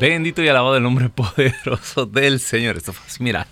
Bendito 0.00 0.44
y 0.44 0.48
alabado 0.48 0.76
el 0.76 0.82
nombre 0.84 1.08
poderoso 1.08 2.06
del 2.06 2.38
Señor. 2.38 2.76
Esto 2.76 2.92
fue 2.92 3.04
mira, 3.18 3.48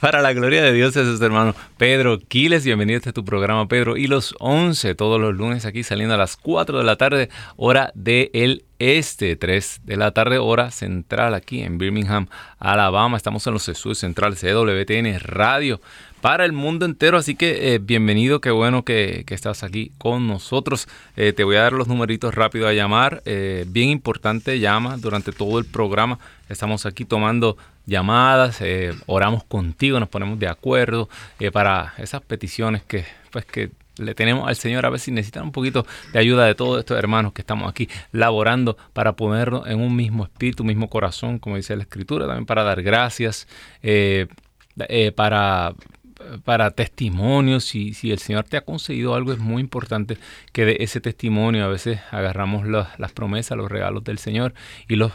para 0.00 0.20
la 0.20 0.34
gloria 0.34 0.62
de 0.62 0.74
Dios 0.74 0.94
es 0.96 1.06
sus 1.06 1.20
hermano 1.22 1.54
Pedro 1.78 2.18
Quiles. 2.18 2.66
Bienvenido 2.66 2.96
a 2.96 2.98
este 2.98 3.14
tu 3.14 3.24
programa, 3.24 3.66
Pedro. 3.68 3.96
Y 3.96 4.06
los 4.06 4.34
11, 4.38 4.94
todos 4.94 5.18
los 5.18 5.34
lunes 5.34 5.64
aquí 5.64 5.82
saliendo 5.82 6.14
a 6.14 6.18
las 6.18 6.36
4 6.36 6.76
de 6.76 6.84
la 6.84 6.96
tarde, 6.96 7.30
hora 7.56 7.90
del 7.94 8.28
el 8.34 8.64
este, 8.78 9.36
3 9.36 9.80
de 9.84 9.96
la 9.96 10.10
tarde, 10.10 10.36
hora 10.36 10.70
central 10.70 11.34
aquí 11.34 11.62
en 11.62 11.78
Birmingham, 11.78 12.28
Alabama. 12.58 13.16
Estamos 13.16 13.46
en 13.46 13.54
los 13.54 13.66
estudios 13.70 13.98
centrales 13.98 14.42
de 14.42 14.52
WTN 14.52 15.20
Radio 15.20 15.80
para 16.22 16.46
el 16.46 16.52
mundo 16.52 16.86
entero. 16.86 17.18
Así 17.18 17.34
que 17.34 17.74
eh, 17.74 17.78
bienvenido, 17.78 18.40
qué 18.40 18.50
bueno 18.50 18.84
que, 18.84 19.26
estás 19.28 19.62
aquí 19.62 19.92
con 19.98 20.26
nosotros. 20.28 20.88
Eh, 21.16 21.34
te 21.34 21.44
voy 21.44 21.56
a 21.56 21.62
dar 21.62 21.72
los 21.74 21.88
numeritos 21.88 22.34
rápido 22.34 22.66
a 22.68 22.72
llamar. 22.72 23.22
Eh, 23.26 23.66
bien 23.68 23.90
importante, 23.90 24.58
llama 24.60 24.96
durante 24.96 25.32
todo 25.32 25.58
el 25.58 25.66
programa. 25.66 26.18
Estamos 26.48 26.86
aquí 26.86 27.04
tomando 27.04 27.58
llamadas, 27.86 28.62
oramos 29.06 29.42
contigo, 29.44 29.98
nos 29.98 30.08
ponemos 30.08 30.38
de 30.38 30.46
acuerdo 30.46 31.08
para 31.52 31.94
esas 31.98 32.20
peticiones 32.20 32.82
que, 32.84 33.04
pues, 33.32 33.44
que 33.44 33.70
le 33.96 34.14
tenemos 34.14 34.46
al 34.46 34.54
Señor 34.54 34.86
a 34.86 34.90
ver 34.90 35.00
si 35.00 35.10
necesitan 35.10 35.44
un 35.44 35.52
poquito 35.52 35.84
de 36.12 36.18
ayuda 36.18 36.44
de 36.44 36.54
todos 36.54 36.78
estos 36.78 36.96
hermanos 36.96 37.32
que 37.32 37.40
estamos 37.42 37.68
aquí 37.68 37.88
laborando 38.12 38.76
para 38.92 39.14
ponernos 39.14 39.66
en 39.66 39.80
un 39.80 39.96
mismo 39.96 40.24
espíritu, 40.24 40.62
mismo 40.62 40.88
corazón, 40.88 41.38
como 41.38 41.56
dice 41.56 41.74
la 41.74 41.82
Escritura, 41.82 42.26
también 42.26 42.46
para 42.46 42.62
dar 42.62 42.82
gracias, 42.82 43.48
para 45.16 45.74
para 46.44 46.70
testimonios, 46.70 47.64
si, 47.64 47.94
si 47.94 48.10
el 48.10 48.18
Señor 48.18 48.44
te 48.44 48.56
ha 48.56 48.64
concedido 48.64 49.14
algo, 49.14 49.32
es 49.32 49.38
muy 49.38 49.60
importante 49.60 50.18
que 50.52 50.64
de 50.64 50.76
ese 50.80 51.00
testimonio 51.00 51.64
a 51.64 51.68
veces 51.68 52.00
agarramos 52.10 52.66
las 52.66 53.12
promesas, 53.12 53.56
los 53.56 53.70
regalos 53.70 54.04
del 54.04 54.18
Señor 54.18 54.54
y 54.88 54.96
los, 54.96 55.12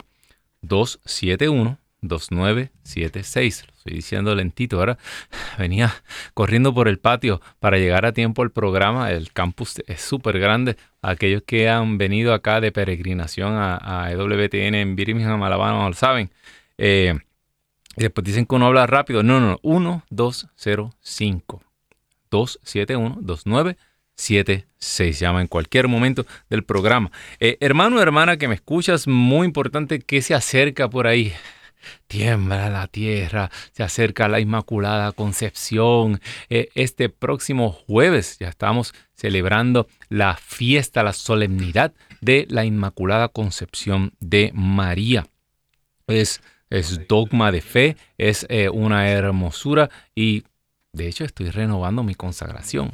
271 0.62 1.78
2976. 2.08 3.66
Lo 3.68 3.74
estoy 3.74 3.94
diciendo 3.94 4.36
lentito. 4.36 4.80
Ahora 4.80 4.98
venía 5.58 5.94
corriendo 6.34 6.74
por 6.74 6.88
el 6.88 7.00
patio 7.00 7.42
para 7.60 7.78
llegar 7.78 8.06
a 8.06 8.14
tiempo 8.14 8.44
al 8.44 8.52
programa. 8.52 9.12
El 9.12 9.32
campus 9.32 9.82
es 9.88 10.02
súper 10.02 10.40
grande. 10.40 10.78
Aquellos 11.02 11.44
que 11.44 11.70
han 11.70 11.98
venido 11.98 12.34
acá 12.34 12.62
de 12.62 12.72
peregrinación 12.72 13.54
a, 13.56 14.10
EWTN 14.12 14.76
en 14.76 14.96
Birmingham, 14.96 15.42
Alabama, 15.44 15.88
lo 15.88 15.94
saben. 15.94 16.32
Eh, 16.78 17.16
y 17.98 18.02
después 18.02 18.26
dicen 18.26 18.46
que 18.46 18.56
uno 18.56 18.68
habla 18.68 18.88
rápido. 18.88 19.24
No, 19.24 19.40
no, 19.40 19.52
no. 19.52 19.60
1205 19.64 21.62
271-2976. 22.32 25.20
Llama 25.20 25.42
en 25.42 25.48
cualquier 25.48 25.88
momento 25.88 26.26
del 26.50 26.64
programa. 26.64 27.12
Eh, 27.40 27.58
hermano 27.60 28.02
hermana 28.02 28.38
que 28.38 28.48
me 28.48 28.56
escuchas, 28.56 29.08
muy 29.08 29.46
importante 29.46 30.00
que 30.00 30.22
se 30.22 30.34
acerca 30.34 30.90
por 30.90 31.08
ahí. 31.08 31.34
Tiembla 32.08 32.70
la 32.70 32.88
tierra, 32.88 33.50
se 33.72 33.84
acerca 33.84 34.28
la 34.28 34.40
Inmaculada 34.40 35.12
Concepción. 35.12 36.22
Eh, 36.50 36.70
este 36.76 37.10
próximo 37.10 37.72
jueves 37.72 38.38
ya 38.40 38.50
estamos 38.50 38.94
celebrando 39.14 39.88
la 40.10 40.36
fiesta, 40.36 41.04
la 41.04 41.14
solemnidad 41.14 41.94
de 42.22 42.46
la 42.50 42.66
Inmaculada 42.66 43.30
Concepción 43.30 44.14
de 44.20 44.52
María. 44.54 45.28
Es, 46.08 46.42
es 46.70 47.08
dogma 47.08 47.52
de 47.52 47.62
fe, 47.62 47.98
es 48.18 48.46
eh, 48.50 48.70
una 48.70 49.10
hermosura 49.10 49.90
y 50.14 50.44
de 50.96 51.08
hecho, 51.10 51.26
estoy 51.26 51.50
renovando 51.50 52.04
mi 52.04 52.16
consagración. 52.16 52.92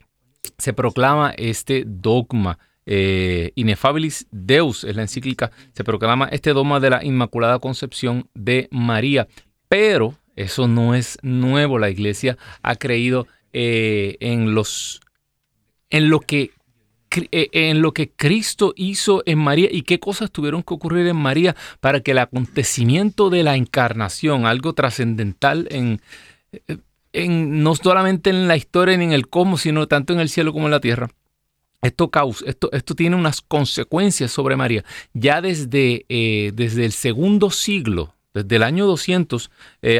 se 0.58 0.72
proclama 0.72 1.32
este 1.36 1.84
dogma. 1.86 2.58
Eh, 2.88 3.50
Inefabilis 3.56 4.28
Deus 4.30 4.84
es 4.84 4.94
la 4.94 5.02
encíclica, 5.02 5.50
se 5.72 5.82
proclama 5.82 6.28
este 6.28 6.52
dogma 6.52 6.78
de 6.78 6.90
la 6.90 7.04
Inmaculada 7.04 7.58
Concepción 7.58 8.28
de 8.32 8.68
María, 8.70 9.26
pero 9.68 10.14
eso 10.36 10.68
no 10.68 10.94
es 10.94 11.18
nuevo, 11.22 11.80
la 11.80 11.90
iglesia 11.90 12.38
ha 12.62 12.76
creído 12.76 13.26
eh, 13.52 14.16
en, 14.20 14.54
los, 14.54 15.00
en 15.90 16.10
lo 16.10 16.20
que 16.20 16.52
en 17.30 17.82
lo 17.82 17.92
que 17.92 18.10
Cristo 18.10 18.72
hizo 18.76 19.22
en 19.26 19.38
María 19.38 19.68
y 19.70 19.82
qué 19.82 19.98
cosas 19.98 20.30
tuvieron 20.30 20.62
que 20.62 20.74
ocurrir 20.74 21.06
en 21.06 21.16
María 21.16 21.56
para 21.80 22.00
que 22.00 22.12
el 22.12 22.18
acontecimiento 22.18 23.30
de 23.30 23.42
la 23.42 23.56
encarnación, 23.56 24.46
algo 24.46 24.72
trascendental 24.72 25.68
en, 25.70 26.00
eh, 27.12 27.28
no 27.28 27.74
solamente 27.74 28.30
en 28.30 28.48
la 28.48 28.56
historia 28.56 28.96
ni 28.96 29.04
en 29.04 29.12
el 29.12 29.28
cosmos, 29.28 29.62
sino 29.62 29.86
tanto 29.88 30.12
en 30.12 30.20
el 30.20 30.28
cielo 30.28 30.52
como 30.52 30.66
en 30.66 30.72
la 30.72 30.80
tierra. 30.80 31.10
Esto, 31.82 32.10
causa, 32.10 32.44
esto, 32.46 32.70
esto 32.72 32.94
tiene 32.94 33.16
unas 33.16 33.40
consecuencias 33.40 34.32
sobre 34.32 34.56
María. 34.56 34.84
Ya 35.12 35.40
desde, 35.40 36.04
eh, 36.08 36.52
desde 36.54 36.84
el 36.84 36.92
segundo 36.92 37.50
siglo, 37.50 38.14
desde 38.34 38.56
el 38.56 38.62
año 38.62 38.86
200, 38.86 39.50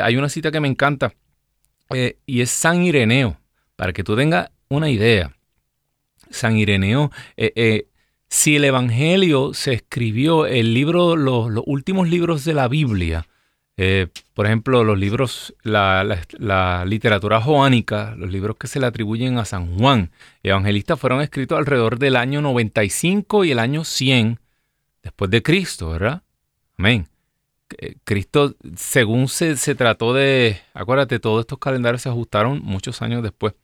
hay 0.02 0.16
una 0.16 0.28
cita 0.28 0.50
que 0.50 0.60
me 0.60 0.68
encanta 0.68 1.14
y 2.26 2.40
es 2.40 2.50
San 2.50 2.82
Ireneo, 2.82 3.38
para 3.76 3.92
que 3.92 4.02
tú 4.02 4.16
tengas 4.16 4.50
una 4.68 4.90
idea. 4.90 5.35
San 6.30 6.56
Ireneo, 6.56 7.10
eh, 7.36 7.52
eh, 7.56 7.88
si 8.28 8.56
el 8.56 8.64
Evangelio 8.64 9.54
se 9.54 9.74
escribió, 9.74 10.46
el 10.46 10.74
libro, 10.74 11.16
los, 11.16 11.50
últimos 11.66 12.08
libros 12.08 12.44
de 12.44 12.54
la 12.54 12.68
Biblia, 12.68 13.26
eh, 13.76 14.08
por 14.34 14.46
ejemplo, 14.46 14.84
los 14.84 14.98
libros, 14.98 15.54
la, 15.62 16.84
literatura 16.86 17.40
joánica, 17.40 18.14
los 18.16 18.30
libros 18.30 18.56
que 18.56 18.66
se 18.66 18.80
le 18.80 18.86
atribuyen 18.86 19.38
a 19.38 19.44
San 19.44 19.78
Juan, 19.78 20.10
evangelistas, 20.42 20.98
fueron 20.98 21.20
escritos 21.20 21.58
alrededor 21.58 21.98
del 21.98 22.16
año 22.16 22.40
95 22.42 23.44
y 23.44 23.52
el 23.52 23.58
año 23.58 23.84
100 23.84 24.40
después 25.02 25.30
de 25.30 25.42
Cristo, 25.42 25.90
¿verdad? 25.90 26.22
Amén. 26.78 27.08
Cristo, 28.04 28.54
según 28.76 29.28
se, 29.28 29.56
se 29.56 29.74
trató 29.74 30.14
de, 30.14 30.60
acuérdate, 30.72 31.18
todos 31.18 31.40
estos 31.40 31.58
calendarios 31.58 32.02
se 32.02 32.08
ajustaron 32.08 32.60
muchos 32.62 33.02
años 33.02 33.22
después. 33.22 33.54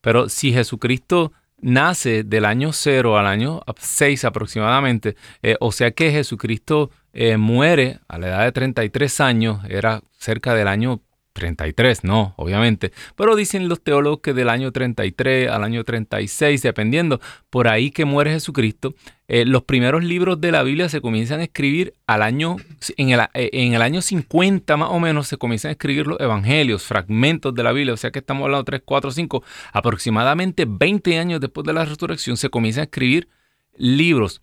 Pero 0.00 0.28
si 0.28 0.52
Jesucristo 0.52 1.32
nace 1.62 2.24
del 2.24 2.44
año 2.44 2.72
0 2.72 3.18
al 3.18 3.26
año 3.26 3.62
6 3.78 4.24
aproximadamente, 4.24 5.16
eh, 5.42 5.56
o 5.60 5.72
sea 5.72 5.90
que 5.92 6.10
Jesucristo 6.10 6.90
eh, 7.12 7.36
muere 7.36 8.00
a 8.08 8.18
la 8.18 8.28
edad 8.28 8.44
de 8.44 8.52
33 8.52 9.20
años, 9.20 9.60
era 9.68 10.02
cerca 10.18 10.54
del 10.54 10.68
año 10.68 11.00
33, 11.32 12.04
no, 12.04 12.34
obviamente. 12.36 12.92
Pero 13.16 13.36
dicen 13.36 13.68
los 13.68 13.82
teólogos 13.82 14.20
que 14.20 14.34
del 14.34 14.48
año 14.48 14.72
33 14.72 15.48
al 15.48 15.64
año 15.64 15.84
36, 15.84 16.62
dependiendo, 16.62 17.20
por 17.50 17.68
ahí 17.68 17.90
que 17.90 18.04
muere 18.04 18.32
Jesucristo, 18.32 18.94
eh, 19.28 19.44
los 19.44 19.62
primeros 19.62 20.02
libros 20.02 20.40
de 20.40 20.50
la 20.50 20.62
Biblia 20.62 20.88
se 20.88 21.00
comienzan 21.00 21.40
a 21.40 21.44
escribir 21.44 21.94
al 22.06 22.22
año, 22.22 22.56
en 22.96 23.10
el, 23.10 23.20
eh, 23.34 23.76
año 23.76 24.02
50 24.02 24.76
más 24.76 24.90
o 24.90 24.98
menos, 24.98 25.28
se 25.28 25.36
comienzan 25.36 25.70
a 25.70 25.72
escribir 25.72 26.06
los 26.06 26.20
evangelios, 26.20 26.82
fragmentos 26.82 27.54
de 27.54 27.62
la 27.62 27.72
Biblia, 27.72 27.94
o 27.94 27.96
sea 27.96 28.10
que 28.10 28.18
estamos 28.18 28.44
hablando 28.44 28.64
de 28.64 28.78
3, 28.78 28.82
4, 28.84 29.10
5, 29.12 29.44
aproximadamente 29.72 30.64
20 30.68 31.18
años 31.18 31.40
después 31.40 31.64
de 31.64 31.72
la 31.72 31.84
resurrección, 31.84 32.36
se 32.36 32.50
comienzan 32.50 32.82
a 32.82 32.84
escribir 32.84 33.28
libros 33.76 34.42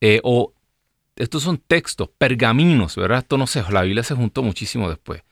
eh, 0.00 0.20
o 0.22 0.52
estos 1.16 1.42
son 1.42 1.58
textos, 1.58 2.08
pergaminos, 2.16 2.94
¿verdad? 2.94 3.18
Esto 3.18 3.38
no 3.38 3.48
sé, 3.48 3.64
la 3.70 3.82
Biblia 3.82 4.04
se 4.04 4.14
juntó 4.14 4.44
muchísimo 4.44 4.88
después. 4.88 5.22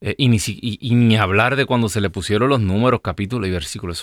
Eh, 0.00 0.14
y, 0.16 0.94
ni, 0.94 1.16
hablar 1.16 1.56
de 1.56 1.66
cuando 1.66 1.88
se 1.88 2.00
le 2.00 2.08
pusieron 2.08 2.48
los 2.48 2.60
números, 2.60 3.00
capítulos 3.02 3.48
y 3.48 3.50
versículos. 3.50 4.02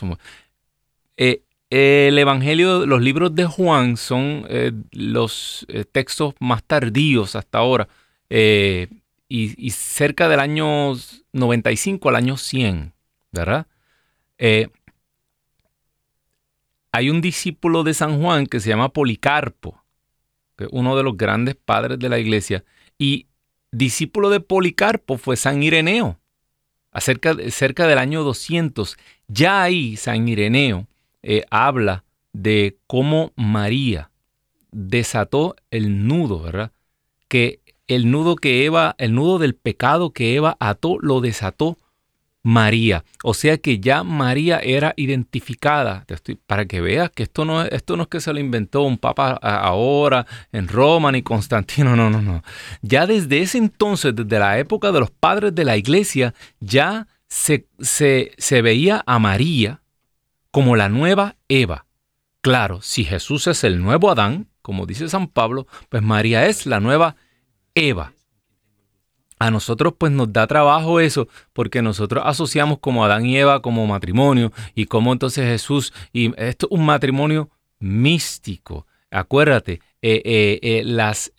Eh, 1.17 1.41
el 1.69 2.17
Evangelio, 2.17 2.85
los 2.85 3.01
libros 3.01 3.33
de 3.33 3.45
Juan 3.45 3.97
son 3.97 4.45
eh, 4.47 4.71
los 4.91 5.65
textos 5.91 6.35
más 6.39 6.63
tardíos 6.63 7.35
hasta 7.35 7.57
ahora. 7.57 7.87
Y, 8.29 9.69
cerca 9.71 10.29
del 10.29 10.39
año 10.39 10.93
95 11.33 12.09
al 12.09 12.15
año 12.15 12.37
100, 12.37 12.93
¿verdad? 13.31 13.65
hay 16.91 17.09
un 17.09 17.21
discípulo 17.21 17.83
de 17.83 17.93
San 17.93 18.21
Juan 18.21 18.45
que 18.45 18.59
se 18.59 18.69
llama 18.69 18.89
Policarpo, 18.89 19.83
que 20.55 20.65
es 20.65 20.69
uno 20.71 20.95
de 20.95 21.03
los 21.03 21.17
grandes 21.17 21.55
padres 21.55 21.99
de 21.99 22.09
la 22.09 22.19
iglesia, 22.19 22.63
y 22.97 23.27
discípulo 23.71 24.29
de 24.29 24.39
Policarpo 24.39 25.17
fue 25.17 25.35
San 25.37 25.63
Ireneo, 25.63 26.19
acerca, 26.91 27.35
cerca 27.49 27.87
del 27.87 27.97
año 27.97 28.23
200. 28.23 28.97
Ya 29.27 29.61
ahí 29.61 29.97
San 29.97 30.27
Ireneo 30.27 30.87
eh, 31.23 31.43
habla 31.49 32.03
de 32.33 32.77
cómo 32.87 33.31
María 33.35 34.11
desató 34.71 35.55
el 35.71 36.07
nudo, 36.07 36.41
¿verdad? 36.41 36.71
Que 37.27 37.61
el 37.87 38.11
nudo 38.11 38.35
que 38.35 38.65
Eva, 38.65 38.95
el 38.97 39.15
nudo 39.15 39.39
del 39.39 39.55
pecado 39.55 40.11
que 40.11 40.35
Eva 40.35 40.57
ató, 40.59 40.97
lo 40.99 41.21
desató 41.21 41.77
María. 42.47 43.03
O 43.25 43.33
sea 43.33 43.57
que 43.57 43.81
ya 43.81 44.03
María 44.03 44.59
era 44.59 44.93
identificada. 44.95 46.05
para 46.45 46.63
que 46.63 46.79
veas 46.79 47.11
que 47.11 47.23
esto 47.23 47.43
no, 47.43 47.63
esto 47.63 47.97
no 47.97 48.03
es 48.03 48.07
que 48.07 48.21
se 48.21 48.31
lo 48.31 48.39
inventó 48.39 48.83
un 48.83 48.97
papa 48.97 49.31
ahora 49.31 50.25
en 50.53 50.69
Roma 50.69 51.11
ni 51.11 51.21
Constantino. 51.23 51.67
No, 51.97 52.09
no, 52.09 52.21
no. 52.21 52.43
Ya 52.81 53.07
desde 53.07 53.41
ese 53.41 53.57
entonces, 53.57 54.15
desde 54.15 54.39
la 54.39 54.59
época 54.59 54.91
de 54.91 54.99
los 54.99 55.09
padres 55.09 55.55
de 55.55 55.65
la 55.65 55.75
iglesia, 55.75 56.33
ya 56.59 57.07
se, 57.27 57.65
se, 57.79 58.31
se 58.37 58.61
veía 58.61 59.03
a 59.05 59.19
María 59.19 59.81
como 60.51 60.75
la 60.75 60.87
nueva 60.87 61.35
Eva. 61.49 61.85
Claro, 62.41 62.81
si 62.81 63.03
Jesús 63.03 63.47
es 63.47 63.63
el 63.63 63.81
nuevo 63.81 64.11
Adán, 64.11 64.47
como 64.61 64.85
dice 64.85 65.09
San 65.09 65.27
Pablo, 65.27 65.67
pues 65.89 66.03
María 66.03 66.45
es 66.45 66.65
la 66.65 66.79
nueva 66.79 67.15
Eva. 67.73 68.13
A 69.39 69.51
nosotros 69.51 69.93
pues 69.97 70.11
nos 70.11 70.33
da 70.33 70.47
trabajo 70.47 70.99
eso 70.99 71.27
porque 71.53 71.81
nosotros 71.81 72.23
asociamos 72.25 72.79
como 72.79 73.05
Adán 73.05 73.25
y 73.25 73.37
Eva 73.37 73.61
como 73.61 73.85
matrimonio 73.85 74.51
y 74.73 74.85
como 74.85 75.13
entonces 75.13 75.45
Jesús 75.45 75.93
y 76.11 76.33
esto 76.41 76.67
es 76.67 76.71
un 76.71 76.85
matrimonio 76.85 77.49
místico. 77.79 78.87
Acuérdate, 79.11 79.81
eh, 80.01 80.21
eh, 80.25 80.59
eh, 80.61 80.81
las, 80.83 81.31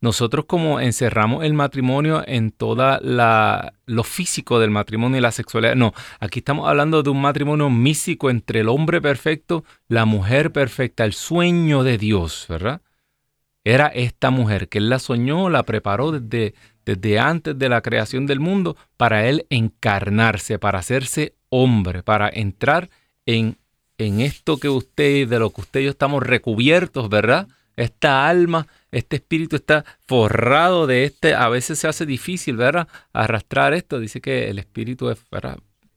nosotros 0.00 0.46
como 0.46 0.80
encerramos 0.80 1.44
el 1.44 1.52
matrimonio 1.52 2.22
en 2.26 2.52
toda 2.52 3.00
la, 3.02 3.74
lo 3.86 4.02
físico 4.02 4.58
del 4.58 4.70
matrimonio 4.70 5.18
y 5.18 5.20
la 5.20 5.32
sexualidad. 5.32 5.74
No, 5.74 5.92
aquí 6.20 6.38
estamos 6.38 6.68
hablando 6.68 7.02
de 7.02 7.10
un 7.10 7.20
matrimonio 7.20 7.68
místico 7.68 8.30
entre 8.30 8.60
el 8.60 8.68
hombre 8.68 9.00
perfecto, 9.00 9.64
la 9.88 10.06
mujer 10.06 10.52
perfecta, 10.52 11.04
el 11.04 11.12
sueño 11.12 11.82
de 11.82 11.98
Dios, 11.98 12.46
¿verdad? 12.48 12.80
Era 13.62 13.88
esta 13.88 14.30
mujer 14.30 14.68
que 14.68 14.78
él 14.78 14.88
la 14.88 14.98
soñó, 14.98 15.50
la 15.50 15.64
preparó 15.64 16.12
desde, 16.12 16.54
desde 16.96 17.18
antes 17.18 17.58
de 17.58 17.68
la 17.68 17.80
creación 17.82 18.26
del 18.26 18.40
mundo 18.40 18.76
para 18.96 19.28
él 19.28 19.46
encarnarse, 19.50 20.58
para 20.58 20.78
hacerse 20.78 21.34
hombre, 21.48 22.02
para 22.02 22.28
entrar 22.32 22.88
en, 23.26 23.58
en 23.98 24.20
esto 24.20 24.58
que 24.58 24.68
usted, 24.68 25.28
de 25.28 25.38
lo 25.38 25.50
que 25.50 25.60
usted 25.60 25.80
y 25.80 25.84
yo 25.84 25.90
estamos 25.90 26.22
recubiertos, 26.22 27.08
¿verdad? 27.08 27.48
Esta 27.76 28.28
alma, 28.28 28.66
este 28.90 29.16
espíritu 29.16 29.56
está 29.56 29.84
forrado 30.06 30.86
de 30.86 31.04
este, 31.04 31.34
a 31.34 31.48
veces 31.48 31.78
se 31.78 31.88
hace 31.88 32.06
difícil, 32.06 32.56
¿verdad? 32.56 32.88
Arrastrar 33.12 33.72
esto, 33.74 34.00
dice 34.00 34.20
que 34.20 34.50
el 34.50 34.58
espíritu 34.58 35.10
es 35.10 35.18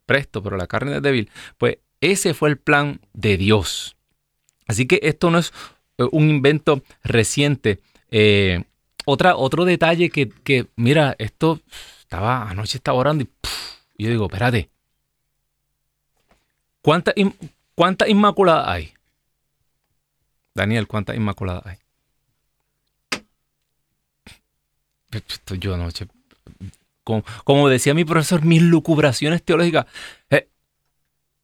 presto, 0.05 0.43
pero 0.43 0.57
la 0.57 0.67
carne 0.67 0.95
es 0.95 1.01
débil. 1.01 1.29
Pues 1.57 1.77
ese 1.99 2.33
fue 2.33 2.49
el 2.49 2.57
plan 2.57 3.01
de 3.13 3.37
Dios. 3.37 3.95
Así 4.67 4.85
que 4.85 4.99
esto 5.03 5.29
no 5.29 5.39
es 5.39 5.51
eh, 5.97 6.05
un 6.11 6.29
invento 6.29 6.83
reciente. 7.03 7.79
Eh, 8.11 8.63
otra, 9.05 9.35
otro 9.35 9.65
detalle 9.65 10.09
que, 10.09 10.67
mira, 10.75 11.15
esto 11.17 11.59
estaba, 11.99 12.49
anoche 12.49 12.77
estaba 12.77 12.97
orando 12.97 13.23
y, 13.23 14.03
yo 14.03 14.09
digo, 14.09 14.25
espérate, 14.25 14.69
¿cuántas 16.81 17.13
cuánta 17.75 18.07
inmaculadas 18.07 18.67
hay? 18.67 18.93
Daniel, 20.53 20.87
¿cuántas 20.87 21.15
inmaculadas 21.15 21.65
hay? 21.65 21.77
Yo 25.59 25.73
anoche, 25.75 26.07
como, 27.03 27.69
decía 27.69 27.93
mi 27.93 28.05
profesor, 28.05 28.43
mis 28.43 28.61
lucubraciones 28.61 29.43
teológicas. 29.43 29.85
Eh, 30.29 30.49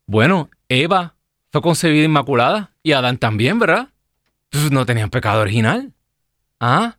bueno, 0.05 0.49
Eva 0.69 1.15
fue 1.51 1.61
concebida 1.61 2.05
inmaculada 2.05 2.71
y 2.81 2.93
Adán 2.93 3.17
también, 3.17 3.59
¿verdad? 3.59 3.89
No 4.71 4.85
tenían 4.85 5.09
pecado 5.09 5.41
original. 5.41 5.93
¿Ah? 6.59 6.98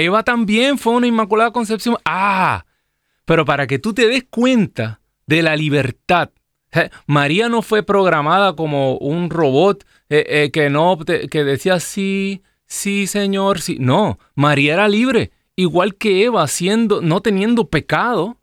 Eva 0.00 0.22
también 0.22 0.78
fue 0.78 0.94
una 0.94 1.06
inmaculada 1.06 1.52
concepción. 1.52 1.96
Ah, 2.04 2.64
pero 3.24 3.44
para 3.44 3.66
que 3.66 3.78
tú 3.78 3.94
te 3.94 4.08
des 4.08 4.24
cuenta 4.28 5.00
de 5.26 5.42
la 5.42 5.56
libertad. 5.56 6.30
María 7.06 7.48
no 7.48 7.62
fue 7.62 7.82
programada 7.82 8.54
como 8.54 8.96
un 8.96 9.30
robot 9.30 9.84
eh, 10.08 10.24
eh, 10.28 10.50
que 10.52 10.70
no 10.70 10.98
que 10.98 11.44
decía 11.44 11.80
sí, 11.80 12.42
sí, 12.66 13.06
señor, 13.06 13.60
sí. 13.60 13.76
No, 13.80 14.18
María 14.34 14.74
era 14.74 14.88
libre, 14.88 15.32
igual 15.56 15.94
que 15.96 16.24
Eva, 16.24 16.46
siendo, 16.48 17.00
no 17.00 17.20
teniendo 17.20 17.68
pecado. 17.68 18.38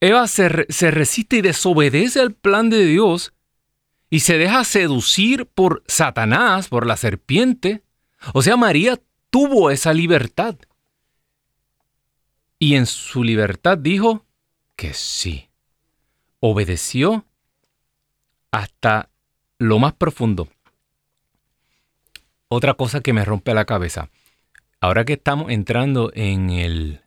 Eva 0.00 0.26
se, 0.26 0.66
se 0.68 0.90
resiste 0.90 1.36
y 1.36 1.42
desobedece 1.42 2.20
al 2.20 2.32
plan 2.32 2.70
de 2.70 2.84
Dios 2.84 3.32
y 4.10 4.20
se 4.20 4.36
deja 4.36 4.64
seducir 4.64 5.46
por 5.46 5.82
Satanás, 5.86 6.68
por 6.68 6.86
la 6.86 6.96
serpiente. 6.96 7.82
O 8.34 8.42
sea, 8.42 8.56
María 8.56 9.00
tuvo 9.32 9.70
esa 9.70 9.94
libertad. 9.94 10.56
Y 12.58 12.76
en 12.76 12.86
su 12.86 13.24
libertad 13.24 13.78
dijo 13.78 14.24
que 14.76 14.92
sí. 14.94 15.48
Obedeció 16.38 17.24
hasta 18.50 19.08
lo 19.58 19.78
más 19.78 19.94
profundo. 19.94 20.48
Otra 22.48 22.74
cosa 22.74 23.00
que 23.00 23.14
me 23.14 23.24
rompe 23.24 23.54
la 23.54 23.64
cabeza. 23.64 24.10
Ahora 24.80 25.04
que 25.04 25.14
estamos 25.14 25.50
entrando 25.50 26.12
en, 26.14 26.50
el, 26.50 27.00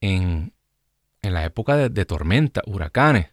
en, 0.00 0.52
en 1.22 1.32
la 1.32 1.44
época 1.44 1.76
de, 1.76 1.88
de 1.88 2.04
tormenta, 2.04 2.62
huracanes, 2.66 3.28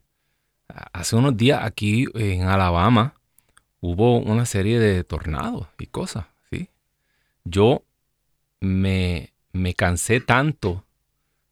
hace 0.93 1.15
unos 1.17 1.35
días 1.35 1.59
aquí 1.63 2.05
en 2.13 2.43
Alabama 2.43 3.15
hubo 3.81 4.19
una 4.19 4.45
serie 4.45 4.79
de 4.79 5.03
tornados 5.03 5.67
y 5.77 5.87
cosas, 5.87 6.27
¿sí? 6.49 6.69
Yo 7.43 7.83
me, 8.59 9.33
me 9.51 9.73
cansé 9.73 10.19
tanto, 10.19 10.85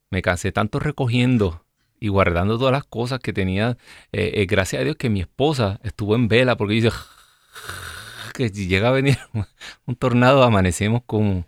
me 0.10 0.22
cansé 0.22 0.52
tanto 0.52 0.80
recogiendo 0.80 1.66
y 2.00 2.10
guardando 2.10 2.58
todas 2.58 2.72
las 2.72 2.84
cosas 2.86 3.20
que 3.20 3.34
tenía. 3.34 3.78
Eh, 4.12 4.32
eh, 4.36 4.46
gracias 4.46 4.82
a 4.82 4.84
Dios 4.84 4.96
que 4.96 5.10
mi 5.10 5.22
esposa 5.22 5.80
estuvo 5.84 6.16
en 6.16 6.28
vela 6.28 6.56
porque 6.56 6.76
dice 6.76 6.92
que 8.34 8.50
si 8.50 8.68
llega 8.68 8.90
a 8.90 8.92
venir 8.92 9.18
un 9.86 9.96
tornado 9.96 10.44
amanecemos 10.44 11.02
como, 11.06 11.46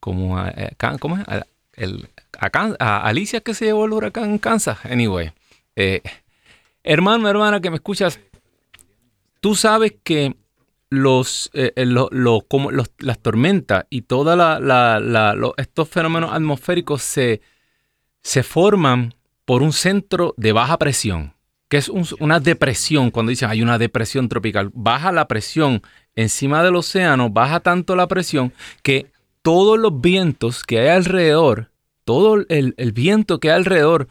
como 0.00 0.40
eh, 0.46 0.76
¿cómo 1.00 1.18
es? 1.18 1.24
el, 1.74 2.08
a, 2.38 3.06
Alicia 3.06 3.40
que 3.40 3.54
se 3.54 3.66
llevó 3.66 3.86
el 3.86 3.92
huracán 3.92 4.30
en 4.30 4.38
Kansas. 4.38 4.78
Anyway, 4.84 5.32
hermano, 6.82 7.28
hermana 7.28 7.60
que 7.60 7.70
me 7.70 7.76
escuchas, 7.76 8.20
tú 9.40 9.54
sabes 9.54 9.94
que 10.02 10.36
los, 10.90 11.50
eh, 11.52 11.72
eh, 11.76 11.94
como 12.48 12.70
las 12.70 13.18
tormentas 13.20 13.86
y 13.90 14.02
todos 14.02 14.36
la, 14.36 15.34
estos 15.56 15.88
fenómenos 15.88 16.32
atmosféricos 16.32 17.02
se, 17.02 17.40
se 18.22 18.42
forman 18.42 19.14
por 19.44 19.62
un 19.62 19.72
centro 19.72 20.34
de 20.36 20.52
baja 20.52 20.78
presión, 20.78 21.34
que 21.68 21.78
es 21.78 21.88
una 21.88 22.40
depresión, 22.40 23.10
cuando 23.10 23.30
dicen 23.30 23.50
hay 23.50 23.62
una 23.62 23.78
depresión 23.78 24.28
tropical, 24.28 24.70
baja 24.72 25.12
la 25.12 25.28
presión 25.28 25.82
encima 26.16 26.62
del 26.62 26.76
océano, 26.76 27.30
baja 27.30 27.60
tanto 27.60 27.96
la 27.96 28.08
presión 28.08 28.52
que 28.82 29.10
todos 29.42 29.78
los 29.78 30.00
vientos 30.00 30.64
que 30.64 30.80
hay 30.80 30.88
alrededor 30.88 31.70
todo 32.08 32.42
el, 32.48 32.92
viento 32.94 33.38
que 33.38 33.50
hay 33.50 33.56
alrededor 33.56 34.08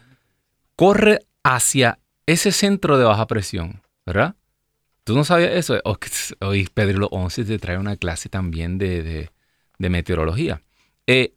corre 0.76 1.22
hacia 1.42 1.98
ese 2.28 2.52
centro 2.52 3.00
de 3.00 3.06
baja 3.06 3.26
presión, 3.26 3.82
¿verdad? 4.06 4.36
¿Tú 5.08 5.16
no 5.16 5.24
sabías 5.24 5.52
eso? 5.54 5.82
Hoy 6.42 6.68
Pedro 6.74 7.08
11 7.10 7.46
te 7.46 7.60
trae 7.60 7.78
una 7.78 7.96
clase 7.96 8.28
también 8.28 8.78
de, 8.78 9.30
meteorología. 9.80 10.62
Eh, 11.08 11.34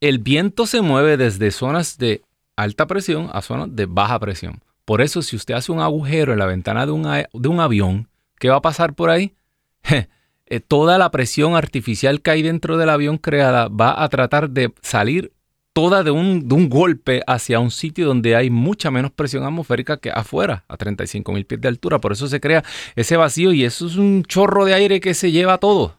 el 0.00 0.18
viento 0.18 0.66
se 0.66 0.80
mueve 0.80 1.16
desde 1.16 1.52
zonas 1.52 1.96
de 1.96 2.22
alta 2.56 2.88
presión 2.88 3.30
a 3.32 3.40
zonas 3.40 3.68
de 3.76 3.86
baja 3.86 4.18
presión. 4.18 4.64
Por 4.84 5.00
eso, 5.00 5.22
si 5.22 5.36
usted 5.36 5.54
hace 5.54 5.70
un 5.70 5.78
agujero 5.78 6.32
en 6.32 6.40
la 6.40 6.46
ventana 6.46 6.84
de 6.84 6.90
un, 6.90 7.60
avión, 7.60 8.08
¿qué 8.40 8.50
va 8.50 8.56
a 8.56 8.62
pasar 8.62 8.94
por 8.94 9.10
ahí? 9.10 9.36
Eh, 10.46 10.60
toda 10.60 10.98
la 10.98 11.10
presión 11.10 11.54
artificial 11.54 12.20
que 12.20 12.30
hay 12.30 12.42
dentro 12.42 12.76
del 12.76 12.90
avión 12.90 13.16
creada 13.16 13.68
va 13.68 14.02
a 14.02 14.08
tratar 14.10 14.50
de 14.50 14.74
salir 14.82 15.32
toda 15.72 16.02
de 16.02 16.10
un, 16.10 16.48
de 16.48 16.54
un 16.54 16.68
golpe 16.68 17.22
hacia 17.26 17.60
un 17.60 17.70
sitio 17.70 18.06
donde 18.06 18.36
hay 18.36 18.50
mucha 18.50 18.90
menos 18.90 19.10
presión 19.10 19.44
atmosférica 19.44 19.96
que 19.96 20.10
afuera, 20.10 20.64
a 20.68 20.76
35 20.76 21.32
mil 21.32 21.46
pies 21.46 21.60
de 21.60 21.68
altura. 21.68 22.00
Por 22.00 22.12
eso 22.12 22.28
se 22.28 22.40
crea 22.40 22.62
ese 22.94 23.16
vacío 23.16 23.52
y 23.52 23.64
eso 23.64 23.86
es 23.86 23.96
un 23.96 24.24
chorro 24.24 24.64
de 24.64 24.74
aire 24.74 25.00
que 25.00 25.14
se 25.14 25.30
lleva 25.30 25.58
todo. 25.58 25.96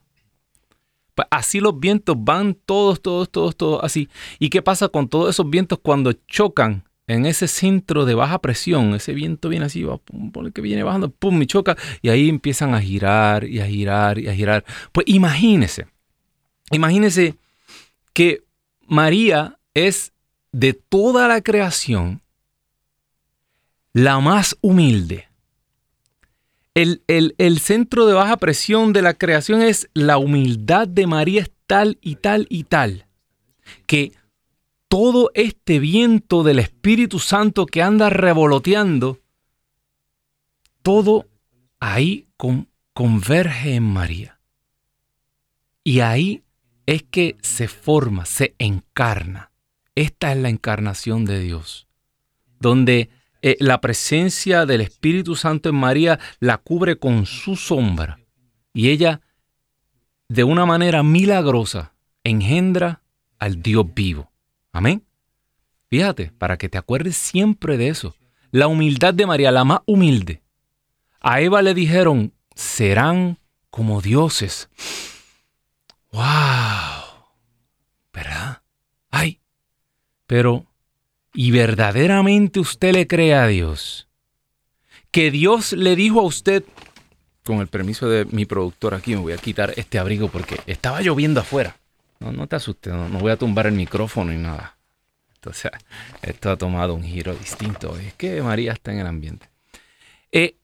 Pues 1.15 1.27
así 1.31 1.59
los 1.59 1.79
vientos 1.79 2.15
van 2.19 2.55
todos, 2.55 3.01
todos, 3.01 3.29
todos, 3.29 3.55
todos 3.55 3.83
así. 3.83 4.09
¿Y 4.39 4.49
qué 4.49 4.61
pasa 4.61 4.89
con 4.89 5.07
todos 5.07 5.29
esos 5.29 5.49
vientos 5.49 5.79
cuando 5.81 6.13
chocan 6.13 6.83
en 7.07 7.25
ese 7.25 7.47
centro 7.47 8.05
de 8.05 8.15
baja 8.15 8.39
presión, 8.39 8.93
ese 8.93 9.13
viento 9.13 9.49
viene 9.49 9.65
así, 9.65 9.83
va, 9.83 9.97
pum, 9.97 10.31
que 10.51 10.61
viene 10.61 10.83
bajando, 10.83 11.09
pum, 11.09 11.41
y 11.41 11.45
choca, 11.45 11.75
y 12.01 12.09
ahí 12.09 12.29
empiezan 12.29 12.73
a 12.73 12.81
girar 12.81 13.43
y 13.43 13.59
a 13.59 13.67
girar 13.67 14.19
y 14.19 14.29
a 14.29 14.33
girar. 14.33 14.63
Pues 14.91 15.05
imagínese, 15.07 15.87
imagínese 16.71 17.35
que 18.13 18.43
María 18.87 19.59
es 19.73 20.13
de 20.51 20.73
toda 20.73 21.27
la 21.27 21.41
creación 21.41 22.21
la 23.93 24.19
más 24.19 24.57
humilde. 24.61 25.29
El, 26.73 27.03
el, 27.07 27.59
centro 27.59 28.07
de 28.07 28.13
baja 28.13 28.37
presión 28.37 28.93
de 28.93 29.03
la 29.03 29.13
creación 29.13 29.61
es 29.61 29.89
la 29.93 30.17
humildad 30.17 30.87
de 30.87 31.05
María 31.05 31.43
es 31.43 31.51
tal 31.67 31.99
y 32.01 32.15
tal 32.15 32.47
y 32.49 32.63
tal, 32.63 33.05
que 33.85 34.11
todo 34.87 35.29
este 35.35 35.77
viento 35.77 36.41
del 36.41 36.57
Espíritu 36.57 37.19
Santo 37.19 37.67
que 37.67 37.83
anda 37.83 38.09
revoloteando, 38.09 39.21
todo 40.81 41.27
ahí 41.79 42.27
converge 42.93 43.75
en 43.75 43.83
María. 43.83 44.39
Y 45.83 45.99
ahí 45.99 46.43
es 46.87 47.03
que 47.03 47.37
se 47.41 47.67
forma, 47.67 48.25
se 48.25 48.55
encarna. 48.57 49.52
Esta 49.95 50.31
es 50.31 50.37
la 50.37 50.49
encarnación 50.49 51.25
de 51.25 51.39
Dios, 51.39 51.87
donde 52.59 53.09
eh, 53.41 53.57
la 53.59 53.81
presencia 53.81 54.65
del 54.65 54.81
Espíritu 54.81 55.35
Santo 55.35 55.69
en 55.69 55.75
María 55.75 56.19
la 56.39 56.57
cubre 56.57 56.97
con 56.97 57.25
su 57.25 57.55
sombra 57.55 58.19
y 58.73 58.89
ella, 58.89 59.21
de 60.27 60.43
una 60.43 60.65
manera 60.65 61.03
milagrosa, 61.03 61.93
engendra 62.23 63.03
al 63.37 63.61
Dios 63.61 63.85
vivo. 63.93 64.31
Amén. 64.71 65.05
Fíjate, 65.89 66.31
para 66.37 66.57
que 66.57 66.69
te 66.69 66.79
acuerdes 66.79 67.15
siempre 67.17 67.77
de 67.77 67.89
eso. 67.89 68.15
La 68.49 68.67
humildad 68.67 69.13
de 69.13 69.27
María, 69.27 69.51
la 69.51 69.63
más 69.63 69.81
humilde. 69.85 70.41
A 71.19 71.41
Eva 71.41 71.61
le 71.61 71.73
dijeron, 71.73 72.33
serán 72.55 73.37
como 73.69 74.01
dioses. 74.01 74.69
¡Wow! 76.11 76.23
¿Verdad? 78.11 78.52
Pero, 80.27 80.65
¿y 81.33 81.51
verdaderamente 81.51 82.59
usted 82.59 82.93
le 82.93 83.07
cree 83.07 83.33
a 83.33 83.47
Dios? 83.47 84.07
Que 85.11 85.31
Dios 85.31 85.73
le 85.73 85.95
dijo 85.95 86.19
a 86.19 86.23
usted, 86.23 86.63
con 87.43 87.59
el 87.59 87.67
permiso 87.67 88.09
de 88.09 88.25
mi 88.25 88.45
productor 88.45 88.93
aquí, 88.93 89.15
me 89.15 89.21
voy 89.21 89.33
a 89.33 89.37
quitar 89.37 89.73
este 89.75 89.99
abrigo 89.99 90.29
porque 90.29 90.59
estaba 90.65 91.01
lloviendo 91.01 91.41
afuera. 91.41 91.75
No, 92.19 92.31
no 92.31 92.47
te 92.47 92.55
asustes, 92.55 92.93
no, 92.93 93.07
voy 93.19 93.31
a 93.31 93.37
tumbar 93.37 93.67
el 93.67 93.73
micrófono 93.73 94.31
ni 94.31 94.37
nada. 94.37 94.77
Entonces, 95.35 95.71
esto 96.21 96.51
ha 96.51 96.57
tomado 96.57 96.95
un 96.95 97.03
giro 97.03 97.35
distinto. 97.35 97.97
Es 97.97 98.13
que 98.13 98.41
María 98.41 98.71
está 98.71 98.93
en 98.93 98.99
el 98.99 99.07
ambiente. 99.07 99.49
Eh, 100.31 100.55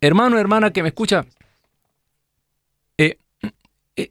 hermano, 0.00 0.38
hermana 0.38 0.72
que 0.72 0.82
me 0.82 0.90
escucha, 0.90 1.24
eh, 2.98 3.18
eh, 3.96 4.10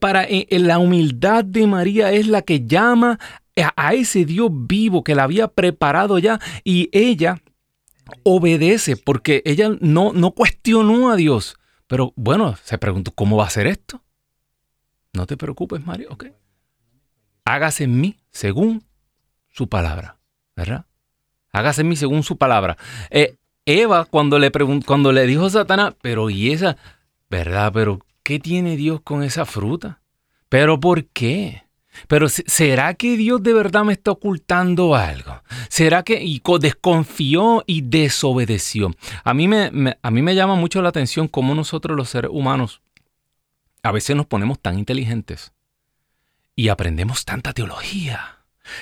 para 0.00 0.26
la 0.48 0.78
humildad 0.78 1.44
de 1.44 1.66
María 1.66 2.10
es 2.10 2.26
la 2.26 2.40
que 2.40 2.66
llama 2.66 3.18
a, 3.56 3.94
ese 3.94 4.24
Dios 4.24 4.50
vivo 4.52 5.02
que 5.04 5.14
la 5.14 5.24
había 5.24 5.48
preparado 5.48 6.18
ya 6.18 6.40
y 6.64 6.88
ella 6.92 7.42
obedece 8.22 8.96
porque 8.96 9.42
ella 9.44 9.70
no, 9.80 10.12
no 10.12 10.32
cuestionó 10.32 11.10
a 11.10 11.16
Dios. 11.16 11.56
Pero 11.86 12.12
bueno, 12.16 12.56
se 12.62 12.78
preguntó, 12.78 13.12
¿cómo 13.12 13.36
va 13.36 13.46
a 13.46 13.50
ser 13.50 13.66
esto? 13.66 14.02
No 15.12 15.26
te 15.26 15.36
preocupes, 15.36 15.84
María, 15.84 16.08
ok 16.10 16.26
hágase 17.46 17.84
en 17.84 17.98
mí 17.98 18.18
según 18.30 18.84
su 19.48 19.70
palabra, 19.70 20.18
¿verdad? 20.54 20.84
Hágase 21.52 21.80
en 21.80 21.88
mí 21.88 21.96
según 21.96 22.22
su 22.22 22.36
palabra. 22.36 22.76
Eh, 23.08 23.36
Eva, 23.64 24.04
cuando 24.04 24.38
le, 24.38 24.52
cuando 24.84 25.12
le 25.12 25.26
dijo 25.26 25.46
a 25.46 25.50
Satanás, 25.50 25.94
pero 26.02 26.28
y 26.28 26.52
esa, 26.52 26.76
¿verdad? 27.30 27.72
Pero, 27.72 28.00
¿qué 28.22 28.38
tiene 28.38 28.76
Dios 28.76 29.00
con 29.00 29.22
esa 29.22 29.46
fruta? 29.46 30.02
¿Pero 30.50 30.78
por 30.78 31.06
qué? 31.06 31.64
Pero 32.08 32.28
¿será 32.28 32.94
que 32.94 33.16
Dios 33.16 33.42
de 33.42 33.52
verdad 33.52 33.84
me 33.84 33.92
está 33.92 34.10
ocultando 34.10 34.94
algo? 34.94 35.42
¿Será 35.68 36.02
que 36.02 36.22
y 36.22 36.42
desconfió 36.60 37.64
y 37.66 37.82
desobedeció? 37.82 38.94
A 39.24 39.34
mí 39.34 39.48
me, 39.48 39.98
a 40.00 40.10
mí 40.10 40.22
me 40.22 40.34
llama 40.34 40.54
mucho 40.54 40.82
la 40.82 40.90
atención 40.90 41.28
cómo 41.28 41.54
nosotros 41.54 41.96
los 41.96 42.08
seres 42.08 42.30
humanos 42.32 42.82
a 43.82 43.92
veces 43.92 44.16
nos 44.16 44.26
ponemos 44.26 44.58
tan 44.60 44.78
inteligentes 44.78 45.52
y 46.54 46.68
aprendemos 46.68 47.24
tanta 47.24 47.52
teología 47.52 48.35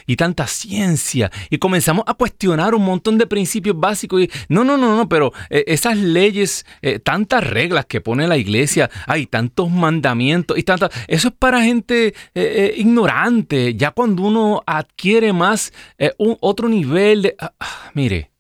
y 0.07 0.17
tanta 0.17 0.47
ciencia 0.47 1.31
y 1.51 1.59
comenzamos 1.59 2.05
a 2.07 2.15
cuestionar 2.15 2.75
un 2.75 2.85
montón 2.85 3.19
de 3.19 3.27
principios 3.27 3.79
básicos 3.79 4.23
y 4.23 4.31
no, 4.49 4.65
no, 4.65 4.77
no, 4.77 4.97
no, 4.97 5.09
pero 5.09 5.33
eh, 5.51 5.65
esas 5.67 5.97
leyes, 5.97 6.67
eh, 6.83 6.99
tantas 6.99 7.45
reglas 7.45 7.87
que 7.87 8.01
pone 8.01 8.27
la 8.27 8.37
iglesia, 8.37 8.91
hay 9.07 9.27
tantos 9.27 9.71
mandamientos 9.71 10.59
y 10.59 10.63
tantas, 10.63 10.91
eso 11.09 11.29
es 11.29 11.35
para 11.35 11.63
gente 11.63 12.15
eh, 12.35 12.75
ignorante, 12.77 13.75
ya 13.75 13.91
cuando 13.91 14.23
uno 14.23 14.63
adquiere 14.67 15.33
más 15.33 15.73
un 16.19 16.37
otro 16.41 16.69
nivel 16.69 17.23
de, 17.23 17.37
ah, 17.39 17.53
ah, 17.59 17.91
mire, 17.95 18.31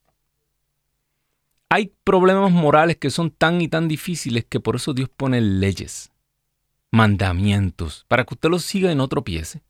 hay 1.68 1.92
problemas 2.04 2.52
morales 2.52 2.96
que 2.96 3.10
son 3.10 3.30
tan 3.30 3.60
y 3.60 3.68
tan 3.68 3.88
difíciles 3.88 4.44
que 4.44 4.60
por 4.60 4.76
eso 4.76 4.94
Dios 4.94 5.08
pone 5.08 5.40
leyes 5.40 6.12
mandamientos 6.92 8.04
para 8.08 8.24
que 8.24 8.34
usted 8.34 8.48
los 8.48 8.64
siga 8.64 8.92
y 8.92 8.94
no 8.94 9.08
tropiece. 9.08 9.62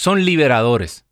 Son 0.00 0.24
liberadores. 0.24 1.04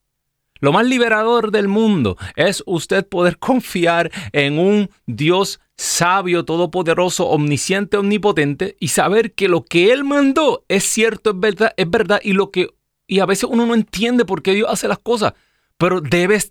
Lo 0.60 0.72
más 0.72 0.86
liberador 0.86 1.50
del 1.50 1.68
mundo 1.68 2.16
es 2.36 2.62
usted 2.64 3.06
poder 3.06 3.36
confiar 3.38 4.10
en 4.32 4.58
un 4.58 4.88
Dios 5.04 5.60
sabio, 5.76 6.46
todopoderoso, 6.46 7.26
omnisciente, 7.26 7.98
omnipotente 7.98 8.78
y 8.80 8.88
saber 8.88 9.34
que 9.34 9.46
lo 9.46 9.62
que 9.62 9.92
Él 9.92 10.04
mandó 10.04 10.64
es 10.68 10.84
cierto, 10.84 11.32
es 11.32 11.38
verdad, 11.38 11.74
es 11.76 11.90
verdad 11.90 12.18
y 12.22 12.32
lo 12.32 12.50
que 12.50 12.70
y 13.06 13.18
a 13.20 13.26
veces 13.26 13.44
uno 13.50 13.66
no 13.66 13.74
entiende 13.74 14.24
por 14.24 14.40
qué 14.40 14.54
Dios 14.54 14.70
hace 14.70 14.88
las 14.88 15.00
cosas, 15.00 15.34
pero 15.76 16.00
debe, 16.00 16.42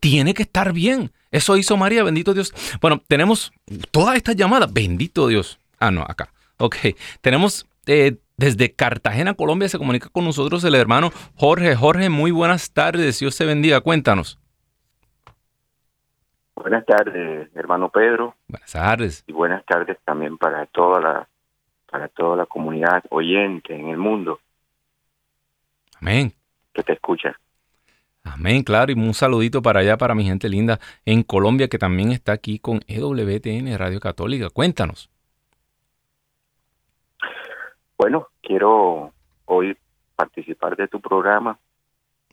tiene 0.00 0.34
que 0.34 0.42
estar 0.42 0.72
bien. 0.72 1.12
Eso 1.30 1.56
hizo 1.56 1.76
María, 1.76 2.02
bendito 2.02 2.34
Dios. 2.34 2.52
Bueno, 2.80 3.04
tenemos 3.06 3.52
todas 3.92 4.16
estas 4.16 4.34
llamadas, 4.34 4.72
bendito 4.72 5.28
Dios. 5.28 5.60
Ah, 5.78 5.92
no, 5.92 6.02
acá. 6.02 6.32
Ok, 6.56 6.76
tenemos 7.20 7.66
eh, 7.86 8.16
desde 8.36 8.74
Cartagena, 8.74 9.34
Colombia, 9.34 9.68
se 9.68 9.78
comunica 9.78 10.08
con 10.08 10.24
nosotros 10.24 10.64
el 10.64 10.74
hermano 10.74 11.10
Jorge. 11.36 11.76
Jorge, 11.76 12.08
muy 12.08 12.30
buenas 12.30 12.72
tardes. 12.72 13.20
Dios 13.20 13.36
te 13.36 13.44
bendiga. 13.44 13.80
Cuéntanos. 13.80 14.40
Buenas 16.56 16.86
tardes, 16.86 17.50
hermano 17.54 17.90
Pedro. 17.90 18.34
Buenas 18.48 18.72
tardes. 18.72 19.24
Y 19.26 19.32
buenas 19.32 19.64
tardes 19.66 19.98
también 20.04 20.38
para 20.38 20.66
toda 20.66 21.00
la 21.00 21.28
para 21.90 22.08
toda 22.08 22.36
la 22.36 22.46
comunidad 22.46 23.04
oyente 23.10 23.74
en 23.74 23.88
el 23.88 23.98
mundo. 23.98 24.40
Amén. 26.00 26.32
Que 26.72 26.82
te 26.82 26.92
escucha. 26.92 27.38
Amén, 28.24 28.64
claro, 28.64 28.90
y 28.90 28.94
un 28.94 29.14
saludito 29.14 29.62
para 29.62 29.80
allá, 29.80 29.96
para 29.96 30.14
mi 30.14 30.24
gente 30.24 30.48
linda 30.48 30.80
en 31.04 31.22
Colombia, 31.22 31.68
que 31.68 31.78
también 31.78 32.10
está 32.10 32.32
aquí 32.32 32.58
con 32.58 32.80
EWTN 32.88 33.76
Radio 33.78 34.00
Católica. 34.00 34.48
Cuéntanos. 34.50 35.10
Bueno, 37.96 38.28
quiero 38.42 39.12
hoy 39.46 39.76
participar 40.16 40.76
de 40.76 40.88
tu 40.88 41.00
programa. 41.00 41.58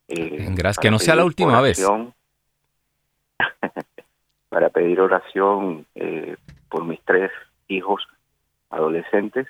Eh, 0.08 0.48
Gracias, 0.51 0.80
que 0.80 0.91
no 0.91 1.00
sea 1.00 1.15
la 1.15 1.25
última 1.25 1.62
vez. 1.62 1.86
para 4.50 4.70
pedir 4.70 5.00
oración 5.00 5.86
eh, 5.96 6.36
por 6.70 6.84
mis 6.84 7.01
tres 7.06 7.32
hijos 7.68 8.06
adolescentes. 8.70 9.48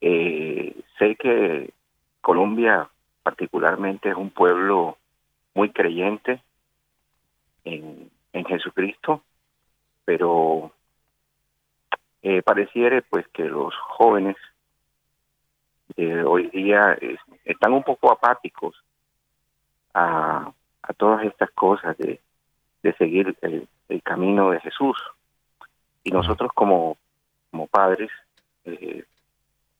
Eh, 0.00 0.80
sé 0.98 1.16
que 1.16 1.72
Colombia 2.20 2.88
particularmente 3.22 4.10
es 4.10 4.16
un 4.16 4.30
pueblo 4.30 4.96
muy 5.54 5.70
creyente 5.70 6.40
en, 7.64 8.10
Jesucristo, 8.46 9.24
pero 10.06 10.72
eh, 12.22 12.40
pareciera 12.40 13.02
pues 13.10 13.26
que 13.28 13.44
los 13.44 13.74
jóvenes 13.74 14.36
hoy 15.96 16.48
día 16.50 16.96
están 17.44 17.72
un 17.72 17.82
poco 17.82 18.12
apáticos 18.12 18.76
a, 19.94 20.52
todas 20.96 21.24
estas 21.24 21.50
cosas 21.50 21.96
de, 21.98 22.20
seguir 22.96 23.36
el, 23.42 23.68
camino 24.02 24.50
de 24.50 24.60
Jesús. 24.60 24.96
Y 26.04 26.10
nosotros 26.10 26.50
como, 26.54 26.96
como 27.50 27.66
padres 27.66 28.10
eh, 28.64 29.04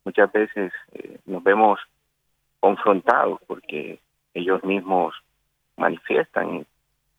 muchas 0.05 0.31
veces 0.33 0.73
eh, 0.93 1.19
nos 1.25 1.43
vemos 1.43 1.81
confrontados 2.61 3.41
porque 3.47 4.01
ellos 4.35 4.63
mismos 4.65 5.15
manifiestan 5.77 6.67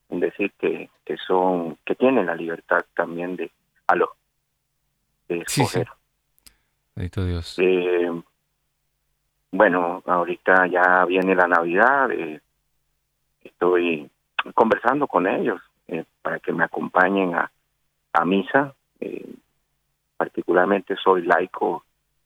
en 0.10 0.20
decir 0.20 0.52
que, 0.60 0.90
que 1.06 1.18
son 1.18 1.78
que 1.86 1.96
tienen 1.96 2.26
la 2.26 2.36
libertad 2.36 2.86
también 2.96 3.36
de 3.36 3.52
a 3.88 3.96
los 3.96 4.10
de 5.28 5.40
escoger. 5.40 5.88
Dios. 6.96 7.56
Eh, 7.60 8.12
bueno, 9.52 10.04
ahorita 10.06 10.68
ya 10.68 11.06
viene 11.06 11.36
la 11.36 11.48
Navidad, 11.48 12.12
eh, 12.12 12.40
estoy 13.44 14.10
conversando 14.54 15.08
con 15.08 15.28
ellos 15.28 15.60
eh, 15.88 16.06
para 16.22 16.40
que 16.40 16.54
me 16.54 16.64
acompañen 16.64 17.36
a, 17.36 17.52
a 18.14 18.26
misa. 18.26 18.74
Eh, 19.00 19.26
particularmente 20.18 20.98
soy 20.98 21.22
laico 21.22 21.86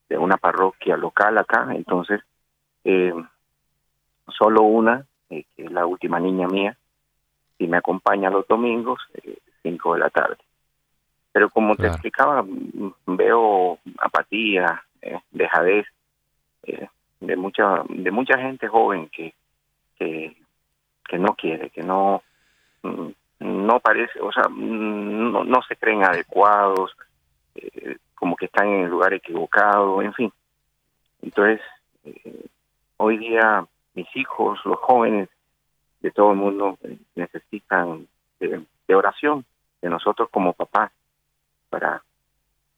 de 0.10 0.18
una 0.18 0.38
parroquia 0.38 0.98
local 0.98 1.38
acá, 1.38 1.68
entonces 1.76 2.22
solo 4.28 4.64
una, 4.64 5.06
que 5.30 5.46
es 5.56 5.72
la 5.72 5.86
última 5.86 6.20
niña 6.20 6.48
mía, 6.48 6.76
y 7.60 7.68
me 7.68 7.78
acompaña 7.78 8.32
los 8.32 8.48
domingos, 8.48 9.00
cinco 9.62 9.94
de 9.94 10.00
la 10.00 10.10
tarde. 10.10 10.38
Pero 11.32 11.52
como 11.52 11.76
te 11.76 11.86
explicaba, 11.86 12.44
veo 13.06 13.78
apatía, 14.00 14.84
dejadez, 15.30 15.86
de 17.26 17.36
mucha 17.38 17.84
de 17.88 18.12
mucha 18.12 18.38
gente 18.38 18.68
joven 18.68 19.10
que 19.10 19.34
que, 19.98 20.36
no 21.18 21.36
quiere 21.36 21.70
que 21.70 21.82
no 21.82 22.22
mm, 22.82 23.08
no 23.40 23.80
parece 23.80 24.20
o 24.20 24.32
sea 24.32 24.44
no, 24.50 25.44
no 25.44 25.62
se 25.64 25.76
creen 25.78 26.04
adecuados 26.04 26.96
eh, 27.56 27.98
como 28.16 28.36
que 28.36 28.46
están 28.46 28.68
en 28.68 28.84
el 28.84 28.90
lugar 28.90 29.14
equivocado 29.14 30.02
en 30.02 30.14
fin. 30.14 30.34
Entonces 31.22 31.62
eh, 32.04 32.46
hoy 32.98 33.18
día 33.18 33.66
mis 33.94 34.08
hijos 34.16 34.60
los 34.66 34.80
jóvenes 34.80 35.30
de 36.02 36.12
todo 36.12 36.32
el 36.32 36.38
mundo 36.38 36.78
eh, 36.84 36.98
necesitan 37.16 38.08
de, 38.40 38.64
de 38.88 38.96
oración 38.96 39.46
de 39.82 39.90
nosotros 39.90 40.30
como 40.32 40.54
papás 40.54 40.92
para 41.70 42.04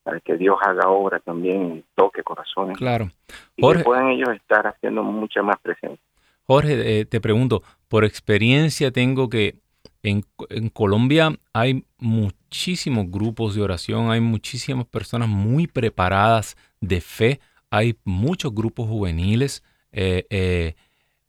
para 0.05 0.19
que 0.19 0.38
Dios 0.38 0.55
haga 0.62 0.88
obra 0.88 1.19
también 1.19 1.77
y 1.77 1.85
toque 1.95 2.21
corazones. 2.21 2.77
Claro. 2.77 3.09
y 3.57 3.67
que 3.67 3.79
puedan 3.79 4.09
ellos 4.09 4.29
estar 4.35 4.67
haciendo 4.67 5.01
mucha 5.01 5.41
más 5.41 5.57
presencia. 5.59 6.00
Jorge, 6.43 7.00
eh, 7.00 7.05
te 7.05 7.19
pregunto, 7.19 7.63
por 7.88 8.05
experiencia 8.05 8.91
tengo 8.91 9.29
que 9.29 9.55
en, 10.03 10.24
en, 10.50 10.69
Colombia 10.69 11.35
hay 11.53 11.85
muchísimos 11.97 13.09
grupos 13.09 13.55
de 13.55 13.63
oración, 13.63 14.12
hay 14.12 14.21
muchísimas 14.21 14.85
personas 14.85 15.27
muy 15.27 15.65
preparadas 15.65 16.55
de 16.81 17.01
fe, 17.01 17.39
hay 17.71 17.97
muchos 18.03 18.53
grupos 18.53 18.88
juveniles 18.88 19.63
eh, 19.91 20.27
eh, 20.29 20.75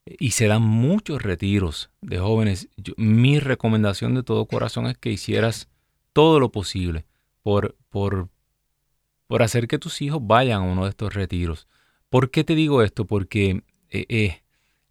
y 0.05 0.33
se 0.33 0.49
dan 0.49 0.61
muchos 0.61 1.23
retiros 1.23 1.91
de 2.03 2.19
jóvenes. 2.19 2.69
mi 2.99 3.41
recomendación 3.41 4.15
de 4.15 4.23
todo 4.23 4.45
corazón 4.45 4.87
es 4.87 4.99
que 4.99 5.11
hicieras 5.11 5.71
todo 6.13 6.41
lo 6.41 6.51
posible 6.51 7.07
por, 7.43 7.75
por 7.89 8.29
por 9.27 9.43
hacer 9.43 9.69
que 9.69 9.79
tus 9.79 10.03
hijos 10.03 10.21
vayan 10.23 10.63
a 10.63 10.65
uno 10.65 10.85
de 10.85 10.91
estos 10.91 11.15
retiros. 11.15 11.67
¿Por 12.09 12.31
qué 12.31 12.45
te 12.45 12.55
digo 12.55 12.83
esto? 12.83 13.07
Porque 13.07 13.63
eh, 13.91 14.07
eh, 14.09 14.43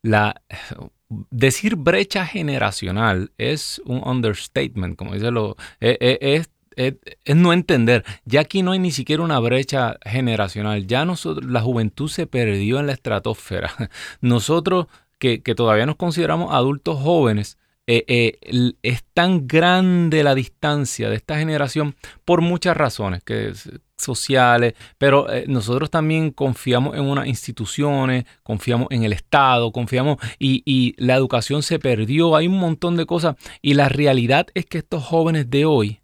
la, 0.01 0.41
decir 1.09 1.75
brecha 1.75 2.25
generacional 2.25 3.31
es 3.37 3.81
un 3.85 4.01
understatement, 4.07 4.97
como 4.97 5.13
dice 5.13 5.31
lo, 5.31 5.55
eh, 5.79 6.17
es, 6.21 6.49
es, 6.75 7.35
no 7.35 7.53
entender. 7.53 8.03
Ya 8.25 8.41
aquí 8.41 8.61
no 8.61 8.71
hay 8.71 8.79
ni 8.79 8.91
siquiera 8.91 9.23
una 9.23 9.39
brecha 9.39 9.97
generacional. 10.03 10.85
Ya 10.87 11.05
nosotros, 11.05 11.49
la 11.49 11.61
juventud 11.61 12.09
se 12.09 12.27
perdió 12.27 12.79
en 12.79 12.87
la 12.87 12.93
estratosfera. 12.93 13.71
Nosotros 14.21 14.87
que, 15.19 15.41
que 15.41 15.55
todavía 15.55 15.85
nos 15.85 15.95
consideramos 15.95 16.53
adultos 16.53 16.99
jóvenes, 16.99 17.57
es 17.87 19.03
tan 19.13 19.47
grande 19.47 20.23
la 20.23 20.33
distancia 20.33 21.07
de 21.07 21.15
esta 21.15 21.37
generación 21.37 21.95
por 22.25 22.41
muchas 22.41 22.75
razones, 22.75 23.23
que 23.23 23.53
sociales, 23.97 24.73
pero 24.97 25.31
eh, 25.31 25.45
nosotros 25.47 25.89
también 25.89 26.31
confiamos 26.31 26.95
en 26.95 27.03
unas 27.03 27.27
instituciones, 27.27 28.25
confiamos 28.43 28.87
en 28.91 29.03
el 29.03 29.13
Estado, 29.13 29.71
confiamos 29.71 30.17
y, 30.39 30.93
la 30.97 31.15
educación 31.15 31.63
se 31.63 31.79
perdió, 31.79 32.35
hay 32.35 32.47
un 32.47 32.57
montón 32.57 32.97
de 32.97 33.05
cosas 33.05 33.35
y 33.61 33.73
la 33.73 33.89
realidad 33.89 34.47
es 34.53 34.65
que 34.65 34.79
estos 34.79 35.03
jóvenes 35.03 35.49
de 35.49 35.65
hoy, 35.65 36.01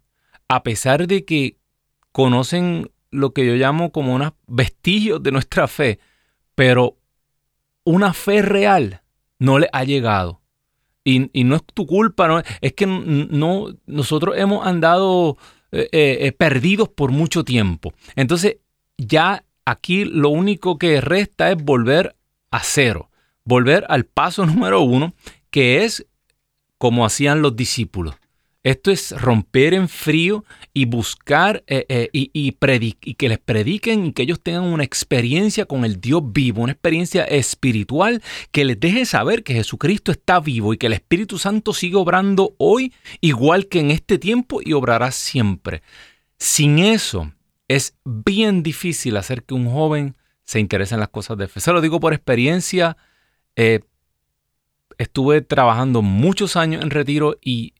a 0.48 0.62
pesar 0.62 1.06
de 1.06 1.24
que 1.24 1.58
conocen 2.12 2.90
lo 3.10 3.32
que 3.32 3.46
yo 3.46 3.54
llamo 3.54 3.92
como 3.92 4.14
unos 4.14 4.32
vestigios 4.46 5.22
de 5.22 5.32
nuestra 5.32 5.68
fe, 5.68 5.98
pero 6.54 6.96
una 7.84 8.12
fe 8.12 8.42
real 8.42 9.02
no 9.38 9.58
les 9.58 9.68
ha 9.72 9.84
llegado. 9.84 10.40
Y, 11.04 11.30
no 11.42 11.56
es 11.56 11.62
tu 11.74 11.84
culpa, 11.86 12.44
es 12.60 12.74
que 12.74 12.86
no, 12.86 13.66
nosotros 13.86 14.36
hemos 14.38 14.64
andado 14.64 15.36
eh, 15.74 15.88
eh, 15.90 16.18
eh, 16.26 16.32
perdidos 16.32 16.90
por 16.90 17.12
mucho 17.12 17.44
tiempo. 17.44 17.94
Entonces, 18.14 18.58
ya 18.98 19.44
aquí 19.64 20.04
lo 20.04 20.28
único 20.28 20.76
que 20.76 21.00
resta 21.00 21.50
es 21.50 21.56
volver 21.56 22.14
a 22.50 22.60
cero, 22.62 23.08
volver 23.44 23.86
al 23.88 24.04
paso 24.04 24.44
número 24.46 24.82
uno, 24.82 25.14
que 25.50 25.84
es 25.84 26.06
como 26.76 27.06
hacían 27.06 27.40
los 27.40 27.56
discípulos. 27.56 28.16
Esto 28.64 28.92
es 28.92 29.10
romper 29.20 29.74
en 29.74 29.88
frío 29.88 30.44
y 30.72 30.84
buscar 30.84 31.64
eh, 31.66 31.84
eh, 31.88 32.10
y, 32.12 32.52
que 33.14 33.28
les 33.28 33.38
prediquen 33.38 34.06
y 34.06 34.12
que 34.12 34.22
ellos 34.22 34.40
tengan 34.40 34.64
una 34.64 34.84
experiencia 34.84 35.66
con 35.66 35.84
el 35.84 36.00
Dios 36.00 36.22
vivo, 36.32 36.62
una 36.62 36.72
experiencia 36.72 37.24
espiritual 37.24 38.22
que 38.52 38.64
les 38.64 38.78
deje 38.78 39.04
saber 39.04 39.42
que 39.42 39.54
Jesucristo 39.54 40.12
está 40.12 40.38
vivo 40.38 40.72
y 40.72 40.78
que 40.78 40.86
el 40.86 40.92
Espíritu 40.92 41.38
Santo 41.38 41.74
sigue 41.74 41.96
obrando 41.96 42.54
hoy 42.58 42.92
igual 43.20 43.66
que 43.66 43.80
en 43.80 43.90
este 43.90 44.18
tiempo 44.18 44.60
y 44.64 44.74
obrará 44.74 45.10
siempre. 45.10 45.82
Sin 46.38 46.78
eso 46.78 47.32
es 47.66 47.96
bien 48.04 48.62
difícil 48.62 49.16
hacer 49.16 49.42
que 49.42 49.54
un 49.54 49.68
joven 49.68 50.14
se 50.44 50.60
interese 50.60 50.94
en 50.94 51.00
las 51.00 51.08
cosas 51.08 51.36
de 51.36 51.48
fe. 51.48 51.60
Se 51.60 51.72
lo 51.72 51.80
digo 51.80 51.98
por 51.98 52.12
experiencia. 52.12 52.96
Eh, 53.56 53.80
estuve 54.98 55.40
trabajando 55.40 56.02
muchos 56.02 56.56
años 56.56 56.82
en 56.82 56.90
retiro 56.90 57.38
y 57.40 57.74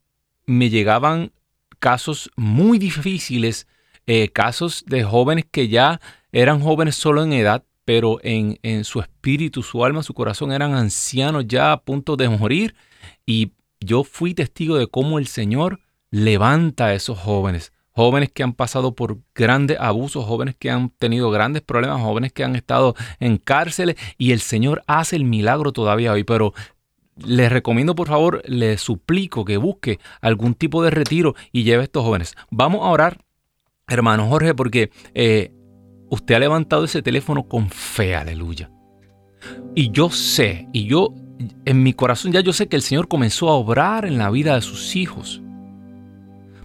me 0.53 0.71
llegaban 0.71 1.33
casos 1.79 2.31
muy 2.37 2.79
difíciles, 2.79 3.67
eh, 4.07 4.29
casos 4.29 4.85
de 4.87 5.05
jóvenes 5.05 5.47
que 5.51 5.69
ya 5.69 6.01
eran 6.31 6.61
jóvenes 6.61 6.95
solo 6.97 7.23
en 7.23 7.33
edad, 7.33 7.65
pero 7.85 8.19
en, 8.23 8.59
en, 8.62 8.85
su 8.85 9.01
espíritu, 9.01 9.62
su 9.62 9.85
alma, 9.85 10.03
su 10.03 10.15
corazón 10.15 10.53
eran 10.53 10.75
ancianos 10.75 11.47
ya 11.49 11.73
a 11.73 11.81
punto 11.81 12.17
de 12.17 12.29
morir. 12.29 12.75
Y 13.27 13.53
yo 13.81 14.05
fui 14.05 14.35
testigo 14.35 14.77
de 14.77 14.87
cómo 14.87 15.19
el 15.19 15.27
Señor 15.27 15.81
levanta 16.11 16.87
a 16.87 16.95
esos 16.95 17.19
jóvenes. 17.19 17.73
Jóvenes 17.91 18.31
que 18.33 18.43
han 18.43 18.55
pasado 18.55 18.95
por 18.95 19.19
grandes 19.35 19.79
abusos, 19.79 20.25
jóvenes 20.25 20.55
que 20.59 20.71
han 20.71 20.91
tenido 20.91 21.31
grandes 21.31 21.62
problemas, 21.62 22.01
jóvenes 22.01 22.33
que 22.33 22.45
han 22.45 22.57
estado 22.57 22.95
en 23.21 23.37
cárceles 23.37 23.97
y 24.17 24.33
el 24.33 24.41
Señor 24.41 24.83
hace 24.87 25.17
el 25.17 25.25
milagro 25.25 25.73
todavía 25.73 26.12
hoy. 26.12 26.25
Pero 26.25 26.55
les 27.16 27.53
recomiendo, 27.53 27.94
por 27.94 28.09
favor, 28.09 28.42
les 28.46 28.81
suplico 28.81 29.44
que 29.44 29.57
busque 29.57 29.98
algún 30.20 30.55
tipo 30.55 30.83
de 30.83 30.90
retiro 30.90 31.35
y 31.53 31.64
lleve 31.64 31.83
a 31.83 31.85
estos 31.85 32.05
jóvenes. 32.05 32.35
Vamos 32.51 32.83
a 32.83 32.90
orar, 32.90 33.25
hermano 33.88 34.29
Jorge, 34.29 34.55
porque 34.55 34.90
eh, 35.14 35.53
usted 36.09 36.35
ha 36.35 36.40
levantado 36.40 36.85
ese 36.85 37.03
teléfono 37.03 37.44
con 37.44 37.70
fe, 37.70 38.14
aleluya. 38.14 38.70
Y 39.75 39.90
yo 39.90 40.11
sé, 40.11 40.68
y 40.72 40.87
yo 40.87 41.14
en 41.64 41.83
mi 41.83 41.92
corazón 41.92 42.33
ya 42.33 42.40
yo 42.40 42.53
sé 42.53 42.68
que 42.68 42.77
el 42.77 42.83
Señor 42.83 43.09
comenzó 43.09 43.48
a 43.48 43.55
obrar 43.55 44.05
en 44.05 44.18
la 44.18 44.31
vida 44.31 44.55
de 44.55 44.62
sus 44.62 44.96
hijos. 44.96 45.42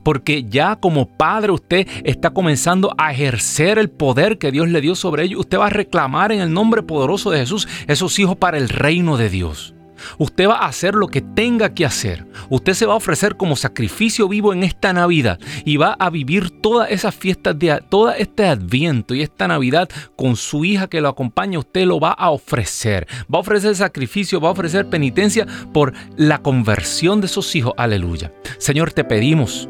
Porque 0.04 0.46
ya 0.46 0.78
como 0.78 1.06
padre 1.06 1.52
usted 1.52 1.88
está 2.06 2.30
comenzando 2.30 2.94
a 2.98 3.12
ejercer 3.12 3.78
el 3.78 3.90
poder 3.90 4.38
que 4.38 4.52
Dios 4.52 4.70
le 4.70 4.80
dio 4.80 4.96
sobre 4.96 5.24
ellos. 5.24 5.42
Usted 5.42 5.58
va 5.58 5.68
a 5.68 5.72
reclamar 5.72 6.32
en 6.32 6.40
el 6.40 6.54
nombre 6.54 6.82
poderoso 6.82 7.30
de 7.30 7.40
Jesús 7.40 7.68
esos 7.88 8.18
hijos 8.18 8.38
para 8.38 8.58
el 8.58 8.70
reino 8.70 9.18
de 9.18 9.30
Dios. 9.30 9.74
Usted 10.18 10.48
va 10.48 10.58
a 10.58 10.68
hacer 10.68 10.96
lo 10.96 11.08
que 11.08 11.22
tenga 11.22 11.74
que 11.74 11.86
hacer. 11.86 12.26
Usted 12.50 12.74
se 12.74 12.86
va 12.86 12.94
a 12.94 12.98
ofrecer 12.98 13.38
como 13.38 13.56
sacrificio 13.56 14.28
vivo 14.28 14.54
en 14.54 14.64
esta 14.64 14.94
Navidad 14.94 15.40
y 15.66 15.78
va 15.78 15.96
a 16.00 16.10
vivir 16.10 16.62
todas 16.62 16.92
esas 16.92 17.16
fiestas 17.16 17.58
de 17.58 17.82
todo 17.90 18.12
este 18.12 18.46
Adviento 18.48 19.14
y 19.14 19.22
esta 19.22 19.48
Navidad 19.48 19.90
con 20.16 20.36
su 20.36 20.66
hija 20.66 20.88
que 20.88 21.02
lo 21.02 21.10
acompaña. 21.10 21.60
Usted 21.60 21.86
lo 21.86 22.00
va 22.00 22.12
a 22.12 22.30
ofrecer. 22.30 23.08
Va 23.34 23.38
a 23.38 23.42
ofrecer 23.42 23.76
sacrificio, 23.76 24.40
va 24.40 24.50
a 24.50 24.54
ofrecer 24.54 24.90
penitencia 24.90 25.46
por 25.74 25.94
la 26.16 26.40
conversión 26.40 27.22
de 27.22 27.28
sus 27.28 27.56
hijos. 27.56 27.74
Aleluya. 27.78 28.32
Señor, 28.58 28.94
te 28.94 29.04
pedimos 29.04 29.68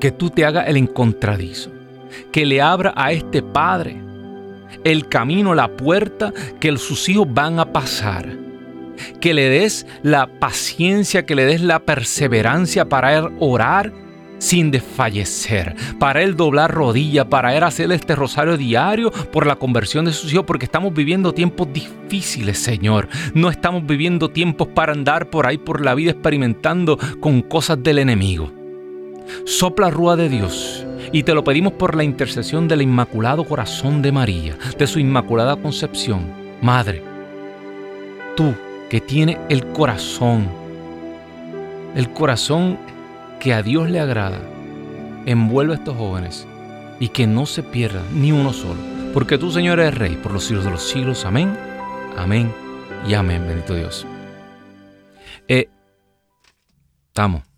que 0.00 0.10
tú 0.10 0.30
te 0.30 0.44
hagas 0.44 0.68
el 0.68 0.76
encontradizo, 0.76 1.70
que 2.32 2.46
le 2.46 2.62
abra 2.62 2.92
a 2.96 3.12
este 3.12 3.42
padre 3.42 4.00
el 4.84 5.08
camino, 5.08 5.54
la 5.54 5.76
puerta 5.76 6.32
que 6.58 6.76
sus 6.78 7.08
hijos 7.08 7.26
van 7.28 7.58
a 7.58 7.72
pasar 7.72 8.39
que 9.20 9.34
le 9.34 9.48
des 9.48 9.86
la 10.02 10.26
paciencia, 10.26 11.26
que 11.26 11.34
le 11.34 11.44
des 11.44 11.60
la 11.60 11.80
perseverancia 11.80 12.88
para 12.88 13.30
orar 13.38 13.92
sin 14.40 14.70
desfallecer, 14.70 15.76
para 15.98 16.22
él 16.22 16.34
doblar 16.34 16.72
rodilla, 16.72 17.28
para 17.28 17.54
él 17.56 17.62
hacer 17.62 17.92
este 17.92 18.16
rosario 18.16 18.56
diario 18.56 19.10
por 19.10 19.46
la 19.46 19.56
conversión 19.56 20.06
de 20.06 20.12
sus 20.12 20.32
hijos, 20.32 20.46
porque 20.46 20.64
estamos 20.64 20.92
viviendo 20.92 21.32
tiempos 21.32 21.68
difíciles, 21.72 22.58
Señor. 22.58 23.08
No 23.34 23.50
estamos 23.50 23.86
viviendo 23.86 24.30
tiempos 24.30 24.68
para 24.68 24.92
andar 24.92 25.30
por 25.30 25.46
ahí 25.46 25.58
por 25.58 25.82
la 25.82 25.94
vida 25.94 26.12
experimentando 26.12 26.98
con 27.20 27.42
cosas 27.42 27.82
del 27.82 27.98
enemigo. 27.98 28.50
Sopla 29.44 29.90
rúa 29.90 30.16
de 30.16 30.28
Dios 30.28 30.86
y 31.12 31.22
te 31.22 31.34
lo 31.34 31.44
pedimos 31.44 31.74
por 31.74 31.94
la 31.94 32.02
intercesión 32.02 32.66
del 32.66 32.82
Inmaculado 32.82 33.44
Corazón 33.44 34.02
de 34.02 34.10
María, 34.10 34.56
de 34.76 34.86
su 34.86 34.98
Inmaculada 34.98 35.56
Concepción. 35.56 36.32
Madre, 36.62 37.02
tú 38.36 38.54
que 38.90 39.00
tiene 39.00 39.38
el 39.48 39.64
corazón, 39.68 40.48
el 41.94 42.12
corazón 42.12 42.76
que 43.38 43.54
a 43.54 43.62
Dios 43.62 43.88
le 43.88 44.00
agrada, 44.00 44.40
envuelve 45.26 45.74
a 45.74 45.76
estos 45.76 45.96
jóvenes 45.96 46.46
y 46.98 47.08
que 47.08 47.26
no 47.26 47.46
se 47.46 47.62
pierda 47.62 48.02
ni 48.12 48.32
uno 48.32 48.52
solo. 48.52 48.80
Porque 49.14 49.38
tú, 49.38 49.50
Señor, 49.50 49.80
eres 49.80 49.96
Rey 49.96 50.16
por 50.16 50.32
los 50.32 50.44
siglos 50.44 50.64
de 50.64 50.72
los 50.72 50.82
siglos. 50.82 51.24
Amén, 51.24 51.56
amén 52.16 52.52
y 53.08 53.14
amén. 53.14 53.46
Bendito 53.46 53.74
Dios. 53.74 54.06
Eh, 55.48 55.68
estamos. 57.08 57.49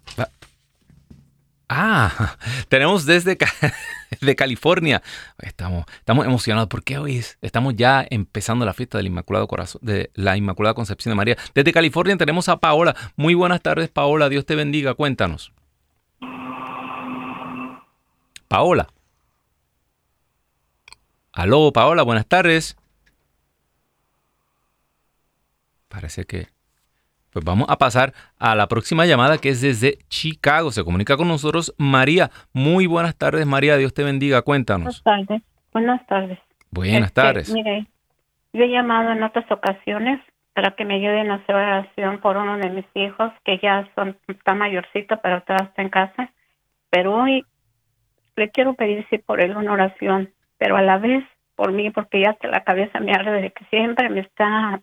Ah, 1.74 2.37
tenemos 2.68 3.06
desde 3.06 3.38
de 4.20 4.37
California. 4.37 5.02
Estamos, 5.38 5.87
estamos 5.96 6.26
emocionados 6.26 6.68
porque 6.68 6.98
hoy 6.98 7.24
estamos 7.40 7.74
ya 7.76 8.06
empezando 8.11 8.66
la 8.66 8.74
fiesta 8.74 8.98
del 8.98 9.06
Inmaculado 9.06 9.48
Corazón, 9.48 9.80
de 9.82 10.11
la 10.12 10.37
Inmaculada 10.37 10.74
Concepción 10.74 11.12
de 11.12 11.16
María. 11.16 11.38
Desde 11.54 11.72
California 11.72 12.14
tenemos 12.18 12.50
a 12.50 12.58
Paola. 12.58 12.94
Muy 13.16 13.32
buenas 13.32 13.62
tardes, 13.62 13.88
Paola. 13.88 14.28
Dios 14.28 14.44
te 14.44 14.54
bendiga. 14.54 14.92
Cuéntanos. 14.92 15.54
Paola. 18.48 18.88
Aló, 21.32 21.72
Paola, 21.72 22.02
buenas 22.02 22.26
tardes. 22.26 22.76
Parece 25.88 26.26
que 26.26 26.48
pues 27.33 27.45
vamos 27.45 27.66
a 27.71 27.79
pasar 27.79 28.12
a 28.38 28.55
la 28.55 28.68
próxima 28.68 29.07
llamada 29.07 29.38
que 29.38 29.49
es 29.49 29.61
desde 29.61 29.99
Chicago. 30.09 30.71
Se 30.71 30.85
comunica 30.85 31.16
con 31.16 31.29
nosotros 31.29 31.75
María. 31.79 32.31
Muy 32.53 32.87
buenas 32.87 33.16
tardes, 33.16 33.47
María. 33.47 33.77
Dios 33.77 33.95
te 33.95 34.05
bendiga. 34.05 34.42
Cuéntanos. 34.42 35.03
Buenas 35.03 35.27
tardes. 35.27 35.42
Buenas 35.73 36.07
tardes. 36.07 36.38
Buenas 36.71 37.09
este, 37.09 37.21
tardes. 37.21 37.53
Mire, 37.53 37.87
yo 38.53 38.64
he 38.64 38.68
llamado 38.68 39.12
en 39.12 39.23
otras 39.23 39.51
ocasiones 39.51 40.21
para 40.55 40.73
que 40.73 40.85
me 40.85 40.97
ayuden 40.97 41.31
a 41.31 41.37
hacer 41.37 41.55
oración 41.55 42.18
por 42.21 42.37
uno 42.37 42.59
de 42.59 42.68
mis 42.68 42.87
hijos 42.95 43.33
que 43.45 43.59
ya 43.62 43.88
son, 43.95 44.18
está 44.29 44.55
mayorcito, 44.55 45.18
pero 45.23 45.42
todavía 45.42 45.68
está 45.68 45.83
en 45.83 45.88
casa. 45.88 46.31
Pero 46.90 47.14
hoy 47.14 47.47
le 48.37 48.51
quiero 48.51 48.75
pedir 48.75 49.07
sí 49.09 49.18
por 49.18 49.40
él 49.40 49.57
una 49.57 49.73
oración, 49.73 50.31
pero 50.59 50.77
a 50.77 50.83
la 50.83 50.99
vez 50.99 51.25
por 51.55 51.73
mí, 51.73 51.90
porque 51.90 52.21
ya 52.21 52.37
la 52.42 52.64
cabeza 52.64 53.01
me 53.01 53.12
arde 53.12 53.40
de 53.40 53.51
que 53.53 53.64
siempre 53.66 54.11
me 54.11 54.21
está 54.21 54.81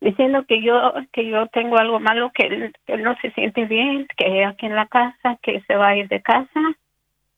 diciendo 0.00 0.44
que 0.46 0.62
yo 0.62 0.94
que 1.12 1.26
yo 1.28 1.46
tengo 1.48 1.78
algo 1.78 2.00
malo, 2.00 2.30
que 2.32 2.46
él, 2.86 3.02
no 3.02 3.16
se 3.20 3.30
siente 3.32 3.64
bien, 3.64 4.06
que 4.16 4.44
aquí 4.44 4.66
en 4.66 4.74
la 4.74 4.86
casa, 4.86 5.38
que 5.42 5.60
se 5.62 5.76
va 5.76 5.88
a 5.88 5.96
ir 5.96 6.08
de 6.08 6.22
casa, 6.22 6.60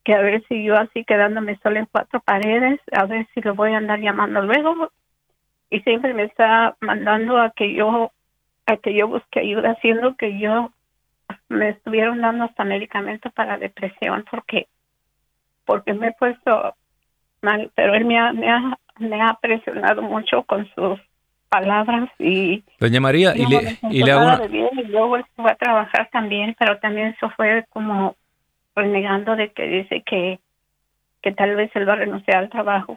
que 0.04 0.14
a 0.14 0.20
ver 0.20 0.42
si 0.48 0.64
yo 0.64 0.76
así 0.76 1.04
quedándome 1.04 1.58
sola 1.62 1.80
en 1.80 1.88
cuatro 1.90 2.20
paredes, 2.20 2.80
a 2.92 3.06
ver 3.06 3.26
si 3.34 3.40
lo 3.40 3.54
voy 3.54 3.72
a 3.72 3.78
andar 3.78 4.00
llamando 4.00 4.42
luego. 4.42 4.90
Y 5.70 5.80
siempre 5.80 6.14
me 6.14 6.24
está 6.24 6.76
mandando 6.80 7.38
a 7.38 7.50
que 7.50 7.74
yo 7.74 8.12
a 8.66 8.76
que 8.76 8.94
yo 8.94 9.08
busque 9.08 9.40
ayuda, 9.40 9.72
haciendo 9.72 10.16
que 10.16 10.38
yo 10.38 10.70
me 11.48 11.70
estuvieron 11.70 12.20
dando 12.20 12.44
hasta 12.44 12.64
medicamentos 12.64 13.32
para 13.32 13.58
depresión 13.58 14.24
porque 14.30 14.68
porque 15.64 15.94
me 15.94 16.08
he 16.08 16.12
puesto 16.12 16.74
mal, 17.42 17.70
pero 17.74 17.94
él 17.94 18.04
me 18.04 18.18
ha, 18.18 18.32
me 18.32 18.50
ha, 18.50 18.78
me 18.98 19.22
ha 19.22 19.34
presionado 19.40 20.02
mucho 20.02 20.42
con 20.42 20.68
sus 20.74 21.00
palabras 21.50 22.08
y... 22.18 22.64
Doña 22.78 23.00
María, 23.00 23.36
y 23.36 23.44
le, 23.44 23.78
y 23.90 24.02
le 24.02 24.12
hago 24.12 24.24
una... 24.24 24.46
y 24.46 24.84
luego 24.84 25.18
fue 25.36 25.50
a 25.50 25.56
trabajar 25.56 26.08
también, 26.10 26.56
pero 26.58 26.78
también 26.78 27.08
eso 27.08 27.30
fue 27.36 27.66
como 27.68 28.16
renegando 28.74 29.36
de 29.36 29.52
que 29.52 29.66
dice 29.66 30.02
que, 30.06 30.40
que 31.20 31.32
tal 31.32 31.56
vez 31.56 31.70
él 31.74 31.86
va 31.86 31.94
a 31.94 31.96
renunciar 31.96 32.38
al 32.38 32.48
trabajo. 32.48 32.96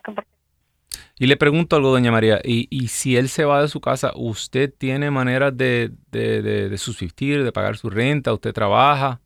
Y 1.19 1.27
le 1.27 1.35
pregunto 1.35 1.75
algo, 1.75 1.91
doña 1.91 2.11
María, 2.11 2.39
y, 2.43 2.67
y 2.69 2.87
si 2.87 3.17
él 3.17 3.27
se 3.27 3.43
va 3.43 3.61
de 3.61 3.67
su 3.67 3.81
casa, 3.81 4.11
¿usted 4.15 4.71
tiene 4.77 5.11
maneras 5.11 5.55
de, 5.57 5.91
de, 6.11 6.41
de, 6.41 6.69
de 6.69 6.77
subsistir, 6.77 7.43
de 7.43 7.51
pagar 7.51 7.75
su 7.75 7.89
renta? 7.89 8.33
¿Usted 8.33 8.53
trabaja? 8.53 9.19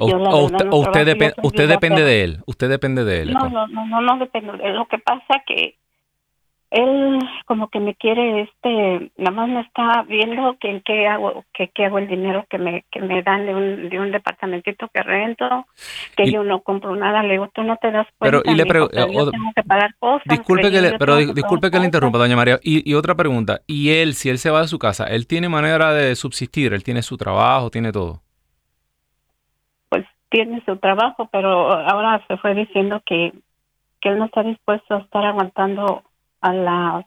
O, 0.00 0.06
usted, 0.06 0.68
usted, 0.72 1.34
usted 1.42 1.68
depende 1.68 2.02
de 2.02 2.24
él, 2.24 2.38
usted 2.46 2.68
depende 2.68 3.04
de 3.04 3.22
él. 3.22 3.32
No, 3.32 3.48
no, 3.48 3.66
no, 3.68 4.00
no, 4.00 4.18
depende 4.18 4.52
de 4.56 4.64
él. 4.64 4.74
Lo 4.74 4.86
que 4.86 4.98
pasa 4.98 5.42
que 5.46 5.76
él 6.74 7.20
como 7.46 7.68
que 7.68 7.78
me 7.78 7.94
quiere 7.94 8.42
este 8.42 9.12
nada 9.16 9.30
más 9.30 9.48
me 9.48 9.60
está 9.60 10.02
viendo 10.02 10.56
que 10.58 10.70
en 10.70 10.80
qué 10.80 11.06
hago 11.06 11.44
que 11.54 11.68
qué 11.68 11.84
hago 11.84 11.98
el 11.98 12.08
dinero 12.08 12.44
que 12.50 12.58
me 12.58 12.84
que 12.90 13.00
me 13.00 13.22
dan 13.22 13.46
de 13.46 13.54
un 13.54 13.88
de 13.88 14.00
un 14.00 14.10
departamentito 14.10 14.88
que 14.92 15.02
rento 15.02 15.66
que 16.16 16.32
yo 16.32 16.42
no 16.42 16.62
compro 16.62 16.96
nada 16.96 17.22
le 17.22 17.34
digo 17.34 17.48
tú 17.54 17.62
no 17.62 17.76
te 17.76 17.92
das 17.92 18.08
cuenta 18.18 18.42
pero 18.42 18.52
y 18.52 18.56
le 18.56 18.64
yo 18.66 19.30
tengo 19.30 19.52
que 19.54 19.62
pagar 19.62 19.94
cosas 20.00 20.24
disculpe 20.26 20.72
que 20.72 20.80
le, 20.80 20.98
pero 20.98 21.16
disculpe 21.16 21.70
que 21.70 21.78
le 21.78 21.84
interrumpa 21.84 22.18
doña 22.18 22.34
María 22.34 22.58
y, 22.60 22.90
y 22.90 22.94
otra 22.94 23.14
pregunta 23.14 23.60
y 23.68 23.90
él 23.90 24.14
si 24.14 24.28
él 24.28 24.38
se 24.38 24.50
va 24.50 24.62
de 24.62 24.68
su 24.68 24.80
casa 24.80 25.04
él 25.04 25.28
tiene 25.28 25.48
manera 25.48 25.94
de 25.94 26.16
subsistir 26.16 26.74
él 26.74 26.82
tiene 26.82 27.02
su 27.02 27.16
trabajo 27.16 27.70
tiene 27.70 27.92
todo 27.92 28.20
pues 29.90 30.04
tiene 30.28 30.60
su 30.66 30.76
trabajo 30.78 31.28
pero 31.30 31.70
ahora 31.70 32.20
se 32.26 32.36
fue 32.38 32.52
diciendo 32.56 33.00
que 33.06 33.32
que 34.00 34.08
él 34.08 34.18
no 34.18 34.24
está 34.24 34.42
dispuesto 34.42 34.96
a 34.96 34.98
estar 34.98 35.24
aguantando 35.24 36.02
a 36.44 36.52
las, 36.52 37.06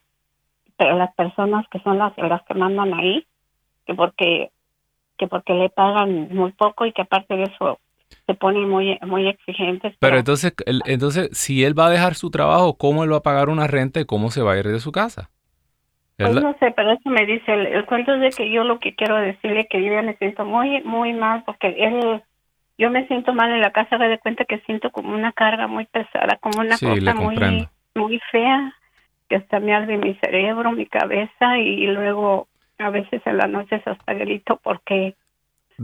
las 0.80 1.14
personas 1.14 1.66
que 1.70 1.80
son 1.80 2.00
las, 2.00 2.18
las 2.18 2.42
que 2.44 2.56
mandan 2.56 2.94
ahí, 2.96 3.24
que 3.86 3.94
porque, 3.94 4.50
que 5.18 5.28
porque 5.28 5.54
le 5.54 5.70
pagan 5.70 6.30
muy 6.34 6.52
poco 6.54 6.88
y 6.88 6.92
que 6.92 7.04
aparte 7.04 7.36
de 7.36 7.44
eso 7.44 7.80
se 8.26 8.34
ponen 8.34 8.68
muy, 8.68 8.98
muy 9.06 9.28
exigentes. 9.28 9.96
Pero, 10.00 10.18
entonces, 10.18 10.54
entonces, 10.86 11.30
si 11.38 11.64
él 11.64 11.78
va 11.78 11.86
a 11.86 11.92
dejar 11.92 12.16
su 12.16 12.32
trabajo, 12.32 12.78
¿cómo 12.78 13.04
él 13.04 13.14
va 13.14 13.18
a 13.18 13.24
pagar 13.24 13.50
una 13.50 13.68
renta 13.68 14.00
y 14.00 14.06
cómo 14.06 14.32
se 14.32 14.42
va 14.42 14.54
a 14.54 14.58
ir 14.58 14.68
de 14.68 14.80
su 14.80 14.92
casa? 14.92 15.30
Pues 16.18 16.34
no 16.34 16.56
sé, 16.60 16.72
pero 16.76 16.94
eso 16.94 17.10
me 17.12 17.28
dice, 17.28 17.54
el, 17.54 17.86
cuento 17.86 18.16
es 18.16 18.22
de 18.22 18.30
que 18.32 18.52
yo 18.52 18.64
lo 18.64 18.80
que 18.80 18.96
quiero 18.96 19.18
decirle 19.18 19.68
que 19.68 19.84
yo 19.84 20.02
me 20.02 20.16
siento 20.18 20.46
muy, 20.46 20.82
muy 20.82 21.14
mal 21.14 21.44
porque 21.46 21.68
él, 21.78 22.24
yo 22.80 22.90
me 22.90 23.06
siento 23.06 23.36
mal 23.36 23.52
en 23.52 23.62
la 23.62 23.72
casa, 23.72 24.00
me 24.00 24.08
de 24.08 24.18
cuenta 24.18 24.46
que 24.46 24.58
siento 24.62 24.90
como 24.90 25.14
una 25.14 25.32
carga 25.32 25.68
muy 25.68 25.86
pesada, 25.86 26.38
como 26.42 26.62
una 26.62 26.76
cosa 26.76 27.14
muy, 27.14 27.70
muy 27.94 28.20
fea 28.32 28.74
que 29.30 29.36
hasta 29.36 29.60
me 29.60 29.74
arde 29.74 29.98
mi 29.98 30.16
cerebro, 30.16 30.72
mi 30.72 30.86
cabeza 30.86 31.58
y 31.58 31.88
luego 31.88 32.48
a 32.78 32.90
veces 32.90 33.22
en 33.26 33.38
la 33.38 33.48
noche 33.48 33.82
hasta 33.86 34.14
grito 34.14 34.60
porque 34.64 35.16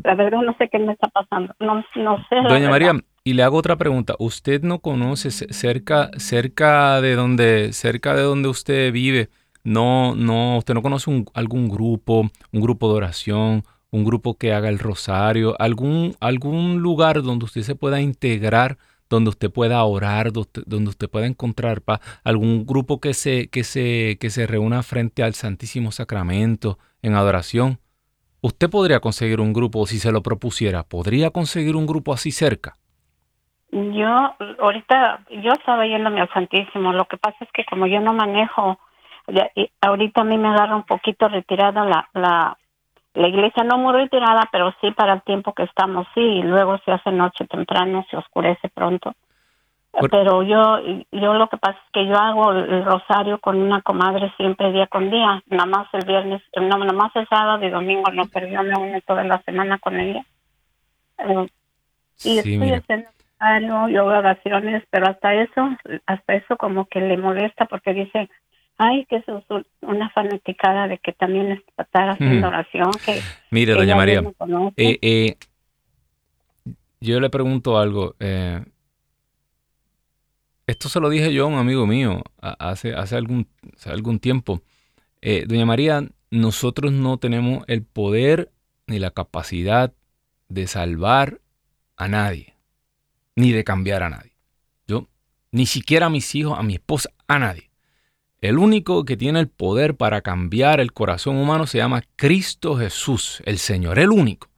la 0.03 0.15
verdad 0.15 0.41
no 0.41 0.55
sé 0.57 0.69
qué 0.69 0.79
me 0.79 0.93
está 0.93 1.07
pasando. 1.09 1.53
No, 1.59 1.83
no 1.95 2.17
sé. 2.27 2.35
Doña 2.47 2.69
María, 2.69 2.93
y 3.23 3.33
le 3.33 3.43
hago 3.43 3.57
otra 3.57 3.75
pregunta. 3.75 4.15
¿Usted 4.19 4.63
no 4.63 4.79
conoce 4.79 5.31
cerca 5.31 6.09
cerca 6.17 6.99
de 7.01 7.15
donde 7.15 7.73
cerca 7.73 8.15
de 8.15 8.23
donde 8.23 8.49
usted 8.49 8.91
vive? 8.91 9.29
No 9.63 10.15
no 10.15 10.57
usted 10.57 10.73
no 10.73 10.81
conoce 10.81 11.11
algún 11.33 11.69
grupo, 11.69 12.29
un 12.51 12.61
grupo 12.61 12.89
de 12.89 12.95
oración, 12.95 13.63
un 13.91 14.03
grupo 14.03 14.37
que 14.37 14.53
haga 14.53 14.69
el 14.69 14.79
rosario, 14.79 15.55
algún 15.59 16.15
algún 16.19 16.79
lugar 16.81 17.21
donde 17.21 17.45
usted 17.45 17.61
se 17.61 17.75
pueda 17.75 18.01
integrar 18.01 18.77
donde 19.13 19.29
usted 19.29 19.51
pueda 19.51 19.83
orar, 19.83 20.31
donde 20.31 20.89
usted 20.89 21.09
pueda 21.09 21.27
encontrar 21.27 21.81
paz, 21.81 21.99
algún 22.23 22.65
grupo 22.65 22.99
que 22.99 23.13
se, 23.13 23.49
que, 23.49 23.63
se, 23.63 24.17
que 24.19 24.29
se 24.29 24.47
reúna 24.47 24.83
frente 24.83 25.23
al 25.23 25.33
Santísimo 25.33 25.91
Sacramento 25.91 26.77
en 27.01 27.15
adoración. 27.15 27.79
Usted 28.41 28.69
podría 28.69 28.99
conseguir 28.99 29.39
un 29.39 29.53
grupo, 29.53 29.85
si 29.85 29.99
se 29.99 30.11
lo 30.11 30.21
propusiera, 30.21 30.83
¿podría 30.83 31.29
conseguir 31.29 31.75
un 31.75 31.85
grupo 31.85 32.13
así 32.13 32.31
cerca? 32.31 32.75
Yo, 33.71 34.35
ahorita, 34.59 35.25
yo 35.43 35.51
estaba 35.53 35.85
yéndome 35.87 36.21
al 36.21 36.29
Santísimo. 36.33 36.93
Lo 36.93 37.05
que 37.05 37.17
pasa 37.17 37.37
es 37.41 37.49
que 37.53 37.63
como 37.65 37.87
yo 37.87 37.99
no 37.99 38.13
manejo 38.13 38.77
ahorita 39.81 40.21
a 40.21 40.23
mí 40.23 40.37
me 40.37 40.49
agarra 40.49 40.75
un 40.75 40.83
poquito 40.83 41.27
retirada 41.27 41.85
la, 41.85 42.09
la, 42.13 42.57
la 43.13 43.27
iglesia, 43.27 43.63
no 43.63 43.77
muy 43.77 43.93
retirada, 43.93 44.49
pero 44.51 44.73
sí 44.81 44.91
para 44.91 45.13
el 45.13 45.21
tiempo 45.21 45.53
que 45.53 45.63
estamos, 45.63 46.07
sí, 46.13 46.21
y 46.21 46.43
luego 46.43 46.79
se 46.79 46.91
hace 46.91 47.11
noche 47.11 47.45
temprano, 47.45 48.05
se 48.09 48.17
oscurece 48.17 48.69
pronto. 48.69 49.13
Pero 50.09 50.41
yo, 50.41 50.79
yo 51.11 51.33
lo 51.35 51.47
que 51.49 51.57
pasa 51.57 51.77
es 51.77 51.91
que 51.93 52.07
yo 52.07 52.15
hago 52.15 52.51
el 52.51 52.83
rosario 52.83 53.39
con 53.39 53.61
una 53.61 53.83
comadre 53.83 54.33
siempre 54.37 54.71
día 54.71 54.87
con 54.87 55.11
día, 55.11 55.43
nada 55.47 55.67
más 55.67 55.87
el 55.93 56.03
viernes, 56.03 56.41
no, 56.55 56.79
nada 56.79 56.93
más 56.93 57.15
el 57.15 57.27
sábado 57.27 57.63
y 57.63 57.69
domingo, 57.69 58.11
no, 58.11 58.25
pero 58.33 58.47
yo 58.47 58.63
me 58.63 58.75
uno 58.75 58.99
toda 59.05 59.23
la 59.23 59.39
semana 59.43 59.77
con 59.77 59.99
ella. 59.99 60.25
Eh, 61.19 61.47
y 62.23 62.37
estoy 62.39 62.71
haciendo 62.71 63.09
rosario, 63.39 63.87
yo 63.89 64.01
hago 64.01 64.17
oraciones, 64.17 64.83
pero 64.89 65.09
hasta 65.09 65.35
eso, 65.35 65.69
hasta 66.07 66.33
eso 66.33 66.57
como 66.57 66.85
que 66.85 66.99
le 66.99 67.17
molesta 67.17 67.65
porque 67.65 67.93
dice, 67.93 68.29
ay, 68.77 69.05
que 69.05 69.17
es 69.17 69.25
una 69.81 70.09
fanaticada 70.09 70.87
de 70.87 70.97
que 70.97 71.13
también 71.13 71.63
estar 71.77 72.09
haciendo 72.09 72.47
oración. 72.47 72.91
Que, 73.05 73.21
Mire, 73.51 73.73
doña 73.73 73.95
María, 73.95 74.23
eh, 74.77 74.99
eh, 75.01 75.35
yo 76.99 77.19
le 77.19 77.29
pregunto 77.29 77.77
algo. 77.77 78.15
Eh, 78.19 78.63
esto 80.65 80.87
se 80.87 80.99
lo 80.99 81.09
dije 81.09 81.33
yo 81.33 81.43
a 81.43 81.47
un 81.47 81.55
amigo 81.55 81.85
mío 81.85 82.23
hace, 82.39 82.93
hace, 82.93 83.15
algún, 83.15 83.47
algún 83.85 84.19
tiempo. 84.19 84.61
Eh, 85.21 85.45
doña 85.47 85.65
María, 85.65 86.07
nosotros 86.31 86.91
no 86.91 87.17
tenemos 87.17 87.63
el 87.67 87.83
poder 87.83 88.51
ni 88.87 88.99
la 88.99 89.11
capacidad 89.11 89.93
de 90.49 90.67
salvar 90.67 91.41
a 91.97 92.07
nadie, 92.07 92.55
ni 93.35 93.51
de 93.51 93.63
cambiar 93.63 94.03
a 94.03 94.09
nadie. 94.09 94.31
Yo, 94.87 95.07
ni 95.51 95.65
siquiera 95.65 96.05
a 96.05 96.09
mis 96.09 96.33
hijos, 96.35 96.57
a 96.57 96.63
mi 96.63 96.75
esposa, 96.75 97.09
a 97.27 97.39
nadie. 97.39 97.69
El 98.43 98.57
único 98.57 99.05
que 99.05 99.15
tiene 99.15 99.39
el 99.39 99.47
poder 99.47 99.95
para 99.95 100.19
cambiar 100.19 100.81
el 100.81 100.91
corazón 100.91 101.37
humano 101.37 101.65
se 101.65 101.77
llama 101.77 102.03
Cristo 102.17 102.75
Jesús, 102.75 103.41
el 103.45 103.57
Señor, 103.57 103.99
el 103.99 104.09
único. 104.09 104.49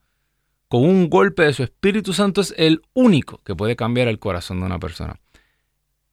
Con 0.66 0.82
un 0.82 1.08
golpe 1.08 1.44
de 1.44 1.52
su 1.52 1.62
Espíritu 1.62 2.12
Santo 2.12 2.40
es 2.40 2.52
el 2.58 2.82
único 2.94 3.40
que 3.44 3.54
puede 3.54 3.76
cambiar 3.76 4.08
el 4.08 4.18
corazón 4.18 4.58
de 4.58 4.66
una 4.66 4.80
persona. 4.80 5.20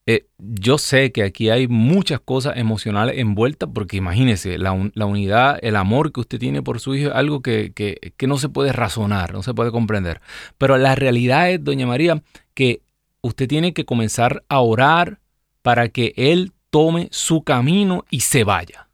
Eh, 0.06 0.28
yo 0.38 0.78
sé 0.78 1.12
que 1.12 1.24
aquí 1.24 1.50
hay 1.50 1.68
muchas 1.68 2.20
cosas 2.20 2.58
emocionales 2.58 3.18
envueltas, 3.18 3.68
porque 3.74 3.98
imagínese, 3.98 4.60
la, 4.60 4.74
unidad, 4.74 5.58
el 5.64 5.76
amor 5.76 6.12
que 6.12 6.20
usted 6.20 6.38
tiene 6.38 6.62
por 6.62 6.80
su 6.80 6.94
hijo 6.94 7.10
es 7.10 7.16
algo 7.16 7.42
que, 7.42 7.74
que, 7.74 8.28
no 8.28 8.38
se 8.38 8.50
puede 8.50 8.72
razonar, 8.72 9.34
no 9.34 9.42
se 9.42 9.56
puede 9.56 9.72
comprender. 9.72 10.22
Pero 10.60 10.78
la 10.78 10.94
realidad 10.94 11.50
es, 11.50 11.64
doña 11.64 11.88
María, 11.88 12.22
que 12.54 12.84
usted 13.22 13.48
tiene 13.48 13.74
que 13.74 13.84
comenzar 13.84 14.44
a 14.48 14.60
orar 14.60 15.22
para 15.64 15.90
que 15.90 16.14
él 16.18 16.52
tome 16.74 17.08
su 17.12 17.44
camino 17.44 18.04
y 18.10 18.22
se 18.22 18.44
vaya. 18.44 18.88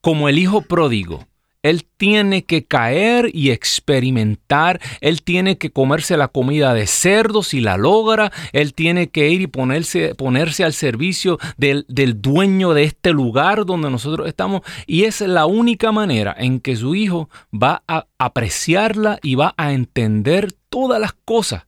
Como 0.00 0.30
el 0.30 0.38
hijo 0.38 0.62
pródigo, 0.62 1.26
él 1.62 1.84
tiene 1.98 2.46
que 2.46 2.64
caer 2.64 3.28
y 3.34 3.50
experimentar. 3.50 4.80
Él 5.02 5.20
tiene 5.20 5.58
que 5.58 5.70
comerse 5.70 6.16
la 6.16 6.28
comida 6.28 6.72
de 6.72 6.86
cerdo 6.86 7.42
si 7.42 7.60
la 7.60 7.76
logra. 7.76 8.32
Él 8.54 8.72
tiene 8.72 9.10
que 9.10 9.28
ir 9.28 9.42
y 9.42 9.48
ponerse, 9.48 10.14
ponerse 10.14 10.64
al 10.64 10.72
servicio 10.72 11.38
del, 11.58 11.84
del 11.88 12.22
dueño 12.22 12.72
de 12.72 12.84
este 12.84 13.12
lugar 13.12 13.66
donde 13.66 13.90
nosotros 13.90 14.26
estamos. 14.26 14.62
Y 14.86 15.04
es 15.04 15.20
la 15.20 15.44
única 15.44 15.92
manera 15.92 16.34
en 16.38 16.58
que 16.58 16.74
su 16.74 16.94
hijo 16.94 17.28
va 17.52 17.82
a 17.86 18.06
apreciarla 18.18 19.18
y 19.22 19.34
va 19.34 19.52
a 19.58 19.74
entender 19.74 20.54
todas 20.70 20.98
las 20.98 21.12
cosas 21.12 21.64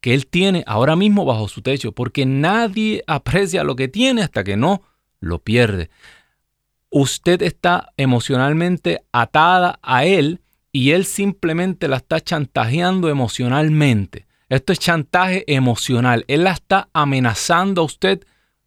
que 0.00 0.14
él 0.14 0.26
tiene 0.26 0.64
ahora 0.66 0.96
mismo 0.96 1.24
bajo 1.24 1.48
su 1.48 1.62
techo. 1.62 1.92
Porque 1.92 2.26
nadie 2.26 3.02
aprecia 3.06 3.64
lo 3.64 3.76
que 3.76 3.88
tiene 3.88 4.22
hasta 4.22 4.44
que 4.44 4.56
no 4.56 4.82
lo 5.20 5.38
pierde 5.38 5.90
usted 6.90 7.40
está 7.42 7.92
emocionalmente 7.96 9.02
atada 9.12 9.78
a 9.82 10.04
él 10.04 10.40
y 10.72 10.90
él 10.90 11.04
simplemente 11.04 11.88
la 11.88 11.96
está 11.96 12.20
chantajeando 12.20 13.08
emocionalmente. 13.08 14.26
Esto 14.48 14.72
es 14.72 14.80
chantaje 14.80 15.44
emocional. 15.46 16.24
Él 16.28 16.44
la 16.44 16.52
está 16.52 16.88
amenazando 16.92 17.82
a 17.82 17.84
usted 17.84 18.24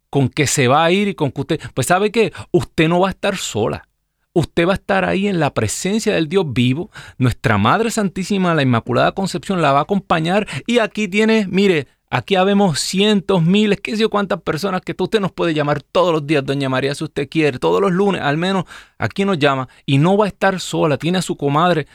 con 0.08 0.28
que 0.28 0.46
se 0.46 0.68
va 0.68 0.84
a 0.84 0.90
ir 0.90 1.08
y 1.08 1.14
con 1.14 1.30
que 1.30 1.40
usted... 1.42 1.60
Pues 1.74 1.86
sabe 1.86 2.10
qué, 2.10 2.32
usted 2.50 2.88
no 2.88 3.00
va 3.00 3.08
a 3.08 3.10
estar 3.10 3.36
sola. 3.36 3.88
Usted 4.34 4.66
va 4.66 4.72
a 4.72 4.74
estar 4.74 5.04
ahí 5.04 5.28
en 5.28 5.40
la 5.40 5.54
presencia 5.54 6.12
del 6.12 6.28
Dios 6.28 6.44
vivo. 6.52 6.90
Nuestra 7.18 7.56
Madre 7.56 7.90
Santísima, 7.90 8.54
la 8.54 8.62
Inmaculada 8.62 9.12
Concepción, 9.12 9.62
la 9.62 9.72
va 9.72 9.78
a 9.78 9.82
acompañar. 9.82 10.46
Y 10.66 10.80
aquí 10.80 11.08
tiene, 11.08 11.46
mire, 11.48 11.86
Aquí 12.14 12.36
habemos 12.36 12.78
cientos, 12.78 13.42
miles, 13.42 13.80
qué 13.80 13.96
sé 13.96 14.02
yo 14.02 14.08
cuántas 14.08 14.40
personas 14.40 14.82
que 14.82 14.94
usted 14.96 15.18
nos 15.18 15.32
puede 15.32 15.52
llamar 15.52 15.82
todos 15.82 16.12
los 16.12 16.24
días, 16.24 16.46
doña 16.46 16.68
María, 16.68 16.94
si 16.94 17.02
usted 17.02 17.28
quiere, 17.28 17.58
todos 17.58 17.80
los 17.80 17.90
lunes, 17.90 18.22
al 18.22 18.36
menos 18.36 18.66
aquí 18.98 19.24
nos 19.24 19.36
llama 19.36 19.68
y 19.84 19.98
no 19.98 20.16
va 20.16 20.26
a 20.26 20.28
estar 20.28 20.60
sola, 20.60 20.96
tiene 20.96 21.18
a 21.18 21.22
su 21.22 21.36
comadre. 21.36 21.88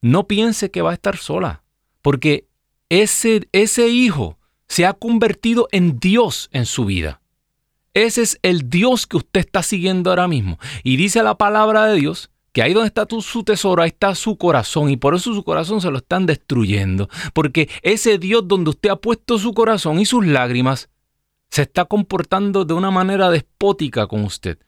No 0.00 0.28
piense 0.28 0.70
que 0.70 0.80
va 0.80 0.92
a 0.92 0.94
estar 0.94 1.16
sola, 1.16 1.64
porque 2.02 2.46
ese, 2.88 3.48
ese 3.50 3.88
hijo 3.88 4.38
se 4.68 4.86
ha 4.86 4.92
convertido 4.92 5.66
en 5.72 5.98
Dios 5.98 6.50
en 6.52 6.66
su 6.66 6.84
vida. 6.84 7.20
Ese 7.94 8.22
es 8.22 8.38
el 8.42 8.68
Dios 8.68 9.06
que 9.06 9.16
usted 9.16 9.40
está 9.40 9.62
siguiendo 9.62 10.10
ahora 10.10 10.28
mismo. 10.28 10.58
Y 10.82 10.96
dice 10.96 11.22
la 11.22 11.38
palabra 11.38 11.86
de 11.86 11.96
Dios 11.96 12.30
que 12.52 12.62
ahí 12.62 12.72
donde 12.72 12.88
está 12.88 13.06
su 13.20 13.42
tesoro, 13.42 13.82
ahí 13.82 13.88
está 13.88 14.14
su 14.14 14.36
corazón 14.36 14.88
y 14.88 14.96
por 14.96 15.14
eso 15.14 15.34
su 15.34 15.42
corazón 15.42 15.80
se 15.80 15.90
lo 15.90 15.98
están 15.98 16.26
destruyendo. 16.26 17.08
Porque 17.32 17.68
ese 17.82 18.18
Dios 18.18 18.46
donde 18.46 18.70
usted 18.70 18.90
ha 18.90 18.96
puesto 18.96 19.38
su 19.38 19.54
corazón 19.54 19.98
y 20.00 20.06
sus 20.06 20.24
lágrimas 20.26 20.88
se 21.50 21.62
está 21.62 21.84
comportando 21.84 22.64
de 22.64 22.74
una 22.74 22.90
manera 22.90 23.30
despótica 23.30 24.06
con 24.06 24.24
usted. 24.24 24.58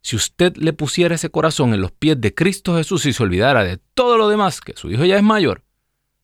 Si 0.00 0.16
usted 0.16 0.56
le 0.56 0.72
pusiera 0.72 1.14
ese 1.14 1.30
corazón 1.30 1.74
en 1.74 1.80
los 1.80 1.92
pies 1.92 2.20
de 2.20 2.34
Cristo 2.34 2.76
Jesús 2.76 3.06
y 3.06 3.12
se 3.12 3.22
olvidara 3.22 3.62
de 3.62 3.78
todo 3.94 4.18
lo 4.18 4.28
demás, 4.28 4.60
que 4.60 4.74
su 4.76 4.90
hijo 4.90 5.04
ya 5.04 5.16
es 5.16 5.22
mayor, 5.22 5.62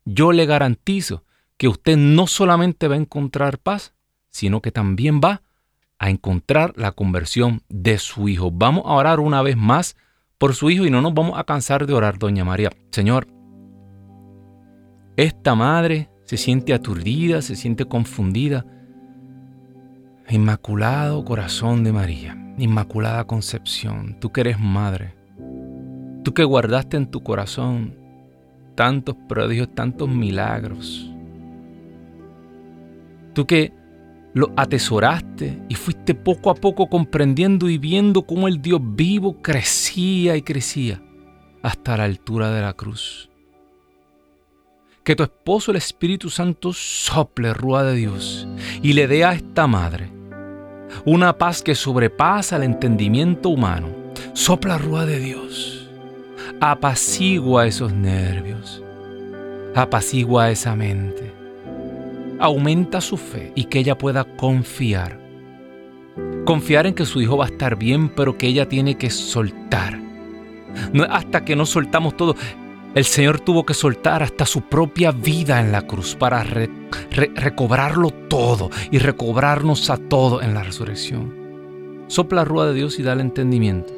yo 0.05 0.33
le 0.33 0.46
garantizo 0.46 1.24
que 1.57 1.68
usted 1.68 1.96
no 1.96 2.27
solamente 2.27 2.88
va 2.88 2.94
a 2.94 2.98
encontrar 2.98 3.59
paz, 3.59 3.94
sino 4.31 4.61
que 4.62 4.72
también 4.72 5.20
va 5.22 5.42
a 5.99 6.11
encontrar 6.11 6.73
la 6.77 6.93
conversión 6.93 7.63
de 7.69 7.99
su 7.99 8.29
hijo. 8.29 8.51
Vamos 8.53 8.85
a 8.87 8.93
orar 8.93 9.21
una 9.21 9.43
vez 9.43 9.57
más 9.57 9.97
por 10.39 10.55
su 10.55 10.71
Hijo 10.71 10.87
y 10.87 10.91
no 10.91 11.03
nos 11.03 11.15
vamos 11.15 11.39
a 11.39 11.45
cansar 11.45 11.87
de 11.87 11.95
orar, 11.95 12.19
doña 12.19 12.45
María. 12.45 12.71
Señor, 12.93 13.27
esta 15.17 15.57
madre 15.57 16.09
se 16.25 16.37
siente 16.37 16.73
aturdida, 16.73 17.43
se 17.43 17.57
siente 17.57 17.85
confundida. 17.85 18.65
Inmaculado 20.31 21.25
corazón 21.25 21.83
de 21.83 21.93
María, 21.93 22.37
Inmaculada 22.59 23.25
Concepción, 23.25 24.21
tú 24.21 24.31
que 24.31 24.43
eres 24.43 24.61
madre, 24.61 25.15
tú 26.23 26.35
que 26.35 26.45
guardaste 26.45 26.99
en 26.99 27.11
tu 27.11 27.23
corazón 27.23 27.97
tantos 28.75 29.17
prodigios, 29.27 29.75
tantos 29.75 30.09
milagros, 30.09 31.11
tú 33.33 33.47
que 33.47 33.73
lo 34.38 34.53
atesoraste 34.57 35.64
y 35.68 35.74
fuiste 35.74 36.14
poco 36.14 36.51
a 36.51 36.55
poco 36.55 36.88
comprendiendo 36.88 37.68
y 37.68 37.77
viendo 37.77 38.22
cómo 38.22 38.46
el 38.46 38.62
Dios 38.62 38.81
vivo 38.81 39.42
crecía 39.42 40.37
y 40.37 40.42
crecía 40.42 41.03
hasta 41.61 41.96
la 41.96 42.05
altura 42.05 42.53
de 42.53 42.62
la 42.62 42.72
cruz. 42.72 43.29
Que 45.03 45.16
tu 45.16 45.24
esposo, 45.24 45.72
el 45.72 45.79
Espíritu 45.79 46.31
Santo, 46.31 46.72
sople 46.72 47.53
rúa 47.53 47.83
de 47.83 47.96
Dios 47.96 48.46
y 48.81 48.92
le 48.92 49.09
dé 49.09 49.24
a 49.24 49.33
esta 49.33 49.66
madre 49.66 50.09
una 51.05 51.37
paz 51.37 51.61
que 51.61 51.74
sobrepasa 51.74 52.59
el 52.59 52.62
entendimiento 52.62 53.48
humano. 53.48 53.88
Sopla 54.35 54.79
rúa 54.79 55.05
de 55.05 55.18
Dios. 55.18 55.90
Apacigua 56.61 57.66
esos 57.66 57.92
nervios. 57.92 58.85
Apacigua 59.74 60.53
esa 60.53 60.77
mente 60.77 61.28
aumenta 62.38 63.01
su 63.01 63.16
fe 63.16 63.53
y 63.55 63.64
que 63.64 63.81
ella 63.81 63.96
pueda 63.96 64.24
confiar. 64.24 65.18
Confiar 66.44 66.87
en 66.87 66.94
que 66.94 67.05
su 67.05 67.20
hijo 67.20 67.37
va 67.37 67.46
a 67.46 67.48
estar 67.48 67.77
bien, 67.77 68.09
pero 68.09 68.38
que 68.38 68.46
ella 68.46 68.68
tiene 68.68 68.96
que 68.96 69.11
soltar. 69.11 70.01
Hasta 71.11 71.44
que 71.44 71.57
no 71.57 71.66
soltamos 71.66 72.16
todo. 72.16 72.37
El 72.94 73.05
Señor 73.05 73.40
tuvo 73.40 73.66
que 73.66 73.74
soltar 73.74 74.22
hasta 74.22 74.46
su 74.46 74.62
propia 74.62 75.12
vida 75.12 75.61
en 75.61 75.72
la 75.72 75.83
cruz 75.83 76.14
para 76.14 76.44
recobrarlo 77.12 78.11
todo 78.11 78.70
y 78.90 78.98
recobrarnos 78.98 79.90
a 79.90 79.98
todo 79.98 80.40
en 80.42 80.55
la 80.55 80.62
resurrección. 80.62 81.35
Sopla 82.07 82.40
la 82.40 82.44
rúa 82.44 82.66
de 82.66 82.74
Dios 82.74 82.98
y 82.98 83.03
dale 83.03 83.20
entendimiento. 83.20 83.92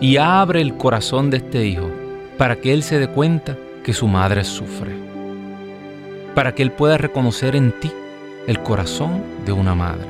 Y 0.00 0.16
abre 0.16 0.60
el 0.60 0.76
corazón 0.76 1.30
de 1.30 1.36
este 1.38 1.66
hijo 1.66 1.88
para 2.36 2.56
que 2.56 2.72
él 2.72 2.82
se 2.82 2.98
dé 2.98 3.08
cuenta 3.08 3.56
que 3.84 3.92
su 3.92 4.08
madre 4.08 4.44
sufre 4.44 5.09
para 6.34 6.54
que 6.54 6.62
Él 6.62 6.72
pueda 6.72 6.98
reconocer 6.98 7.56
en 7.56 7.72
ti 7.80 7.92
el 8.46 8.62
corazón 8.62 9.22
de 9.44 9.52
una 9.52 9.74
madre. 9.74 10.06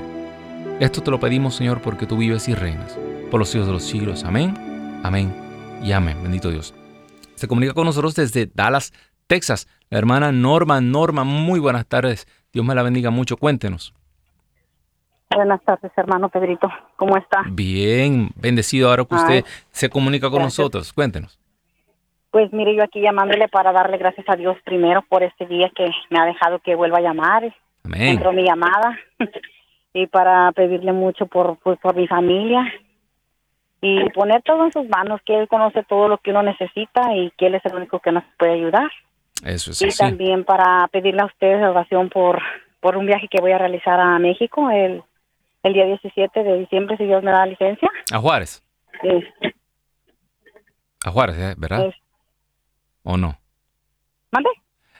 Esto 0.81 1.03
te 1.03 1.11
lo 1.11 1.21
pedimos, 1.21 1.55
Señor, 1.55 1.81
porque 1.81 2.07
tú 2.07 2.17
vives 2.17 2.49
y 2.49 2.55
reinas 2.55 2.99
por 3.31 3.41
los 3.41 3.49
siglos 3.49 3.67
de 3.67 3.73
los 3.73 3.85
siglos. 3.85 4.25
Amén, 4.25 4.55
amén 5.03 5.35
y 5.83 5.93
amén. 5.93 6.23
Bendito 6.23 6.51
Dios. 6.51 6.75
Se 7.35 7.49
comunica 7.49 7.75
con 7.75 7.87
nosotros 7.87 8.15
desde 8.15 8.51
Dallas, 8.53 8.93
Texas, 9.27 9.67
la 9.89 9.99
hermana 9.99 10.33
Norma. 10.33 10.81
Norma, 10.81 11.25
muy 11.25 11.61
buenas 11.61 11.87
tardes. 11.87 12.27
Dios 12.53 12.65
me 12.67 12.75
la 12.75 12.83
bendiga 12.83 13.11
mucho. 13.11 13.37
Cuéntenos. 13.37 13.95
Buenas 15.35 15.63
tardes, 15.65 15.93
hermano 15.97 16.29
Pedrito. 16.29 16.69
¿Cómo 16.97 17.17
está? 17.17 17.45
Bien, 17.51 18.31
bendecido 18.35 18.91
ahora 18.91 19.05
que 19.05 19.15
usted 19.15 19.45
se 19.71 19.89
comunica 19.89 20.29
con 20.29 20.43
nosotros. 20.43 20.93
Cuéntenos. 20.93 21.40
Pues 22.31 22.53
mire, 22.53 22.75
yo 22.77 22.83
aquí 22.85 23.01
llamándole 23.01 23.49
para 23.49 23.73
darle 23.73 23.99
gracias 23.99 24.27
a 24.29 24.37
Dios 24.37 24.57
primero 24.65 25.03
por 25.03 25.23
este 25.23 25.47
día 25.47 25.71
que 25.75 25.91
me 26.11 26.19
ha 26.21 26.25
dejado 26.27 26.61
que 26.61 26.75
vuelva 26.77 26.99
a 26.99 27.03
llamar. 27.03 27.55
Amén. 27.85 28.03
Entró 28.03 28.33
mi 28.33 28.45
llamada 28.45 28.99
y 29.93 30.07
para 30.07 30.53
pedirle 30.53 30.93
mucho 30.93 31.27
por, 31.27 31.59
pues, 31.59 31.79
por 31.81 31.97
mi 31.97 32.07
familia 32.07 32.73
y 33.83 34.09
poner 34.11 34.43
todo 34.43 34.65
en 34.65 34.73
sus 34.73 34.87
manos, 34.89 35.21
que 35.25 35.39
Él 35.41 35.49
conoce 35.49 35.83
todo 35.85 36.07
lo 36.07 36.19
que 36.19 36.31
uno 36.31 36.43
necesita 36.43 37.15
y 37.17 37.31
que 37.33 37.47
Él 37.47 37.55
es 37.55 37.65
el 37.65 37.75
único 37.75 37.99
que 37.99 38.13
nos 38.13 38.23
puede 38.39 38.53
ayudar. 38.53 38.91
Eso 39.45 39.71
es 39.71 39.81
y 39.83 39.87
así. 39.89 39.99
también 39.99 40.45
para 40.45 40.87
pedirle 40.89 41.23
a 41.23 41.27
ustedes 41.27 41.67
oración 41.67 42.11
por, 42.11 42.41
por 42.81 42.97
un 42.97 43.07
viaje 43.07 43.27
que 43.29 43.41
voy 43.41 43.53
a 43.53 43.59
realizar 43.59 43.99
a 43.99 44.19
México 44.19 44.71
el, 44.71 45.03
el 45.63 45.73
día 45.73 45.87
17 45.87 46.45
de 46.45 46.59
diciembre, 46.59 46.97
si 46.99 47.07
Dios 47.07 47.23
me 47.25 47.31
da 47.33 47.47
licencia. 47.47 47.91
A 48.13 48.19
Juárez. 48.19 48.63
Eh, 49.03 49.25
A 51.07 51.11
Juárez, 51.11 51.39
¿eh? 51.39 51.55
¿verdad? 51.57 51.87
eh, 51.87 51.95
¿O 53.03 53.17
no? 53.17 53.39
¿Mande? 54.31 54.51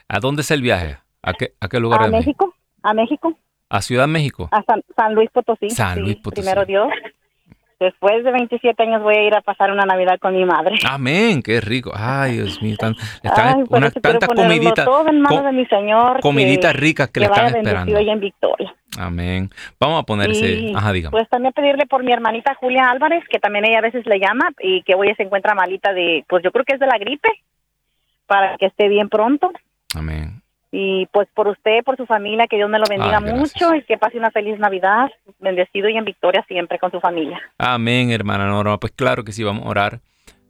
¿A 0.07 0.19
dónde 0.19 0.41
es 0.41 0.51
el 0.51 0.61
viaje? 0.61 0.97
¿A 1.21 1.33
qué, 1.33 1.53
a 1.59 1.67
qué 1.67 1.79
lugar 1.79 2.01
A 2.01 2.05
de 2.05 2.11
México? 2.11 2.47
México, 2.47 2.55
a 2.83 2.93
México, 2.93 3.37
¿A 3.69 3.81
Ciudad 3.81 4.07
México? 4.07 4.49
a 4.51 4.63
San, 4.63 4.81
San 4.95 5.13
Luis 5.15 5.29
Potosí. 5.31 5.69
San 5.69 5.95
sí, 5.95 6.01
Luis 6.01 6.15
Potosí. 6.17 6.41
Primero 6.41 6.65
Dios. 6.65 6.89
Después 7.79 8.23
de 8.23 8.31
27 8.31 8.83
años 8.83 9.01
voy 9.01 9.15
a 9.15 9.23
ir 9.23 9.33
a 9.33 9.41
pasar 9.41 9.71
una 9.71 9.85
Navidad 9.85 10.19
con 10.19 10.35
mi 10.35 10.45
madre. 10.45 10.75
Amén, 10.87 11.41
qué 11.41 11.59
rico. 11.61 11.91
Ay, 11.95 12.33
Dios 12.33 12.61
mío, 12.61 12.73
están 12.73 12.93
por 13.65 13.79
unas 13.79 13.93
tantas 13.93 14.29
comiditas, 14.29 14.85
todo 14.85 15.07
en 15.07 15.19
manos 15.19 15.45
de 15.45 15.51
mi 15.51 15.65
Señor. 15.65 16.19
comiditas 16.21 16.75
ricas 16.75 17.09
que, 17.09 17.21
le 17.21 17.25
están 17.25 17.47
esperando. 17.47 17.85
bendecido 17.85 18.01
y 18.01 18.09
en 18.11 18.19
victoria. 18.19 18.75
Amén. 18.99 19.49
Vamos 19.79 19.99
a 19.99 20.03
poner 20.03 20.29
ese, 20.29 20.51
Y, 20.51 20.75
ajá, 20.75 20.91
dígame. 20.91 21.11
Pues 21.11 21.27
también 21.29 21.53
pedirle 21.53 21.87
por 21.87 22.03
mi 22.03 22.11
hermanita 22.11 22.53
Julia 22.53 22.87
Álvarez, 22.91 23.23
que 23.27 23.39
también 23.39 23.65
ella 23.65 23.79
a 23.79 23.81
veces 23.81 24.05
le 24.05 24.19
llama 24.19 24.49
y 24.59 24.83
que 24.83 24.93
hoy 24.93 25.11
se 25.15 25.23
encuentra 25.23 25.55
malita 25.55 25.91
de, 25.91 26.23
pues 26.29 26.43
yo 26.43 26.51
creo 26.51 26.65
que 26.65 26.73
es 26.73 26.79
de 26.79 26.85
la 26.85 26.99
gripe, 26.99 27.29
para 28.31 28.57
que 28.57 28.67
esté 28.67 28.87
bien 28.87 29.09
pronto. 29.09 29.51
Amén. 29.93 30.41
Y 30.71 31.05
pues 31.07 31.27
por 31.35 31.49
usted, 31.49 31.83
por 31.83 31.97
su 31.97 32.05
familia, 32.05 32.47
que 32.47 32.55
Dios 32.55 32.69
me 32.69 32.79
lo 32.79 32.85
bendiga 32.89 33.17
Ay, 33.17 33.33
mucho 33.33 33.75
y 33.75 33.83
que 33.83 33.97
pase 33.97 34.17
una 34.17 34.31
feliz 34.31 34.57
Navidad, 34.57 35.11
bendecido 35.39 35.89
y 35.89 35.97
en 35.97 36.05
victoria 36.05 36.41
siempre 36.47 36.79
con 36.79 36.91
su 36.91 37.01
familia. 37.01 37.41
Amén, 37.57 38.09
hermana 38.09 38.47
Norma. 38.47 38.79
Pues 38.79 38.93
claro 38.93 39.25
que 39.25 39.33
sí, 39.33 39.43
vamos 39.43 39.65
a 39.65 39.69
orar 39.69 39.99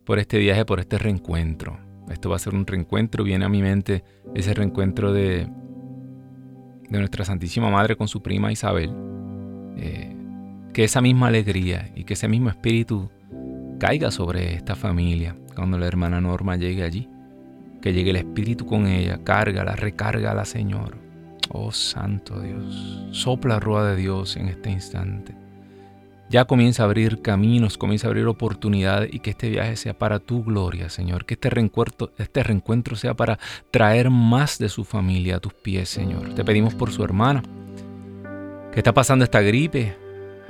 por 0.05 0.19
este 0.19 0.37
viaje, 0.37 0.63
por 0.63 0.79
este 0.79 0.99
reencuentro. 0.99 1.79
Esto 2.11 2.29
va 2.29 2.35
a 2.35 2.39
ser 2.39 2.53
un 2.53 2.67
reencuentro. 2.67 3.23
Viene 3.23 3.45
a 3.45 3.49
mi 3.49 3.63
mente 3.63 4.03
ese 4.35 4.53
reencuentro 4.53 5.11
de, 5.11 5.47
de 6.87 6.99
nuestra 6.99 7.25
Santísima 7.25 7.71
Madre 7.71 7.95
con 7.95 8.07
su 8.07 8.21
prima 8.21 8.51
Isabel. 8.51 8.91
Eh, 9.77 10.15
que 10.71 10.83
esa 10.83 11.01
misma 11.01 11.29
alegría 11.29 11.89
y 11.95 12.03
que 12.03 12.13
ese 12.13 12.27
mismo 12.27 12.49
espíritu 12.49 13.09
caiga 13.79 14.11
sobre 14.11 14.53
esta 14.53 14.75
familia 14.75 15.35
cuando 15.55 15.79
la 15.79 15.87
hermana 15.87 16.21
Norma 16.21 16.57
llegue 16.57 16.83
allí. 16.83 17.10
Que 17.81 17.93
llegue 17.93 18.11
el 18.11 18.17
espíritu 18.17 18.65
con 18.65 18.87
ella, 18.87 19.19
cárgala, 19.23 19.75
recárgala, 19.75 20.45
Señor. 20.45 20.97
Oh 21.49 21.71
Santo 21.71 22.39
Dios, 22.39 23.07
sopla 23.11 23.59
rueda 23.59 23.91
de 23.91 23.97
Dios 23.97 24.37
en 24.37 24.47
este 24.47 24.69
instante 24.69 25.35
ya 26.31 26.45
comienza 26.45 26.83
a 26.83 26.85
abrir 26.85 27.21
caminos, 27.21 27.77
comienza 27.77 28.07
a 28.07 28.09
abrir 28.09 28.25
oportunidades 28.25 29.13
y 29.13 29.19
que 29.19 29.31
este 29.31 29.49
viaje 29.49 29.75
sea 29.75 29.93
para 29.93 30.19
tu 30.19 30.43
gloria, 30.43 30.89
Señor. 30.89 31.25
Que 31.25 31.33
este 31.33 31.49
reencuentro, 31.49 32.13
este 32.17 32.41
reencuentro 32.41 32.95
sea 32.95 33.13
para 33.13 33.37
traer 33.69 34.09
más 34.09 34.57
de 34.57 34.69
su 34.69 34.85
familia 34.85 35.35
a 35.35 35.39
tus 35.39 35.53
pies, 35.53 35.89
Señor. 35.89 36.33
Te 36.33 36.45
pedimos 36.45 36.73
por 36.73 36.89
su 36.89 37.03
hermana 37.03 37.43
que 38.71 38.79
está 38.79 38.93
pasando 38.93 39.25
esta 39.25 39.41
gripe. 39.41 39.97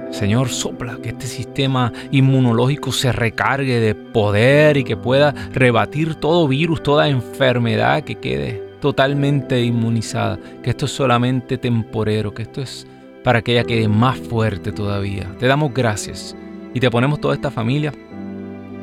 Señor, 0.09 0.49
sopla 0.49 0.97
que 1.01 1.09
este 1.09 1.27
sistema 1.27 1.93
inmunológico 2.11 2.91
se 2.91 3.11
recargue 3.11 3.79
de 3.79 3.95
poder 3.95 4.77
y 4.77 4.83
que 4.83 4.97
pueda 4.97 5.33
rebatir 5.53 6.15
todo 6.15 6.47
virus, 6.47 6.83
toda 6.83 7.07
enfermedad 7.07 8.03
que 8.03 8.15
quede 8.15 8.61
totalmente 8.81 9.61
inmunizada. 9.61 10.37
Que 10.63 10.71
esto 10.71 10.85
es 10.85 10.91
solamente 10.91 11.57
temporero, 11.57 12.33
que 12.33 12.41
esto 12.43 12.61
es 12.61 12.85
para 13.23 13.41
que 13.41 13.53
ella 13.53 13.63
quede 13.63 13.87
más 13.87 14.17
fuerte 14.19 14.71
todavía. 14.71 15.33
Te 15.39 15.47
damos 15.47 15.73
gracias 15.73 16.35
y 16.73 16.79
te 16.79 16.89
ponemos 16.89 17.21
toda 17.21 17.35
esta 17.35 17.51
familia 17.51 17.93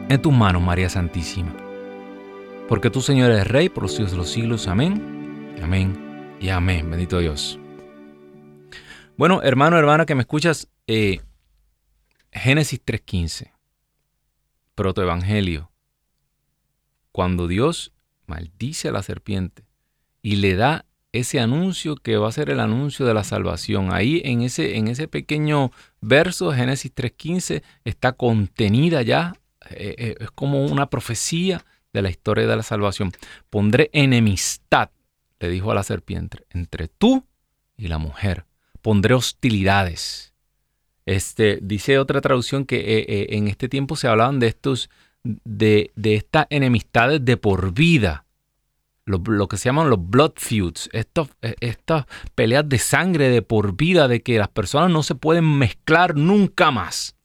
en 0.09 0.23
tus 0.23 0.33
manos, 0.33 0.63
María 0.63 0.89
Santísima. 0.89 1.55
Porque 2.69 2.91
tú, 2.91 3.01
Señor, 3.01 3.31
eres 3.31 3.47
Rey 3.47 3.69
por 3.69 3.85
los 3.85 3.93
siglos 3.93 4.13
de 4.13 4.19
los 4.19 4.31
siglos. 4.31 4.69
Amén, 4.69 5.55
amén 5.63 6.37
y 6.41 6.49
amén. 6.49 6.91
Bendito 6.91 7.19
Dios. 7.19 7.59
Bueno, 9.17 9.43
hermano, 9.43 9.77
hermana, 9.77 10.07
que 10.07 10.15
me 10.15 10.21
escuchas, 10.21 10.69
eh, 10.89 11.21
Génesis 12.33 12.85
3.15, 12.85 13.53
protoevangelio. 14.75 15.71
Cuando 17.13 17.47
Dios 17.47 17.93
maldice 18.27 18.89
a 18.89 18.93
la 18.93 19.03
serpiente 19.03 19.65
y 20.23 20.37
le 20.37 20.57
da 20.57 20.85
ese 21.13 21.41
anuncio 21.41 21.97
que 21.97 22.17
va 22.17 22.29
a 22.29 22.33
ser 22.33 22.51
el 22.51 22.61
anuncio 22.61 23.07
de 23.07 23.15
la 23.15 23.25
salvación. 23.25 23.93
Ahí 23.93 24.21
en 24.25 24.43
ese, 24.43 24.77
en 24.77 24.89
ese 24.89 25.09
pequeño 25.09 25.73
verso, 26.01 26.53
Génesis 26.53 26.95
3.15, 26.95 27.63
está 27.85 28.13
contenida 28.13 29.03
ya, 29.03 29.35
eh, 29.71 29.95
eh, 29.99 30.15
es 30.21 30.31
como 30.31 30.65
una 30.65 30.91
profecía 30.91 31.65
de 31.93 32.03
la 32.03 32.11
historia 32.11 32.47
de 32.47 32.57
la 32.57 32.63
salvación. 32.63 33.13
Pondré 33.51 33.91
enemistad, 33.93 34.91
le 35.41 35.49
dijo 35.49 35.71
a 35.71 35.75
la 35.75 35.83
serpiente, 35.83 36.45
entre 36.51 36.89
tú 36.89 37.25
y 37.77 37.89
la 37.89 37.99
mujer. 37.99 38.45
Pondré 38.83 39.15
hostilidades. 39.15 40.28
Este, 41.09 41.59
dice 41.63 41.99
otra 41.99 42.21
traducción 42.21 42.67
que 42.67 42.77
eh, 42.77 43.07
eh, 43.09 43.27
en 43.31 43.49
este 43.49 43.71
tiempo 43.71 43.97
se 43.97 44.09
hablaban 44.09 44.41
de 44.41 44.49
estos, 44.49 44.91
de, 45.25 45.91
de 45.97 46.17
estas 46.17 46.47
enemistades 46.51 47.25
de 47.25 47.39
por 47.39 47.73
vida 47.73 48.27
lo, 49.07 49.49
que 49.49 49.57
se 49.57 49.71
llaman 49.71 49.89
los 49.89 50.07
blood 50.07 50.33
feuds, 50.37 50.91
estos, 50.93 51.31
estas 51.61 52.05
peleas 52.35 52.69
de 52.69 52.79
sangre 52.79 53.31
de 53.31 53.41
por 53.41 53.75
vida, 53.75 54.07
de 54.07 54.21
que 54.21 54.37
las 54.37 54.49
personas 54.49 54.91
no 54.91 55.03
se 55.03 55.15
pueden 55.15 55.57
mezclar 55.57 56.15
nunca 56.15 56.71
más. 56.71 57.17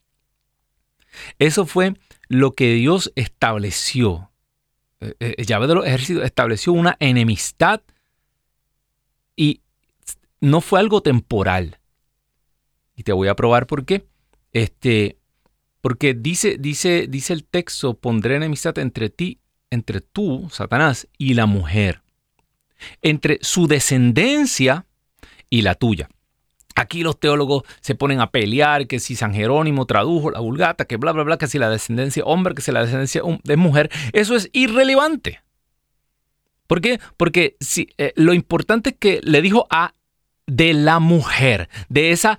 Eso 1.38 1.66
fue 1.66 1.92
lo 2.28 2.52
que 2.52 2.72
Dios 2.72 3.12
estableció. 3.16 4.30
Eh, 5.00 5.44
Yahvé 5.44 5.66
de 5.66 5.74
los 5.74 5.86
ejércitos 5.86 6.24
estableció 6.24 6.72
una 6.72 6.96
enemistad 7.00 7.82
y 9.36 9.60
no 10.40 10.62
fue 10.62 10.80
algo 10.80 11.02
temporal. 11.02 11.80
Y 12.96 13.02
te 13.02 13.12
voy 13.12 13.28
a 13.28 13.36
probar 13.36 13.66
por 13.66 13.84
qué. 13.84 14.06
Este, 14.52 15.18
porque 15.80 16.14
dice, 16.14 16.56
dice, 16.58 17.06
dice 17.08 17.32
el 17.32 17.44
texto, 17.44 17.94
pondré 17.94 18.36
enemistad 18.36 18.78
entre 18.78 19.10
ti 19.10 19.40
entre 19.74 20.00
tú, 20.00 20.48
Satanás, 20.50 21.08
y 21.18 21.34
la 21.34 21.46
mujer, 21.46 22.02
entre 23.02 23.38
su 23.42 23.66
descendencia 23.66 24.86
y 25.50 25.62
la 25.62 25.74
tuya. 25.74 26.08
Aquí 26.76 27.02
los 27.02 27.20
teólogos 27.20 27.62
se 27.80 27.94
ponen 27.94 28.20
a 28.20 28.30
pelear 28.30 28.86
que 28.86 28.98
si 28.98 29.14
San 29.14 29.34
Jerónimo 29.34 29.86
tradujo 29.86 30.30
la 30.30 30.40
vulgata, 30.40 30.86
que 30.86 30.96
bla, 30.96 31.12
bla, 31.12 31.22
bla, 31.22 31.38
que 31.38 31.46
si 31.46 31.58
la 31.58 31.70
descendencia 31.70 32.24
hombre, 32.24 32.54
que 32.54 32.62
si 32.62 32.72
la 32.72 32.80
descendencia 32.80 33.22
de 33.44 33.56
mujer. 33.56 33.90
Eso 34.12 34.34
es 34.34 34.48
irrelevante. 34.52 35.40
¿Por 36.66 36.80
qué? 36.80 36.98
Porque 37.16 37.56
si, 37.60 37.88
eh, 37.98 38.12
lo 38.16 38.32
importante 38.32 38.90
es 38.90 38.96
que 38.98 39.20
le 39.22 39.40
dijo 39.40 39.66
a 39.70 39.94
de 40.46 40.74
la 40.74 40.98
mujer, 40.98 41.68
de 41.88 42.10
esa 42.10 42.38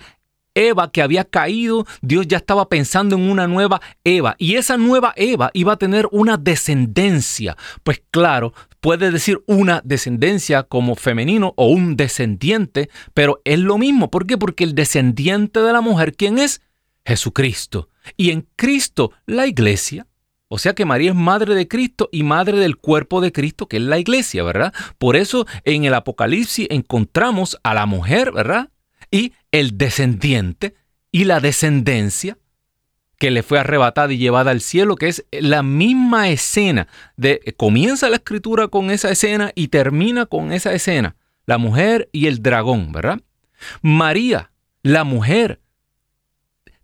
Eva 0.56 0.92
que 0.92 1.02
había 1.02 1.26
caído, 1.26 1.86
Dios 2.02 2.28
ya 2.28 2.38
estaba 2.38 2.68
pensando 2.70 3.16
en 3.16 3.30
una 3.30 3.48
nueva 3.48 3.82
Eva. 4.04 4.36
Y 4.40 4.56
esa 4.56 4.78
nueva 4.78 5.14
Eva 5.16 5.52
iba 5.54 5.74
a 5.74 5.78
tener 5.78 6.08
una 6.12 6.38
descendencia. 6.38 7.56
Pues 7.84 8.02
claro, 8.10 8.54
puede 8.80 9.12
decir 9.12 9.44
una 9.46 9.82
descendencia 9.84 10.64
como 10.64 10.96
femenino 10.96 11.54
o 11.58 11.68
un 11.68 11.98
descendiente, 11.98 12.90
pero 13.14 13.42
es 13.44 13.60
lo 13.60 13.78
mismo. 13.78 14.10
¿Por 14.10 14.26
qué? 14.26 14.38
Porque 14.38 14.64
el 14.64 14.74
descendiente 14.74 15.60
de 15.60 15.74
la 15.74 15.82
mujer, 15.82 16.16
¿quién 16.16 16.40
es? 16.40 16.62
Jesucristo. 17.06 17.90
Y 18.18 18.32
en 18.32 18.48
Cristo, 18.56 19.12
la 19.26 19.46
iglesia. 19.46 20.08
O 20.48 20.58
sea 20.58 20.74
que 20.74 20.86
María 20.86 21.10
es 21.10 21.16
madre 21.16 21.56
de 21.56 21.68
Cristo 21.68 22.08
y 22.12 22.24
madre 22.24 22.58
del 22.58 22.78
cuerpo 22.78 23.20
de 23.20 23.32
Cristo, 23.32 23.68
que 23.68 23.78
es 23.78 23.84
la 23.84 24.00
iglesia, 24.00 24.44
¿verdad? 24.44 24.74
Por 24.98 25.16
eso 25.16 25.46
en 25.64 25.84
el 25.84 25.94
Apocalipsis 25.94 26.68
encontramos 26.70 27.58
a 27.64 27.74
la 27.74 27.86
mujer, 27.88 28.32
¿verdad? 28.32 28.70
y 29.12 29.34
el 29.60 29.78
descendiente 29.78 30.76
y 31.12 31.24
la 31.24 31.40
descendencia 31.40 32.38
que 33.18 33.32
le 33.32 33.42
fue 33.42 33.58
arrebatada 33.58 34.12
y 34.12 34.18
llevada 34.18 34.52
al 34.52 34.60
cielo, 34.60 34.98
que 34.98 35.08
es 35.08 35.26
la 35.32 35.64
misma 35.64 36.28
escena. 36.30 36.90
De, 37.16 37.56
comienza 37.56 38.10
la 38.10 38.18
escritura 38.18 38.68
con 38.68 38.92
esa 38.92 39.10
escena 39.10 39.54
y 39.56 39.70
termina 39.70 40.26
con 40.26 40.52
esa 40.52 40.74
escena. 40.74 41.16
La 41.46 41.58
mujer 41.58 42.10
y 42.12 42.28
el 42.28 42.44
dragón, 42.44 42.92
¿verdad? 42.92 43.22
María, 43.82 44.52
la 44.84 45.06
mujer, 45.06 45.62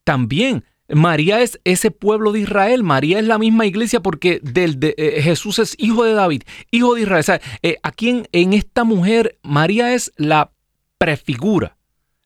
también. 0.05 0.63
María 0.87 1.41
es 1.41 1.59
ese 1.65 1.91
pueblo 1.91 2.31
de 2.31 2.39
Israel, 2.39 2.83
María 2.83 3.19
es 3.19 3.25
la 3.25 3.37
misma 3.37 3.65
iglesia 3.65 4.01
porque 4.01 4.39
del, 4.43 4.79
de, 4.79 4.95
eh, 4.97 5.21
Jesús 5.21 5.59
es 5.59 5.75
hijo 5.77 6.05
de 6.05 6.13
David, 6.13 6.43
hijo 6.69 6.95
de 6.95 7.01
Israel. 7.01 7.19
O 7.19 7.23
sea, 7.23 7.41
eh, 7.63 7.77
aquí 7.83 8.09
en, 8.09 8.27
en 8.31 8.53
esta 8.53 8.85
mujer, 8.85 9.37
María 9.41 9.93
es 9.93 10.13
la 10.15 10.53
prefigura, 10.97 11.77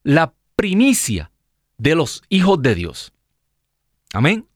la 0.05 0.33
primicia 0.55 1.31
de 1.77 1.95
los 1.95 2.23
hijos 2.29 2.61
de 2.61 2.75
Dios. 2.75 3.11
Amén. 4.13 4.47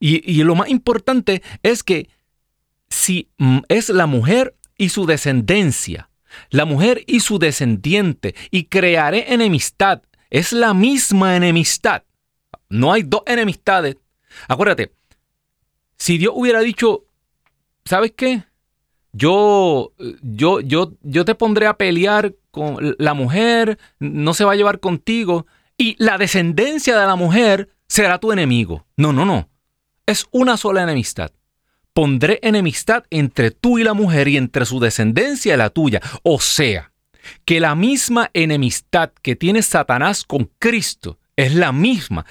Y, 0.00 0.42
lo 0.42 0.54
más 0.54 0.68
importante 0.68 1.42
es 1.62 1.82
que 1.82 2.10
si 2.90 3.30
mm, 3.38 3.60
es 3.68 3.88
la 3.88 4.06
mujer 4.06 4.56
y 4.76 4.88
su 4.88 5.06
descendencia, 5.06 6.10
la 6.50 6.64
mujer 6.64 7.04
y 7.06 7.20
su 7.20 7.38
descendiente, 7.38 8.34
y 8.50 8.64
crearé 8.64 9.32
enemistad, 9.32 10.02
es 10.30 10.52
la 10.52 10.74
misma 10.74 11.36
enemistad. 11.36 12.02
No 12.68 12.92
hay 12.92 13.02
dos 13.02 13.22
enemistades. 13.26 13.96
Acuérdate, 14.48 14.92
si 15.96 16.18
Dios 16.18 16.34
hubiera 16.36 16.60
dicho, 16.60 17.04
¿sabes 17.84 18.12
qué? 18.16 18.44
Yo, 19.12 19.92
yo, 20.22 20.60
yo, 20.60 20.92
yo 21.02 21.24
te 21.24 21.34
pondré 21.34 21.66
a 21.66 21.76
pelear 21.76 22.34
la 22.98 23.14
mujer, 23.14 23.78
no 23.98 24.34
se 24.34 24.44
va 24.44 24.52
a 24.52 24.56
llevar 24.56 24.80
contigo, 24.80 25.46
y 25.76 25.96
la 25.98 26.18
descendencia 26.18 26.98
de 26.98 27.06
la 27.06 27.16
mujer 27.16 27.70
será 27.88 28.18
tu 28.18 28.32
enemigo. 28.32 28.86
No, 28.96 29.12
no, 29.12 29.24
no. 29.24 29.48
Es 30.06 30.26
una 30.30 30.56
sola 30.56 30.82
enemistad. 30.82 31.32
Pondré 31.92 32.40
enemistad 32.42 33.04
entre 33.10 33.50
tú 33.50 33.78
y 33.78 33.84
la 33.84 33.94
mujer 33.94 34.28
y 34.28 34.36
entre 34.36 34.66
su 34.66 34.80
descendencia 34.80 35.54
y 35.54 35.56
la 35.56 35.70
tuya. 35.70 36.00
O 36.22 36.40
sea, 36.40 36.92
que 37.44 37.60
la 37.60 37.74
misma 37.74 38.30
enemistad 38.34 39.12
que 39.22 39.36
tiene 39.36 39.62
Satanás 39.62 40.24
con 40.24 40.50
Cristo 40.58 41.18
es 41.36 41.54
la 41.54 41.72
misma. 41.72 42.26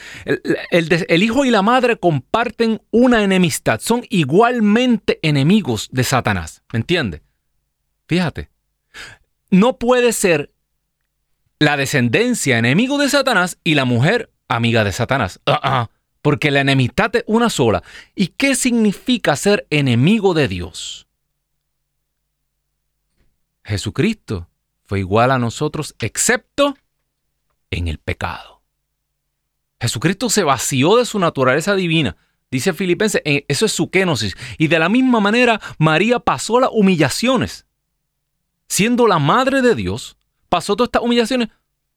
El, 0.72 1.24
hijo 1.24 1.46
y 1.46 1.50
la 1.52 1.62
madre 1.62 1.98
comparten 1.98 2.82
una 2.92 3.24
enemistad, 3.24 3.80
son 3.82 4.06
igualmente 4.10 5.20
enemigos 5.22 5.90
de 5.92 6.04
Satanás. 6.04 6.64
¿Me 6.72 6.80
entiende? 6.80 7.22
Fíjate. 8.08 8.50
No 9.54 9.78
puede 9.78 10.14
ser 10.14 10.52
la 11.60 11.78
descendencia 11.78 12.58
enemigo 12.58 12.98
de 12.98 13.08
Satanás 13.08 13.60
y 13.64 13.76
la 13.76 13.86
mujer 13.86 14.34
amiga 14.48 14.84
de 14.84 14.92
Satanás. 14.92 15.42
Ah, 15.46 15.60
ah, 15.62 15.90
porque 16.24 16.50
la 16.50 16.62
enemistad 16.62 17.16
es 17.16 17.24
una 17.28 17.52
sola. 17.52 17.84
¿Y 18.16 18.30
qué 18.30 18.56
significa 18.56 19.36
ser 19.36 19.68
enemigo 19.70 20.34
de 20.34 20.48
Dios? 20.48 21.08
Jesucristo 23.64 24.50
fue 24.86 25.02
igual 25.02 25.30
a 25.30 25.38
nosotros 25.38 25.94
excepto 26.00 26.76
en 27.70 27.88
el 27.88 28.00
pecado. 28.00 28.64
Jesucristo 29.80 30.32
se 30.32 30.42
vació 30.42 30.98
de 30.98 31.06
su 31.06 31.20
naturaleza 31.20 31.76
divina. 31.76 32.18
Dice 32.50 32.74
Filipenses, 32.74 33.22
eh, 33.24 33.46
eso 33.48 33.68
es 33.68 33.72
su 33.72 33.92
kenosis. 33.92 34.36
Y 34.58 34.68
de 34.68 34.80
la 34.80 34.90
misma 34.90 35.20
manera, 35.20 35.62
María 35.78 36.18
pasó 36.18 36.60
las 36.60 36.72
humillaciones. 36.74 37.68
Siendo 38.74 39.06
la 39.06 39.20
madre 39.20 39.62
de 39.62 39.76
Dios, 39.76 40.18
pasó 40.50 40.76
todas 40.76 40.88
estas 40.88 41.04
humillaciones, 41.04 41.50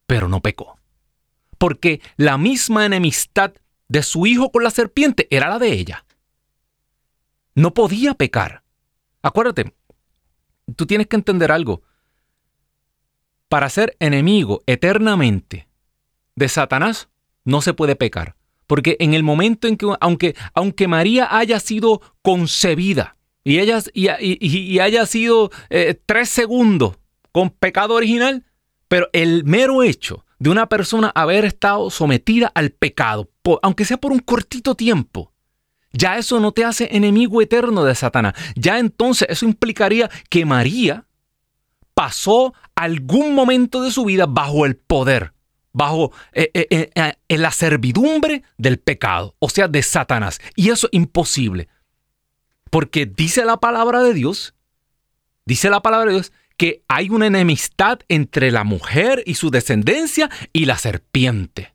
pero 0.06 0.28
no 0.28 0.42
pecó. 0.42 0.78
Porque 1.56 2.02
la 2.18 2.36
misma 2.36 2.84
enemistad 2.84 3.54
de 3.88 4.02
su 4.02 4.26
hijo 4.26 4.52
con 4.52 4.62
la 4.62 4.68
serpiente 4.68 5.26
era 5.30 5.48
la 5.48 5.58
de 5.58 5.72
ella. 5.72 6.04
No 7.54 7.72
podía 7.72 8.12
pecar. 8.12 8.62
Acuérdate, 9.22 9.74
tú 10.76 10.84
tienes 10.84 11.06
que 11.06 11.16
entender 11.16 11.50
algo 11.50 11.80
para 13.48 13.70
ser 13.70 13.96
enemigo 13.98 14.62
eternamente 14.66 15.68
de 16.34 16.48
Satanás, 16.50 17.08
no 17.42 17.62
se 17.62 17.72
puede 17.72 17.96
pecar. 17.96 18.36
Porque 18.66 18.98
en 19.00 19.14
el 19.14 19.22
momento 19.22 19.66
en 19.66 19.78
que, 19.78 19.86
aunque, 19.98 20.36
aunque 20.52 20.88
María 20.88 21.38
haya 21.38 21.58
sido 21.58 22.02
concebida 22.20 23.15
y, 23.46 23.60
ella, 23.60 23.78
y, 23.94 24.78
haya 24.80 25.06
sido 25.06 25.52
eh, 25.70 25.96
tres 26.04 26.30
segundos 26.30 26.96
con 27.30 27.50
pecado 27.50 27.94
original, 27.94 28.44
pero 28.88 29.08
el 29.12 29.44
mero 29.44 29.84
hecho 29.84 30.24
de 30.40 30.50
una 30.50 30.68
persona 30.68 31.12
haber 31.14 31.44
estado 31.44 31.88
sometida 31.90 32.50
al 32.56 32.70
pecado, 32.70 33.30
aunque 33.62 33.84
sea 33.84 33.98
por 33.98 34.10
un 34.10 34.18
cortito 34.18 34.74
tiempo, 34.74 35.32
ya 35.92 36.18
eso 36.18 36.40
no 36.40 36.50
te 36.50 36.64
hace 36.64 36.88
enemigo 36.90 37.40
eterno 37.40 37.84
de 37.84 37.94
Satanás. 37.94 38.34
Ya 38.56 38.80
entonces 38.80 39.28
eso 39.30 39.46
implicaría 39.46 40.10
que 40.28 40.44
María 40.44 41.06
pasó 41.94 42.52
algún 42.74 43.32
momento 43.32 43.80
de 43.80 43.92
su 43.92 44.04
vida 44.06 44.26
bajo 44.26 44.66
el 44.66 44.74
poder, 44.74 45.34
bajo 45.72 46.10
eh, 46.32 46.50
eh, 46.52 47.36
la 47.36 47.52
servidumbre 47.52 48.42
del 48.58 48.80
pecado, 48.80 49.36
o 49.38 49.48
sea, 49.48 49.68
de 49.68 49.84
Satanás. 49.84 50.40
Y 50.56 50.70
eso 50.70 50.88
es 50.88 50.98
imposible. 50.98 51.68
Porque 52.76 53.06
dice 53.06 53.46
la 53.46 53.56
palabra 53.56 54.02
de 54.02 54.12
Dios, 54.12 54.52
dice 55.46 55.70
la 55.70 55.80
palabra 55.80 56.08
de 56.08 56.16
Dios, 56.16 56.32
que 56.58 56.82
hay 56.88 57.08
una 57.08 57.26
enemistad 57.26 58.00
entre 58.08 58.50
la 58.50 58.64
mujer 58.64 59.22
y 59.24 59.36
su 59.36 59.50
descendencia 59.50 60.28
y 60.52 60.66
la 60.66 60.76
serpiente. 60.76 61.72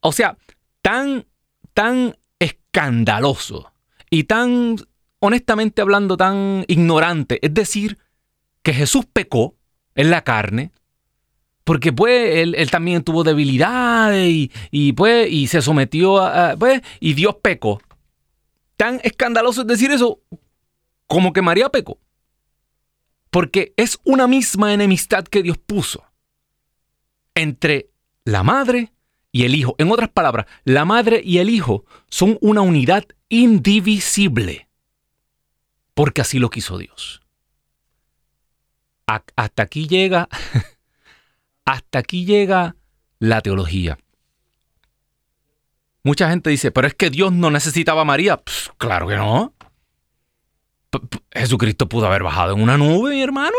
O 0.00 0.12
sea, 0.12 0.36
tan, 0.82 1.24
tan 1.72 2.18
escandaloso 2.38 3.72
y 4.10 4.24
tan 4.24 4.76
honestamente 5.18 5.80
hablando, 5.80 6.18
tan 6.18 6.66
ignorante. 6.68 7.38
Es 7.40 7.54
decir, 7.54 7.96
que 8.62 8.74
Jesús 8.74 9.06
pecó 9.10 9.54
en 9.94 10.10
la 10.10 10.24
carne, 10.24 10.72
porque 11.64 11.90
pues 11.90 12.36
él, 12.36 12.70
también 12.70 13.02
tuvo 13.02 13.24
debilidades 13.24 14.50
y, 14.70 14.92
pues 14.92 15.26
y 15.32 15.46
se 15.46 15.62
sometió 15.62 16.18
a, 16.18 16.54
pues, 16.58 16.82
y 17.00 17.14
Dios 17.14 17.36
pecó. 17.40 17.80
Tan 18.76 19.00
escandaloso 19.02 19.62
es 19.62 19.66
decir 19.66 19.90
eso 19.90 20.20
como 21.06 21.32
que 21.32 21.42
María 21.42 21.68
pecó. 21.68 21.98
Porque 23.30 23.74
es 23.76 23.98
una 24.04 24.26
misma 24.26 24.72
enemistad 24.72 25.24
que 25.24 25.42
Dios 25.42 25.58
puso 25.58 26.04
entre 27.34 27.90
la 28.24 28.42
madre 28.42 28.92
y 29.32 29.44
el 29.44 29.54
hijo. 29.54 29.74
En 29.78 29.90
otras 29.90 30.08
palabras, 30.08 30.46
la 30.64 30.84
madre 30.84 31.20
y 31.22 31.38
el 31.38 31.50
hijo 31.50 31.84
son 32.08 32.38
una 32.40 32.62
unidad 32.62 33.04
indivisible 33.28 34.66
porque 35.96 36.20
así 36.20 36.38
lo 36.38 36.50
quiso 36.50 36.76
Dios. 36.76 37.22
hasta 39.06 39.62
aquí 39.62 39.88
llega, 39.88 40.28
hasta 41.64 41.98
aquí 41.98 42.26
llega 42.26 42.76
la 43.18 43.40
teología. 43.40 43.98
Mucha 46.06 46.30
gente 46.30 46.50
dice, 46.50 46.70
pero 46.70 46.86
es 46.86 46.94
que 46.94 47.10
Dios 47.10 47.32
no 47.32 47.50
necesitaba 47.50 48.02
a 48.02 48.04
María. 48.04 48.40
claro 48.78 49.08
que 49.08 49.16
no. 49.16 49.52
Jesucristo 51.32 51.88
pudo 51.88 52.06
haber 52.06 52.22
bajado 52.22 52.54
en 52.54 52.62
una 52.62 52.78
nube, 52.78 53.10
mi 53.10 53.20
hermano. 53.20 53.56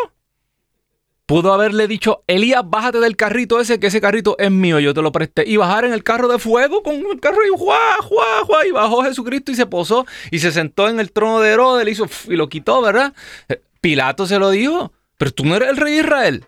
Pudo 1.26 1.52
haberle 1.52 1.90
dicho, 1.90 2.24
Elías, 2.26 2.62
bájate 2.66 3.02
del 3.02 3.18
carrito 3.18 3.60
ese, 3.60 3.82
que 3.82 3.88
ese 3.88 4.00
carrito 4.00 4.38
es 4.40 4.50
mío, 4.50 4.80
yo 4.80 4.94
te 4.94 5.02
lo 5.02 5.12
presté. 5.12 5.44
Y 5.46 5.58
bajar 5.58 5.84
en 5.84 5.92
el 5.92 6.06
carro 6.06 6.30
de 6.30 6.40
fuego 6.40 6.84
con 6.84 6.96
el 6.96 7.20
carro 7.20 7.40
y 7.46 7.50
¡juá, 7.50 7.98
juá, 8.02 8.46
juá! 8.46 8.66
Y 8.66 8.72
bajó 8.72 9.04
Jesucristo 9.04 9.52
y 9.52 9.56
se 9.56 9.66
posó 9.66 10.06
y 10.32 10.40
se 10.40 10.54
sentó 10.54 10.88
en 10.88 11.02
el 11.02 11.12
trono 11.12 11.42
de 11.42 11.50
Herodes 11.50 11.86
y, 11.86 11.92
hizo, 11.92 12.06
y 12.30 12.38
lo 12.38 12.48
quitó, 12.48 12.82
¿verdad? 12.82 13.14
Eh, 13.50 13.62
Pilato 13.82 14.26
se 14.26 14.40
lo 14.40 14.52
dijo, 14.52 14.94
pero 15.18 15.32
tú 15.32 15.44
no 15.44 15.58
eres 15.58 15.68
el 15.68 15.76
rey 15.76 15.96
de 15.96 16.00
Israel. 16.00 16.46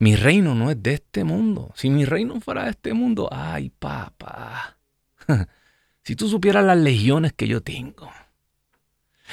Mi 0.00 0.16
reino 0.16 0.54
no 0.54 0.70
es 0.70 0.82
de 0.82 0.94
este 0.94 1.24
mundo. 1.24 1.72
Si 1.76 1.90
mi 1.90 2.06
reino 2.06 2.40
fuera 2.40 2.64
de 2.64 2.70
este 2.70 2.94
mundo, 2.94 3.28
ay, 3.30 3.70
papá. 3.78 4.78
si 6.02 6.16
tú 6.16 6.26
supieras 6.26 6.64
las 6.64 6.78
legiones 6.78 7.34
que 7.34 7.46
yo 7.46 7.62
tengo. 7.62 8.10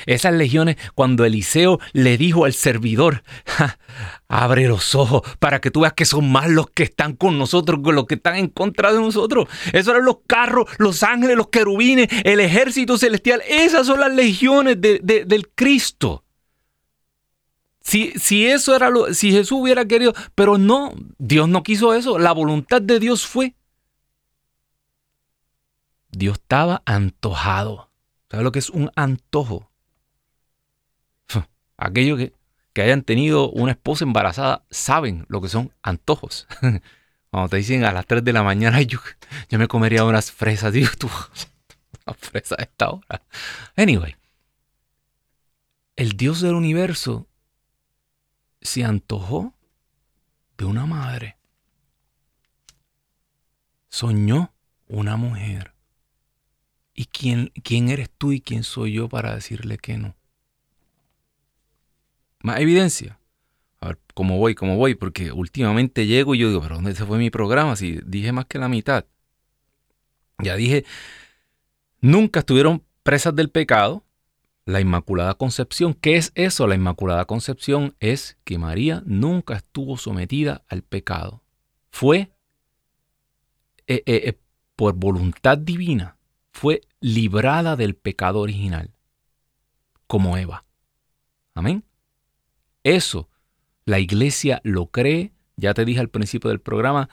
Esas 0.06 0.34
legiones, 0.34 0.76
cuando 0.94 1.24
Eliseo 1.24 1.80
le 1.94 2.18
dijo 2.18 2.44
al 2.44 2.54
servidor, 2.54 3.24
abre 4.28 4.68
los 4.68 4.94
ojos 4.94 5.22
para 5.40 5.62
que 5.62 5.72
tú 5.72 5.80
veas 5.82 5.94
que 5.94 6.04
son 6.04 6.30
más 6.30 6.50
los 6.50 6.70
que 6.70 6.84
están 6.84 7.16
con 7.16 7.40
nosotros 7.40 7.80
que 7.82 7.94
los 7.94 8.06
que 8.06 8.16
están 8.16 8.36
en 8.36 8.50
contra 8.50 8.92
de 8.92 9.00
nosotros. 9.00 9.48
Esos 9.72 9.94
eran 9.94 10.04
los 10.04 10.18
carros, 10.28 10.66
los 10.80 11.02
ángeles, 11.02 11.38
los 11.38 11.48
querubines, 11.48 12.10
el 12.26 12.42
ejército 12.42 12.98
celestial. 12.98 13.42
Esas 13.48 13.88
son 13.88 14.02
las 14.02 14.12
legiones 14.12 14.82
del 14.82 15.50
Cristo. 15.56 16.26
Si, 17.88 18.12
si, 18.20 18.46
eso 18.46 18.76
era 18.76 18.90
lo, 18.90 19.14
si 19.14 19.32
Jesús 19.32 19.62
hubiera 19.62 19.86
querido, 19.86 20.14
pero 20.36 20.58
no, 20.58 20.94
Dios 21.20 21.48
no 21.48 21.64
quiso 21.64 21.94
eso. 21.94 22.20
La 22.20 22.34
voluntad 22.34 22.82
de 22.82 23.00
Dios 23.00 23.26
fue. 23.26 23.56
Dios 26.12 26.38
estaba 26.38 26.84
antojado. 26.86 27.90
¿Sabes 28.30 28.44
lo 28.44 28.52
que 28.52 28.60
es 28.60 28.70
un 28.70 28.92
antojo? 28.98 29.72
aquellos 31.78 32.20
que, 32.20 32.82
hayan 32.82 33.04
tenido 33.04 33.50
una 33.52 33.72
esposa 33.72 34.04
embarazada 34.04 34.66
saben 34.70 35.26
lo 35.30 35.40
que 35.40 35.48
son 35.48 35.72
antojos. 35.82 36.46
Cuando 37.32 37.48
te 37.48 37.56
dicen 37.56 37.86
a 37.86 37.94
las 37.94 38.06
3 38.06 38.22
de 38.22 38.34
la 38.34 38.44
mañana, 38.44 38.82
yo, 38.82 39.00
yo 39.50 39.60
me 39.60 39.70
comería 39.70 40.04
unas 40.04 40.34
fresas, 40.34 40.74
digo 40.74 40.90
tú, 41.00 41.10
una 42.06 42.18
fresa 42.18 42.56
a 42.60 42.64
esta 42.64 42.90
hora. 42.90 43.22
Anyway, 43.78 44.18
el 45.96 46.18
Dios 46.18 46.42
del 46.42 46.56
universo 46.56 47.28
se 48.62 48.84
antojó 48.84 49.54
de 50.58 50.66
una 50.66 50.86
madre. 50.86 51.38
Soñó 53.90 54.54
una 54.88 55.16
mujer. 55.18 55.74
¿Y 56.94 57.06
quién, 57.06 57.52
quién 57.64 57.90
eres 57.90 58.10
tú 58.10 58.32
y 58.32 58.42
quién 58.42 58.64
soy 58.64 58.94
yo 58.94 59.08
para 59.08 59.36
decirle 59.36 59.78
que 59.78 59.98
no? 59.98 60.16
Más 62.40 62.60
evidencia. 62.60 63.20
a 63.80 63.90
ver 63.90 64.00
cómo 64.14 64.38
voy, 64.38 64.56
cómo 64.56 64.78
voy, 64.78 64.96
porque 64.96 65.32
últimamente 65.32 66.08
llego 66.08 66.34
y 66.34 66.40
yo 66.40 66.50
digo, 66.50 66.62
pero 66.62 66.76
¿dónde 66.76 66.96
se 66.96 67.06
fue 67.06 67.18
mi 67.18 67.30
programa? 67.30 67.76
Si 67.76 68.00
dije 68.06 68.32
más 68.32 68.46
que 68.46 68.58
la 68.58 68.68
mitad. 68.68 69.06
Ya 70.40 70.56
dije, 70.56 70.86
nunca 72.02 72.40
estuvieron 72.40 72.84
presas 73.04 73.36
del 73.36 73.50
pecado, 73.50 74.04
la 74.68 74.82
Inmaculada 74.82 75.34
Concepción. 75.36 75.94
¿Qué 75.94 76.18
es 76.18 76.34
eso? 76.36 76.68
La 76.68 76.76
Inmaculada 76.76 77.24
Concepción 77.26 77.96
es 78.02 78.38
que 78.44 78.58
María 78.58 79.02
nunca 79.06 79.56
estuvo 79.56 79.98
sometida 79.98 80.66
al 80.68 80.84
pecado. 80.84 81.42
Fue 81.90 82.32
eh, 83.88 84.04
eh, 84.06 84.22
eh, 84.26 84.40
por 84.76 84.96
voluntad 84.96 85.58
divina, 85.58 86.18
fue 86.52 86.82
librada 87.00 87.78
del 87.78 87.96
pecado 87.96 88.42
original, 88.42 88.94
como 90.06 90.36
Eva. 90.38 90.66
Amén. 91.54 91.86
Eso, 92.84 93.30
la 93.86 94.00
iglesia 94.00 94.60
lo 94.66 94.88
cree, 94.88 95.32
ya 95.56 95.74
te 95.74 95.86
dije 95.86 96.02
al 96.02 96.10
principio 96.10 96.50
del 96.50 96.60
programa, 96.60 97.10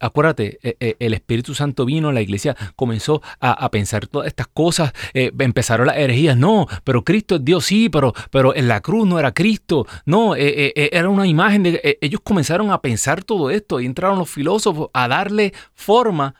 acuérdate, 0.00 0.58
eh, 0.62 0.76
eh, 0.80 0.96
el 0.98 1.14
Espíritu 1.14 1.54
Santo 1.54 1.84
vino, 1.84 2.12
la 2.12 2.20
iglesia 2.20 2.56
comenzó 2.76 3.22
a, 3.40 3.68
pensar 3.70 4.06
todas 4.06 4.26
estas 4.28 4.46
cosas, 4.48 4.92
empezaron 5.14 5.86
las 5.86 5.96
herejías, 5.96 6.36
no, 6.36 6.66
pero 6.84 7.04
Cristo 7.04 7.36
es 7.36 7.44
Dios, 7.44 7.66
sí, 7.66 7.88
pero, 7.88 8.14
pero 8.30 8.54
en 8.54 8.68
la 8.68 8.80
cruz 8.80 9.06
no 9.06 9.18
era 9.18 9.32
Cristo, 9.32 9.86
no, 10.06 10.34
era 10.34 11.08
una 11.08 11.26
imagen 11.26 11.62
de... 11.62 11.98
ellos 12.00 12.20
comenzaron 12.22 12.70
a 12.70 12.80
pensar 12.80 13.22
todo 13.24 13.50
esto 13.50 13.80
y 13.80 13.86
entraron 13.86 14.18
los 14.18 14.30
filósofos 14.30 14.88
a 14.92 15.06
darle 15.08 15.52
forma 15.74 16.34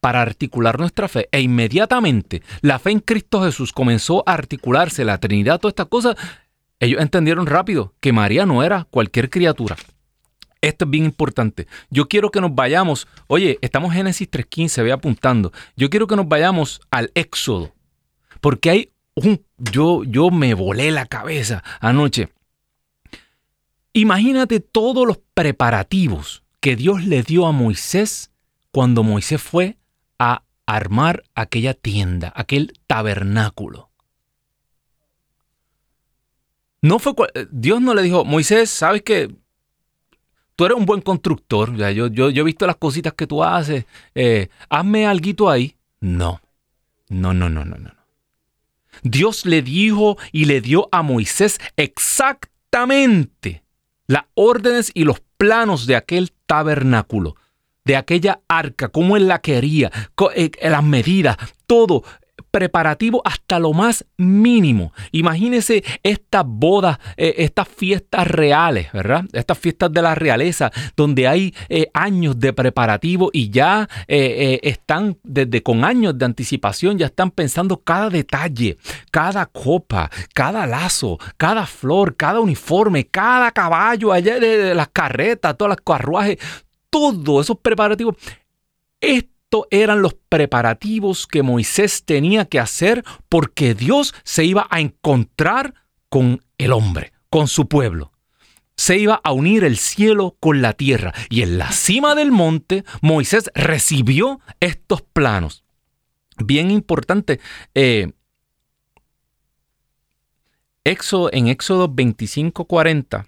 para 0.00 0.20
articular 0.20 0.78
nuestra 0.80 1.06
fe. 1.06 1.28
E 1.30 1.40
inmediatamente 1.40 2.42
la 2.60 2.80
fe 2.80 2.90
en 2.90 2.98
Cristo 2.98 3.44
Jesús 3.44 3.72
comenzó 3.72 4.24
a 4.26 4.32
articularse, 4.34 5.04
la 5.04 5.18
Trinidad, 5.18 5.60
todas 5.60 5.72
estas 5.72 5.86
cosas, 5.86 6.16
ellos 6.80 7.00
entendieron 7.00 7.46
rápido 7.46 7.94
que 8.00 8.12
María 8.12 8.44
no 8.44 8.64
era 8.64 8.88
cualquier 8.90 9.30
criatura. 9.30 9.76
Esto 10.62 10.84
es 10.84 10.90
bien 10.90 11.04
importante. 11.04 11.66
Yo 11.90 12.08
quiero 12.08 12.30
que 12.30 12.40
nos 12.40 12.54
vayamos, 12.54 13.08
oye, 13.26 13.58
estamos 13.62 13.90
en 13.90 13.98
Génesis 13.98 14.30
3.15, 14.30 14.84
ve 14.84 14.92
apuntando. 14.92 15.52
Yo 15.76 15.90
quiero 15.90 16.06
que 16.06 16.16
nos 16.16 16.28
vayamos 16.28 16.80
al 16.90 17.10
Éxodo. 17.14 17.74
Porque 18.40 18.70
hay 18.70 18.92
un, 19.14 19.44
yo, 19.58 20.04
yo 20.04 20.30
me 20.30 20.54
volé 20.54 20.92
la 20.92 21.06
cabeza 21.06 21.64
anoche. 21.80 22.28
Imagínate 23.92 24.60
todos 24.60 25.06
los 25.06 25.18
preparativos 25.34 26.44
que 26.60 26.76
Dios 26.76 27.04
le 27.04 27.24
dio 27.24 27.46
a 27.46 27.52
Moisés 27.52 28.30
cuando 28.70 29.02
Moisés 29.02 29.42
fue 29.42 29.78
a 30.20 30.44
armar 30.64 31.24
aquella 31.34 31.74
tienda, 31.74 32.32
aquel 32.36 32.72
tabernáculo. 32.86 33.90
No 36.80 37.00
fue 37.00 37.14
Dios 37.50 37.80
no 37.80 37.94
le 37.94 38.02
dijo, 38.02 38.24
Moisés, 38.24 38.70
¿sabes 38.70 39.02
qué? 39.02 39.41
Tú 40.56 40.64
eres 40.64 40.76
un 40.76 40.86
buen 40.86 41.00
constructor, 41.00 41.76
yo, 41.76 42.06
yo, 42.08 42.30
yo, 42.30 42.42
he 42.42 42.44
visto 42.44 42.66
las 42.66 42.76
cositas 42.76 43.14
que 43.14 43.26
tú 43.26 43.42
haces, 43.42 43.84
eh, 44.14 44.48
hazme 44.68 45.06
algo 45.06 45.50
ahí. 45.50 45.76
No, 46.00 46.40
no, 47.08 47.32
no, 47.32 47.48
no, 47.48 47.64
no, 47.64 47.76
no. 47.76 47.90
Dios 49.02 49.46
le 49.46 49.62
dijo 49.62 50.18
y 50.32 50.44
le 50.44 50.60
dio 50.60 50.88
a 50.92 51.02
Moisés 51.02 51.58
exactamente 51.76 53.62
las 54.06 54.24
órdenes 54.34 54.90
y 54.94 55.04
los 55.04 55.22
planos 55.36 55.86
de 55.86 55.96
aquel 55.96 56.32
tabernáculo, 56.46 57.36
de 57.84 57.96
aquella 57.96 58.40
arca, 58.48 58.88
cómo 58.88 59.16
él 59.16 59.26
la 59.28 59.40
quería, 59.40 59.90
eh, 60.34 60.50
las 60.62 60.84
medidas, 60.84 61.36
todo 61.66 62.04
preparativo 62.50 63.22
hasta 63.24 63.58
lo 63.58 63.72
más 63.72 64.04
mínimo. 64.16 64.92
Imagínese 65.10 65.82
estas 66.02 66.44
bodas, 66.46 66.98
eh, 67.16 67.34
estas 67.38 67.66
fiestas 67.68 68.26
reales, 68.26 68.92
¿verdad? 68.92 69.24
Estas 69.32 69.58
fiestas 69.58 69.92
de 69.92 70.02
la 70.02 70.14
realeza, 70.14 70.70
donde 70.96 71.26
hay 71.26 71.54
eh, 71.68 71.88
años 71.94 72.38
de 72.38 72.52
preparativo 72.52 73.30
y 73.32 73.50
ya 73.50 73.88
eh, 74.06 74.60
están 74.62 75.18
desde 75.22 75.62
con 75.62 75.84
años 75.84 76.16
de 76.16 76.24
anticipación, 76.24 76.98
ya 76.98 77.06
están 77.06 77.30
pensando 77.30 77.78
cada 77.78 78.10
detalle, 78.10 78.76
cada 79.10 79.46
copa, 79.46 80.10
cada 80.34 80.66
lazo, 80.66 81.18
cada 81.36 81.66
flor, 81.66 82.16
cada 82.16 82.40
uniforme, 82.40 83.06
cada 83.06 83.50
caballo 83.50 84.12
allá 84.12 84.38
de, 84.38 84.74
las 84.74 84.88
carretas, 84.88 85.56
todas 85.56 85.70
las 85.70 85.84
carruajes, 85.84 86.38
todos 86.90 87.46
esos 87.46 87.58
preparativos 87.58 88.16
eran 89.70 90.02
los 90.02 90.14
preparativos 90.14 91.26
que 91.26 91.42
Moisés 91.42 92.04
tenía 92.04 92.44
que 92.46 92.58
hacer 92.58 93.04
porque 93.28 93.74
Dios 93.74 94.14
se 94.24 94.44
iba 94.44 94.66
a 94.70 94.80
encontrar 94.80 95.74
con 96.08 96.42
el 96.58 96.72
hombre, 96.72 97.12
con 97.30 97.48
su 97.48 97.68
pueblo. 97.68 98.12
Se 98.76 98.98
iba 98.98 99.20
a 99.22 99.32
unir 99.32 99.64
el 99.64 99.76
cielo 99.76 100.36
con 100.40 100.62
la 100.62 100.72
tierra. 100.72 101.12
Y 101.28 101.42
en 101.42 101.58
la 101.58 101.70
cima 101.72 102.14
del 102.14 102.32
monte 102.32 102.84
Moisés 103.00 103.50
recibió 103.54 104.40
estos 104.60 105.02
planos. 105.02 105.64
Bien 106.38 106.70
importante. 106.70 107.38
Eh, 107.74 108.12
en 110.84 111.46
Éxodo 111.48 111.88
25:40 111.88 113.26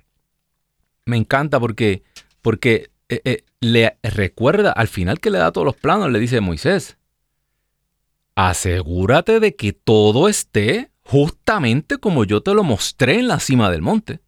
me 1.07 1.17
encanta 1.17 1.61
porque, 1.61 2.03
porque 2.43 2.91
eh, 3.09 3.21
eh, 3.25 3.45
le 3.65 3.99
recuerda 4.03 4.73
al 4.73 4.89
final 4.89 5.21
que 5.21 5.31
le 5.31 5.39
da 5.39 5.53
todos 5.53 5.65
los 5.65 5.77
planos, 5.77 6.11
le 6.11 6.21
dice 6.21 6.41
Moisés, 6.41 6.99
asegúrate 8.35 9.41
de 9.41 9.57
que 9.57 9.73
todo 9.73 10.29
esté 10.29 10.91
justamente 11.03 11.99
como 11.99 12.25
yo 12.25 12.43
te 12.43 12.55
lo 12.55 12.65
mostré 12.65 13.19
en 13.19 13.29
la 13.29 13.41
cima 13.41 13.71
del 13.71 13.83
monte. 13.83 14.21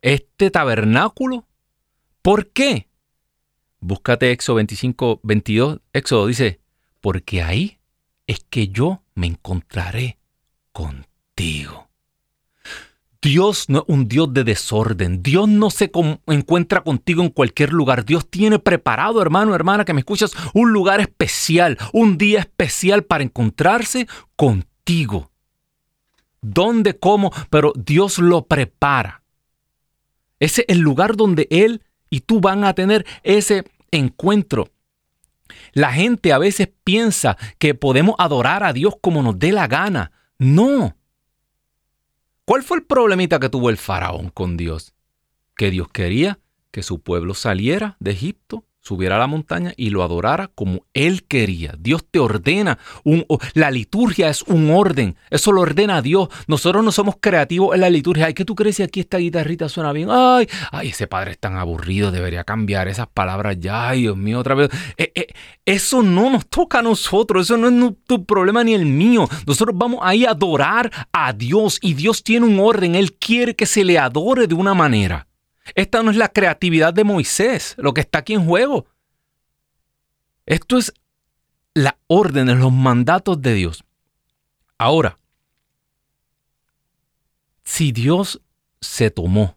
Este 0.00 0.50
tabernáculo, 0.50 1.46
¿por 2.22 2.50
qué? 2.50 2.88
Búscate 3.80 4.30
Éxodo 4.30 4.56
25, 4.56 5.20
22, 5.22 5.80
Éxodo 5.92 6.26
dice, 6.26 6.60
porque 7.00 7.42
ahí 7.42 7.78
es 8.26 8.40
que 8.48 8.68
yo 8.68 9.02
me 9.14 9.26
encontraré 9.26 10.18
contigo. 10.72 11.91
Dios 13.22 13.68
no 13.68 13.78
es 13.78 13.84
un 13.86 14.08
Dios 14.08 14.34
de 14.34 14.42
desorden. 14.42 15.22
Dios 15.22 15.48
no 15.48 15.70
se 15.70 15.92
encuentra 16.26 16.82
contigo 16.82 17.22
en 17.22 17.30
cualquier 17.30 17.72
lugar. 17.72 18.04
Dios 18.04 18.28
tiene 18.28 18.58
preparado, 18.58 19.22
hermano, 19.22 19.54
hermana, 19.54 19.84
que 19.84 19.94
me 19.94 20.00
escuchas, 20.00 20.32
un 20.52 20.72
lugar 20.72 21.00
especial, 21.00 21.78
un 21.92 22.18
día 22.18 22.40
especial 22.40 23.04
para 23.04 23.22
encontrarse 23.22 24.08
contigo. 24.34 25.30
¿Dónde, 26.40 26.98
cómo? 26.98 27.32
Pero 27.48 27.72
Dios 27.76 28.18
lo 28.18 28.46
prepara. 28.46 29.22
Ese 30.40 30.62
es 30.62 30.76
el 30.76 30.80
lugar 30.80 31.16
donde 31.16 31.46
Él 31.50 31.84
y 32.10 32.20
tú 32.22 32.40
van 32.40 32.64
a 32.64 32.74
tener 32.74 33.06
ese 33.22 33.62
encuentro. 33.92 34.68
La 35.72 35.92
gente 35.92 36.32
a 36.32 36.38
veces 36.38 36.68
piensa 36.82 37.36
que 37.60 37.74
podemos 37.74 38.16
adorar 38.18 38.64
a 38.64 38.72
Dios 38.72 38.94
como 39.00 39.22
nos 39.22 39.38
dé 39.38 39.52
la 39.52 39.68
gana. 39.68 40.10
No. 40.38 40.96
¿Cuál 42.52 42.64
fue 42.64 42.76
el 42.76 42.84
problemita 42.84 43.40
que 43.40 43.48
tuvo 43.48 43.70
el 43.70 43.78
faraón 43.78 44.28
con 44.28 44.58
Dios? 44.58 44.92
Que 45.56 45.70
Dios 45.70 45.88
quería 45.88 46.38
que 46.70 46.82
su 46.82 47.00
pueblo 47.00 47.32
saliera 47.32 47.96
de 47.98 48.10
Egipto 48.10 48.66
subiera 48.82 49.16
a 49.16 49.18
la 49.18 49.26
montaña 49.26 49.72
y 49.76 49.90
lo 49.90 50.02
adorara 50.02 50.48
como 50.48 50.84
él 50.92 51.24
quería. 51.24 51.74
Dios 51.78 52.04
te 52.10 52.18
ordena. 52.18 52.78
La 53.54 53.70
liturgia 53.70 54.28
es 54.28 54.42
un 54.42 54.70
orden. 54.70 55.16
Eso 55.30 55.52
lo 55.52 55.60
ordena 55.60 56.02
Dios. 56.02 56.28
Nosotros 56.48 56.84
no 56.84 56.92
somos 56.92 57.16
creativos 57.20 57.74
en 57.74 57.80
la 57.80 57.90
liturgia. 57.90 58.26
Ay, 58.26 58.34
¿qué 58.34 58.44
tú 58.44 58.54
crees 58.54 58.76
si 58.76 58.82
aquí 58.82 59.00
esta 59.00 59.18
guitarrita 59.18 59.68
suena 59.68 59.92
bien? 59.92 60.08
Ay, 60.10 60.48
ay, 60.72 60.88
ese 60.88 61.06
padre 61.06 61.32
es 61.32 61.38
tan 61.38 61.56
aburrido. 61.56 62.10
Debería 62.10 62.44
cambiar 62.44 62.88
esas 62.88 63.06
palabras 63.06 63.56
ya. 63.60 63.88
Ay, 63.88 64.02
Dios 64.02 64.16
mío, 64.16 64.40
otra 64.40 64.54
vez. 64.54 64.70
Eh, 64.96 65.12
eh, 65.14 65.28
eso 65.64 66.02
no 66.02 66.28
nos 66.30 66.46
toca 66.46 66.80
a 66.80 66.82
nosotros. 66.82 67.46
Eso 67.46 67.56
no 67.56 67.88
es 67.88 67.94
tu 68.06 68.24
problema 68.26 68.64
ni 68.64 68.74
el 68.74 68.84
mío. 68.84 69.28
Nosotros 69.46 69.76
vamos 69.78 70.00
ahí 70.02 70.24
a 70.24 70.30
adorar 70.30 70.90
a 71.12 71.32
Dios 71.32 71.78
y 71.80 71.94
Dios 71.94 72.24
tiene 72.24 72.46
un 72.46 72.58
orden. 72.58 72.96
Él 72.96 73.12
quiere 73.14 73.54
que 73.54 73.66
se 73.66 73.84
le 73.84 73.98
adore 73.98 74.48
de 74.48 74.54
una 74.54 74.74
manera. 74.74 75.28
Esta 75.74 76.02
no 76.02 76.10
es 76.10 76.16
la 76.16 76.28
creatividad 76.28 76.92
de 76.92 77.04
Moisés, 77.04 77.74
lo 77.78 77.94
que 77.94 78.00
está 78.00 78.20
aquí 78.20 78.34
en 78.34 78.46
juego. 78.46 78.86
Esto 80.46 80.78
es 80.78 80.92
la 81.74 81.98
orden, 82.06 82.58
los 82.58 82.72
mandatos 82.72 83.40
de 83.40 83.54
Dios. 83.54 83.84
Ahora, 84.76 85.18
si 87.64 87.92
Dios 87.92 88.42
se 88.80 89.10
tomó 89.10 89.56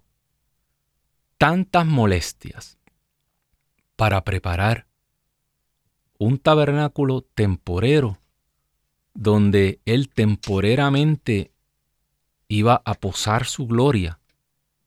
tantas 1.37 1.85
molestias 1.85 2.77
para 3.95 4.23
preparar 4.23 4.87
un 6.17 6.37
tabernáculo 6.37 7.21
temporero 7.21 8.19
donde 9.13 9.79
Él 9.85 10.09
temporeramente 10.09 11.51
iba 12.47 12.81
a 12.85 12.93
posar 12.93 13.45
su 13.45 13.67
gloria, 13.67 14.19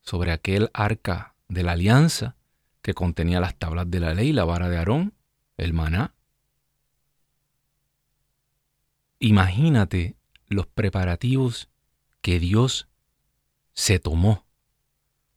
sobre 0.08 0.32
aquel 0.32 0.70
arca 0.72 1.34
de 1.48 1.62
la 1.62 1.72
alianza 1.72 2.34
que 2.80 2.94
contenía 2.94 3.40
las 3.40 3.56
tablas 3.56 3.90
de 3.90 4.00
la 4.00 4.14
ley, 4.14 4.32
la 4.32 4.46
vara 4.46 4.70
de 4.70 4.78
Aarón, 4.78 5.12
el 5.58 5.74
maná. 5.74 6.14
Imagínate 9.18 10.16
los 10.46 10.66
preparativos 10.66 11.68
que 12.22 12.40
Dios 12.40 12.88
se 13.74 13.98
tomó 13.98 14.46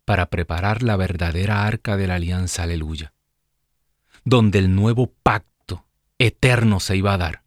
para 0.06 0.28
preparar 0.28 0.84
la 0.84 0.96
verdadera 0.96 1.66
arca 1.66 1.98
de 1.98 2.08
la 2.08 2.16
alianza, 2.16 2.64
aleluya, 2.64 3.12
donde 4.24 4.60
el 4.60 4.74
nuevo 4.74 5.12
pacto 5.22 5.86
eterno 6.18 6.80
se 6.80 6.96
iba 6.96 7.14
a 7.14 7.18
dar, 7.18 7.44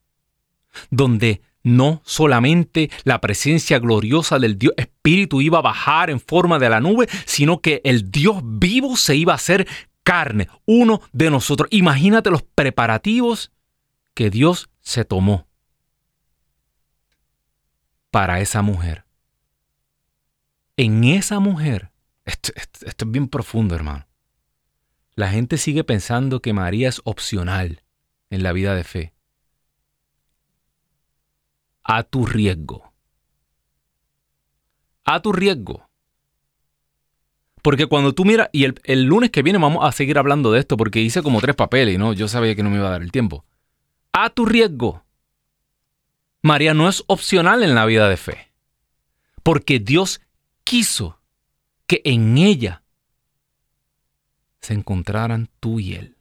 donde 0.91 1.41
no 1.65 2.03
solamente 2.05 2.91
la 3.03 3.21
presencia 3.21 3.81
gloriosa 3.81 4.39
del 4.39 4.59
Dios 4.59 4.75
Espíritu 4.77 5.41
iba 5.41 5.59
a 5.59 5.63
bajar 5.63 6.11
en 6.11 6.21
forma 6.21 6.61
de 6.61 6.69
la 6.69 6.81
nube, 6.81 7.09
sino 7.25 7.61
que 7.61 7.81
el 7.85 8.13
Dios 8.13 8.41
vivo 8.45 8.97
se 8.97 9.17
iba 9.17 9.33
a 9.33 9.37
hacer 9.37 9.67
carne, 10.05 10.49
uno 10.67 11.01
de 11.13 11.31
nosotros. 11.31 11.69
Imagínate 11.73 12.31
los 12.31 12.43
preparativos 12.43 13.51
que 14.13 14.31
Dios 14.31 14.69
se 14.81 15.05
tomó 15.05 15.49
para 18.11 18.41
esa 18.41 18.63
mujer. 18.63 19.07
En 20.77 21.05
esa 21.05 21.41
mujer, 21.41 21.91
esto, 22.25 22.53
es 22.55 22.95
bien 23.07 23.29
profundo, 23.29 23.75
hermano. 23.75 24.07
La 25.15 25.31
gente 25.31 25.57
sigue 25.57 25.83
pensando 25.83 26.43
que 26.43 26.53
María 26.53 26.89
es 26.89 27.01
opcional 27.05 27.83
en 28.31 28.43
la 28.43 28.53
vida 28.53 28.75
de 28.75 28.85
fe 28.85 29.14
a 31.85 32.03
tu 32.03 32.27
riesgo. 32.27 32.93
A 35.05 35.21
tu 35.21 35.33
riesgo. 35.33 35.89
Porque 37.63 37.87
cuando 37.87 38.15
tú 38.15 38.25
miras, 38.25 38.49
y 38.53 38.65
el, 38.65 39.05
lunes 39.05 39.31
que 39.31 39.43
viene 39.43 39.59
vamos 39.59 39.87
a 39.87 39.93
seguir 39.93 40.19
hablando 40.19 40.53
de 40.53 40.61
esto 40.61 40.77
porque 40.77 41.01
hice 41.01 41.23
como 41.23 41.41
tres 41.41 41.57
papeles 41.57 41.95
y 41.95 41.99
no, 41.99 42.13
yo 42.13 42.29
sabía 42.29 42.55
que 42.55 42.63
no 42.63 42.71
me 42.71 42.77
iba 42.77 42.89
a 42.89 42.93
dar 42.93 43.03
el 43.03 43.13
tiempo. 43.13 43.45
A 44.13 44.31
tu 44.31 44.45
riesgo. 44.45 45.05
María 46.43 46.75
no 46.75 46.89
es 46.89 47.05
opcional 47.07 47.63
en 47.63 47.75
la 47.75 47.87
vida 47.87 48.09
de 48.09 48.17
fe. 48.17 48.53
Porque 49.43 49.79
Dios 49.79 50.21
quiso 50.63 51.21
que 51.87 52.03
en 52.05 52.37
ella 52.39 52.83
se 54.61 54.75
encontraran 54.75 55.49
tú 55.61 55.81
y 55.81 55.95
él. 55.95 56.14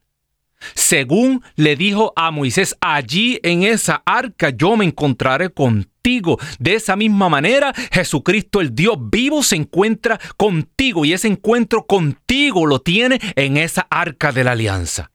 Según 0.74 1.44
le 1.56 1.76
dijo 1.76 2.14
a 2.16 2.32
Moisés, 2.32 2.76
allí 2.82 3.40
en 3.44 3.64
esa 3.64 4.02
arca 4.06 4.50
yo 4.50 4.76
me 4.76 4.86
encontraré 4.86 5.50
contigo. 5.50 6.38
De 6.60 6.76
esa 6.76 6.96
misma 6.96 7.30
manera, 7.30 7.74
Jesucristo 7.92 8.62
el 8.62 8.76
Dios 8.76 8.98
vivo 9.00 9.44
se 9.44 9.56
encuentra 9.56 10.20
contigo 10.38 11.06
y 11.06 11.14
ese 11.14 11.28
encuentro 11.28 11.86
contigo 11.86 12.66
lo 12.66 12.80
tiene 12.80 13.20
en 13.36 13.58
esa 13.58 13.88
arca 13.90 14.32
de 14.32 14.44
la 14.44 14.52
alianza. 14.52 15.12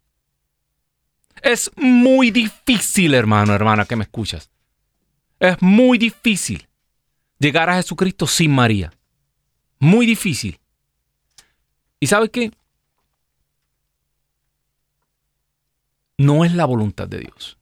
Es 1.42 1.70
muy 1.76 2.30
difícil, 2.30 3.14
hermano, 3.14 3.55
hermana, 3.55 3.84
que 3.84 3.96
me 3.96 4.05
escuchas. 4.05 4.51
Es 5.38 5.57
muy 5.61 5.99
difícil 5.99 6.68
llegar 7.38 7.70
a 7.70 7.76
Jesucristo 7.76 8.26
sin 8.26 8.53
María. 8.53 8.92
Muy 9.78 10.07
difícil. 10.07 10.59
¿Y 12.01 12.07
sabes 12.07 12.30
qué? 12.30 12.51
No 16.19 16.45
es 16.45 16.53
la 16.53 16.66
voluntad 16.66 17.09
de 17.09 17.21
Dios. 17.21 17.57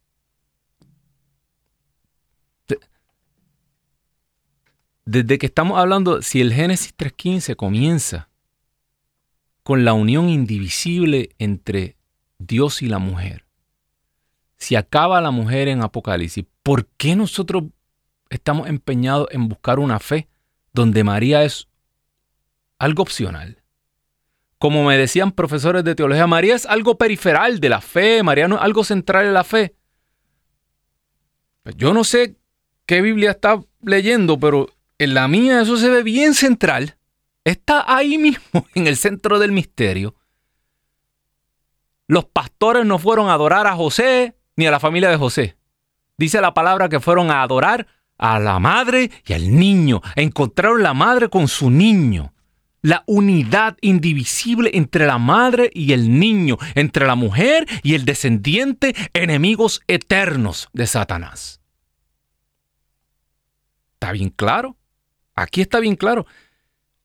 Desde 5.05 5.39
que 5.39 5.47
estamos 5.47 5.79
hablando, 5.79 6.21
si 6.21 6.41
el 6.41 6.53
Génesis 6.53 6.93
3.15 6.97 7.55
comienza 7.55 8.29
con 9.63 9.85
la 9.85 9.93
unión 9.93 10.29
indivisible 10.29 11.31
entre 11.39 11.97
Dios 12.39 12.83
y 12.83 12.89
la 12.89 12.99
mujer, 12.99 13.45
si 14.57 14.75
acaba 14.75 15.21
la 15.21 15.31
mujer 15.31 15.69
en 15.69 15.83
Apocalipsis, 15.83 16.45
¿por 16.65 16.87
qué 16.97 17.15
nosotros 17.15 17.65
estamos 18.31 18.69
empeñados 18.69 19.29
en 19.31 19.49
buscar 19.49 19.79
una 19.79 20.01
fe 20.01 20.29
donde 20.73 21.05
María 21.05 21.45
es 21.45 21.69
algo 22.79 23.03
opcional? 23.03 23.63
Como 24.59 24.85
me 24.85 24.97
decían 24.97 25.33
profesores 25.33 25.85
de 25.85 25.95
teología, 25.95 26.27
María 26.27 26.55
es 26.55 26.67
algo 26.67 26.97
periferal 26.97 27.61
de 27.61 27.69
la 27.69 27.81
fe, 27.81 28.23
María 28.23 28.49
no 28.49 28.57
es 28.57 28.63
algo 28.63 28.85
central 28.85 29.27
en 29.27 29.35
la 29.35 29.45
fe. 29.45 29.75
Yo 31.77 31.93
no 31.93 32.05
sé 32.05 32.37
qué 32.87 33.03
Biblia 33.03 33.33
está 33.33 33.63
leyendo, 33.83 34.39
pero 34.39 34.69
en 34.99 35.15
la 35.15 35.29
mía 35.29 35.61
eso 35.61 35.77
se 35.77 35.91
ve 35.91 36.03
bien 36.03 36.35
central. 36.35 36.97
Está 37.45 37.85
ahí 37.87 38.19
mismo, 38.19 38.67
en 38.75 38.87
el 38.87 38.97
centro 38.97 39.39
del 39.39 39.53
misterio. 39.53 40.15
Los 42.09 42.25
pastores 42.25 42.87
no 42.87 42.99
fueron 42.99 43.29
a 43.29 43.35
adorar 43.35 43.67
a 43.67 43.75
José 43.75 44.37
ni 44.55 44.67
a 44.67 44.71
la 44.71 44.81
familia 44.81 45.11
de 45.11 45.17
José. 45.17 45.57
Dice 46.17 46.41
la 46.41 46.55
palabra 46.55 46.89
que 46.89 47.01
fueron 47.01 47.31
a 47.31 47.43
adorar 47.43 47.89
a 48.17 48.39
la 48.39 48.59
madre 48.59 49.11
y 49.27 49.33
al 49.35 49.55
niño. 49.55 50.01
Encontraron 50.15 50.83
la 50.83 50.95
madre 50.95 51.29
con 51.29 51.49
su 51.49 51.69
niño 51.69 52.33
la 52.87 53.03
unidad 53.07 53.77
indivisible 53.81 54.71
entre 54.75 55.07
la 55.07 55.19
madre 55.19 55.73
y 55.75 55.93
el 55.93 56.21
niño, 56.21 56.57
entre 56.77 57.05
la 57.05 57.17
mujer 57.17 57.67
y 57.83 57.95
el 57.95 58.05
descendiente, 58.05 58.95
enemigos 59.13 59.83
eternos 59.89 60.69
de 60.73 60.87
Satanás. 60.87 61.61
¿Está 63.95 64.13
bien 64.13 64.31
claro? 64.31 64.77
Aquí 65.35 65.63
está 65.63 65.81
bien 65.81 65.97
claro. 65.97 66.27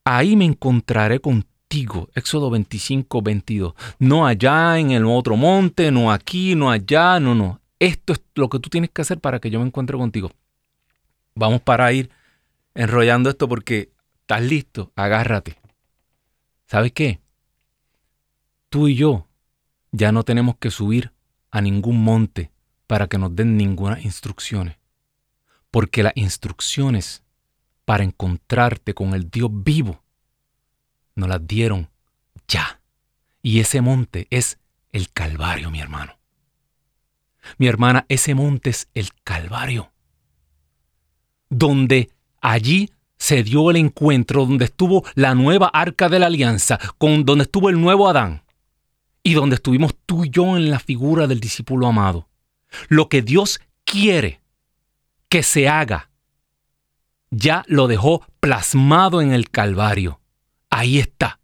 Ahí 0.04 0.36
me 0.36 0.46
encontraré 0.46 1.20
contigo. 1.20 2.10
Éxodo 2.14 2.52
25, 2.52 3.24
22. 3.24 3.74
No 3.98 4.28
allá 4.28 4.78
en 4.78 4.92
el 4.92 5.08
otro 5.08 5.36
monte, 5.36 5.90
no 5.90 6.12
aquí, 6.12 6.54
no 6.54 6.70
allá, 6.70 7.20
no, 7.20 7.34
no. 7.34 7.60
Esto 7.80 8.14
es 8.14 8.22
lo 8.36 8.50
que 8.50 8.60
tú 8.60 8.70
tienes 8.70 8.92
que 8.92 9.02
hacer 9.02 9.20
para 9.20 9.40
que 9.40 9.50
yo 9.50 9.60
me 9.60 9.66
encuentre 9.66 9.98
contigo. 9.98 10.30
Vamos 11.34 11.62
para 11.62 11.92
ir 11.92 12.12
enrollando 12.76 13.32
esto 13.32 13.50
porque 13.50 13.90
estás 14.20 14.44
listo, 14.44 14.92
agárrate. 14.96 15.61
¿Sabes 16.72 16.94
qué? 16.94 17.20
Tú 18.70 18.88
y 18.88 18.96
yo 18.96 19.28
ya 19.92 20.14
no 20.14 20.24
tenemos 20.24 20.56
que 20.56 20.72
subir 20.72 21.12
a 21.50 21.60
ningún 21.60 22.02
monte 22.02 22.50
para 22.88 23.08
que 23.08 23.18
nos 23.18 23.36
den 23.36 23.58
ninguna 23.58 24.00
instrucciones. 24.00 24.78
Porque 25.70 26.02
las 26.02 26.14
instrucciones 26.16 27.24
para 27.84 28.06
encontrarte 28.06 28.94
con 28.94 29.14
el 29.16 29.30
Dios 29.30 29.50
vivo 29.52 30.02
nos 31.14 31.28
las 31.28 31.46
dieron 31.46 31.90
ya. 32.48 32.80
Y 33.42 33.60
ese 33.60 33.82
monte 33.82 34.28
es 34.30 34.58
el 34.94 35.12
Calvario, 35.12 35.72
mi 35.72 35.82
hermano. 35.82 36.18
Mi 37.58 37.68
hermana, 37.68 38.06
ese 38.08 38.34
monte 38.34 38.70
es 38.70 38.88
el 38.94 39.10
Calvario. 39.26 39.92
Donde 41.50 42.12
allí 42.40 42.90
se 43.22 43.44
dio 43.44 43.70
el 43.70 43.76
encuentro 43.76 44.48
donde 44.48 44.66
estuvo 44.66 45.06
la 45.14 45.36
nueva 45.36 45.68
arca 45.68 46.10
de 46.10 46.18
la 46.18 46.26
alianza, 46.26 46.80
con 46.98 47.24
donde 47.24 47.44
estuvo 47.44 47.70
el 47.70 47.80
nuevo 47.80 48.10
Adán 48.10 48.42
y 49.22 49.36
donde 49.36 49.58
estuvimos 49.58 49.94
tú 50.08 50.26
y 50.26 50.32
yo 50.32 50.58
en 50.58 50.72
la 50.72 50.80
figura 50.80 51.28
del 51.28 51.40
discípulo 51.40 51.86
amado. 51.86 52.28
Lo 52.90 53.10
que 53.10 53.22
Dios 53.22 53.62
quiere 53.86 54.42
que 55.30 55.44
se 55.44 55.70
haga, 55.70 56.10
ya 57.30 57.64
lo 57.68 57.88
dejó 57.88 58.26
plasmado 58.40 59.22
en 59.22 59.34
el 59.34 59.52
Calvario. 59.52 60.20
Ahí 60.72 60.98
está. 60.98 61.40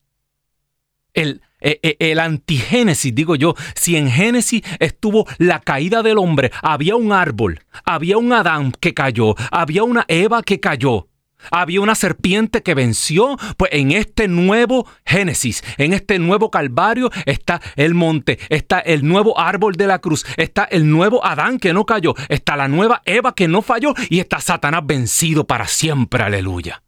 El, 1.14 1.44
el, 1.60 1.80
e, 1.84 1.96
el, 2.00 2.20
antigénesis, 2.20 3.14
digo 3.14 3.36
yo, 3.36 3.54
si 3.76 3.98
en 3.98 4.10
Génesis 4.10 4.64
estuvo 4.80 5.28
la 5.38 5.60
caída 5.60 6.02
del 6.02 6.18
hombre, 6.18 6.52
había 6.64 6.96
un 6.96 7.12
árbol, 7.12 7.60
había 7.86 8.18
un 8.18 8.34
Adán 8.34 8.72
que 8.72 8.96
cayó, 8.96 9.36
había 9.52 9.84
una 9.84 10.06
Eva 10.08 10.42
que 10.42 10.60
cayó, 10.60 11.08
había 11.52 11.82
una 11.82 11.96
serpiente 11.96 12.64
que 12.64 12.74
venció, 12.74 13.38
pues 13.58 13.72
en 13.74 13.92
este 13.92 14.28
nuevo 14.28 14.88
Génesis, 15.06 15.64
en 15.78 15.94
este 15.94 16.20
nuevo 16.20 16.52
Calvario 16.52 17.10
está 17.26 17.62
el 17.76 17.94
monte, 17.94 18.40
está 18.50 18.80
el 18.80 19.08
nuevo 19.08 19.40
árbol 19.40 19.76
de 19.76 19.88
la 19.88 20.00
cruz, 20.00 20.26
está 20.38 20.64
el 20.66 20.90
nuevo 20.90 21.26
Adán 21.26 21.60
que 21.60 21.74
no 21.74 21.86
cayó, 21.86 22.16
está 22.30 22.56
la 22.56 22.68
nueva 22.68 23.02
Eva 23.06 23.34
que 23.36 23.48
no 23.48 23.62
falló 23.62 23.94
y 24.10 24.20
está 24.20 24.40
Satanás 24.40 24.82
vencido 24.86 25.46
para 25.46 25.68
siempre, 25.68 26.24
aleluya. 26.24 26.84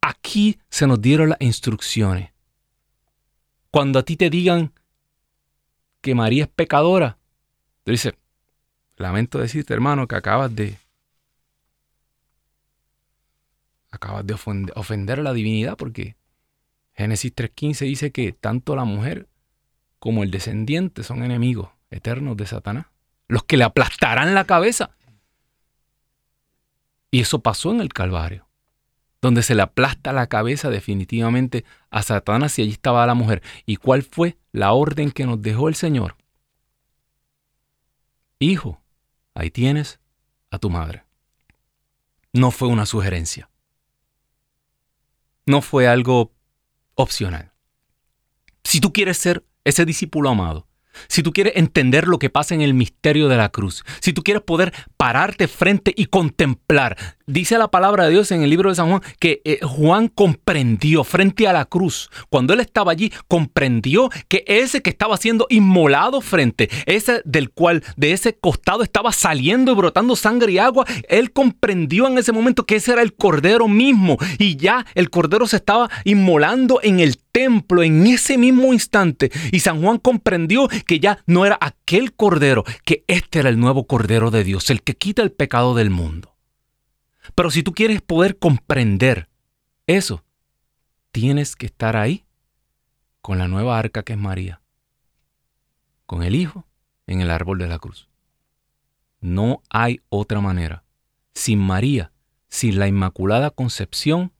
Aquí 0.00 0.58
se 0.70 0.86
nos 0.86 1.00
dieron 1.00 1.30
las 1.30 1.40
instrucciones. 1.40 2.30
Cuando 3.70 3.98
a 3.98 4.02
ti 4.02 4.16
te 4.16 4.30
digan 4.30 4.72
que 6.00 6.14
María 6.14 6.44
es 6.44 6.48
pecadora, 6.48 7.18
tú 7.84 7.90
dices, 7.90 8.14
lamento 8.96 9.38
decirte 9.38 9.74
hermano 9.74 10.06
que 10.06 10.16
acabas 10.16 10.54
de 10.54 10.78
acabas 13.90 14.26
de 14.26 14.34
ofender 14.74 15.20
a 15.20 15.22
la 15.22 15.32
divinidad 15.32 15.76
porque 15.76 16.16
Génesis 16.94 17.34
3.15 17.34 17.86
dice 17.86 18.12
que 18.12 18.32
tanto 18.32 18.76
la 18.76 18.84
mujer 18.84 19.28
como 19.98 20.22
el 20.22 20.30
descendiente 20.30 21.02
son 21.02 21.22
enemigos 21.22 21.70
eternos 21.90 22.36
de 22.36 22.46
Satanás, 22.46 22.86
los 23.28 23.44
que 23.44 23.56
le 23.56 23.64
aplastarán 23.64 24.34
la 24.34 24.44
cabeza. 24.44 24.90
Y 27.10 27.20
eso 27.20 27.40
pasó 27.40 27.70
en 27.70 27.80
el 27.80 27.92
Calvario, 27.92 28.46
donde 29.22 29.42
se 29.42 29.54
le 29.54 29.62
aplasta 29.62 30.12
la 30.12 30.26
cabeza 30.26 30.70
definitivamente 30.70 31.64
a 31.90 32.02
Satanás 32.02 32.58
y 32.58 32.62
allí 32.62 32.72
estaba 32.72 33.06
la 33.06 33.14
mujer. 33.14 33.42
¿Y 33.64 33.76
cuál 33.76 34.02
fue 34.02 34.36
la 34.52 34.72
orden 34.72 35.10
que 35.10 35.24
nos 35.24 35.40
dejó 35.40 35.68
el 35.68 35.74
Señor? 35.74 36.16
Hijo, 38.38 38.82
ahí 39.34 39.50
tienes 39.50 40.00
a 40.50 40.58
tu 40.58 40.68
madre. 40.68 41.04
No 42.32 42.50
fue 42.50 42.68
una 42.68 42.86
sugerencia 42.86 43.48
no 45.48 45.62
fue 45.62 45.88
algo 45.88 46.32
opcional. 46.94 47.52
Si 48.64 48.80
tú 48.80 48.92
quieres 48.92 49.18
ser 49.18 49.44
ese 49.64 49.84
discípulo 49.84 50.30
amado, 50.30 50.68
si 51.08 51.22
tú 51.22 51.32
quieres 51.32 51.54
entender 51.56 52.08
lo 52.08 52.18
que 52.18 52.30
pasa 52.30 52.54
en 52.54 52.60
el 52.60 52.74
misterio 52.74 53.28
de 53.28 53.36
la 53.36 53.50
cruz, 53.50 53.84
si 54.00 54.12
tú 54.12 54.22
quieres 54.22 54.42
poder 54.42 54.72
pararte 54.96 55.48
frente 55.48 55.92
y 55.96 56.06
contemplar, 56.06 56.96
dice 57.28 57.58
la 57.58 57.68
palabra 57.68 58.04
de 58.04 58.10
Dios 58.10 58.32
en 58.32 58.42
el 58.42 58.50
libro 58.50 58.70
de 58.70 58.74
San 58.74 58.88
Juan 58.88 59.02
que 59.20 59.40
eh, 59.44 59.60
Juan 59.62 60.08
comprendió 60.08 61.04
frente 61.04 61.46
a 61.46 61.52
la 61.52 61.66
cruz, 61.66 62.10
cuando 62.28 62.54
él 62.54 62.60
estaba 62.60 62.90
allí, 62.90 63.12
comprendió 63.28 64.10
que 64.26 64.42
ese 64.46 64.82
que 64.82 64.90
estaba 64.90 65.16
siendo 65.16 65.46
inmolado 65.50 66.20
frente, 66.20 66.68
ese 66.86 67.22
del 67.24 67.50
cual 67.50 67.84
de 67.96 68.12
ese 68.12 68.34
costado 68.34 68.82
estaba 68.82 69.12
saliendo 69.12 69.72
y 69.72 69.74
brotando 69.74 70.16
sangre 70.16 70.52
y 70.52 70.58
agua, 70.58 70.86
él 71.08 71.32
comprendió 71.32 72.06
en 72.06 72.18
ese 72.18 72.32
momento 72.32 72.64
que 72.64 72.76
ese 72.76 72.92
era 72.92 73.02
el 73.02 73.14
cordero 73.14 73.68
mismo. 73.68 74.16
Y 74.38 74.56
ya 74.56 74.86
el 74.94 75.10
cordero 75.10 75.46
se 75.46 75.56
estaba 75.56 75.90
inmolando 76.04 76.80
en 76.82 77.00
el 77.00 77.18
templo 77.18 77.82
en 77.82 78.06
ese 78.06 78.38
mismo 78.38 78.72
instante. 78.72 79.30
Y 79.52 79.60
San 79.60 79.82
Juan 79.82 79.98
comprendió 79.98 80.68
que 80.86 81.00
ya 81.00 81.18
no 81.26 81.46
era 81.46 81.58
aquel 81.60 82.12
cordero, 82.14 82.64
que 82.84 83.04
este 83.06 83.40
era 83.40 83.48
el 83.48 83.60
nuevo 83.60 83.86
cordero 83.86 84.30
de 84.30 84.44
Dios, 84.44 84.70
el 84.70 84.82
que 84.82 84.96
quita 84.96 85.22
el 85.22 85.32
pecado 85.32 85.74
del 85.74 85.90
mundo. 85.90 86.37
Pero 87.34 87.50
si 87.50 87.62
tú 87.62 87.72
quieres 87.72 88.02
poder 88.02 88.38
comprender 88.38 89.28
eso, 89.86 90.24
tienes 91.12 91.56
que 91.56 91.66
estar 91.66 91.96
ahí 91.96 92.24
con 93.20 93.38
la 93.38 93.48
nueva 93.48 93.78
arca 93.78 94.02
que 94.02 94.14
es 94.14 94.18
María, 94.18 94.60
con 96.06 96.22
el 96.22 96.34
Hijo 96.34 96.66
en 97.06 97.20
el 97.20 97.30
árbol 97.30 97.58
de 97.58 97.68
la 97.68 97.78
cruz. 97.78 98.08
No 99.20 99.62
hay 99.70 100.00
otra 100.08 100.40
manera. 100.40 100.84
Sin 101.34 101.58
María, 101.58 102.12
sin 102.48 102.78
la 102.78 102.88
Inmaculada 102.88 103.50
Concepción, 103.50 104.32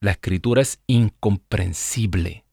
la 0.00 0.12
escritura 0.12 0.62
es 0.62 0.80
incomprensible. 0.86 2.44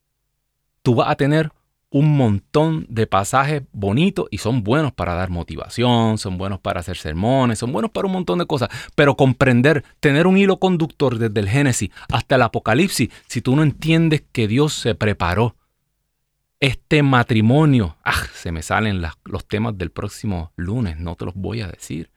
Tú 0.82 0.96
vas 0.96 1.10
a 1.10 1.16
tener 1.16 1.52
un 1.92 2.16
montón 2.16 2.86
de 2.88 3.06
pasajes 3.06 3.64
bonitos 3.74 4.28
y 4.32 4.38
son 4.38 4.64
buenos 4.64 4.94
para 4.94 5.14
dar 5.14 5.30
motivación, 5.30 6.18
son 6.18 6.38
buenos 6.38 6.60
para 6.60 6.80
hacer 6.80 6.96
sermones, 6.96 7.60
son 7.60 7.74
buenos 7.74 7.92
para 7.92 8.08
un 8.08 8.14
montón 8.14 8.40
de 8.40 8.46
cosas, 8.46 8.70
pero 8.96 9.18
comprender, 9.18 9.84
tener 10.00 10.26
un 10.26 10.38
hilo 10.38 10.58
conductor 10.58 11.18
desde 11.20 11.38
el 11.42 11.50
Génesis 11.50 11.92
hasta 12.08 12.36
el 12.36 12.44
Apocalipsis, 12.44 13.10
si 13.28 13.42
tú 13.42 13.58
no 13.58 13.64
entiendes 13.64 14.24
que 14.32 14.48
Dios 14.48 14.74
se 14.74 14.96
preparó 14.96 15.58
este 16.62 17.04
matrimonio, 17.04 17.98
ah, 18.06 18.24
se 18.34 18.54
me 18.54 18.62
salen 18.62 19.02
los 19.26 19.46
temas 19.46 19.78
del 19.78 19.92
próximo 19.92 20.54
lunes, 20.56 20.98
no 20.98 21.16
te 21.16 21.26
los 21.26 21.36
voy 21.36 21.60
a 21.60 21.68
decir, 21.68 22.10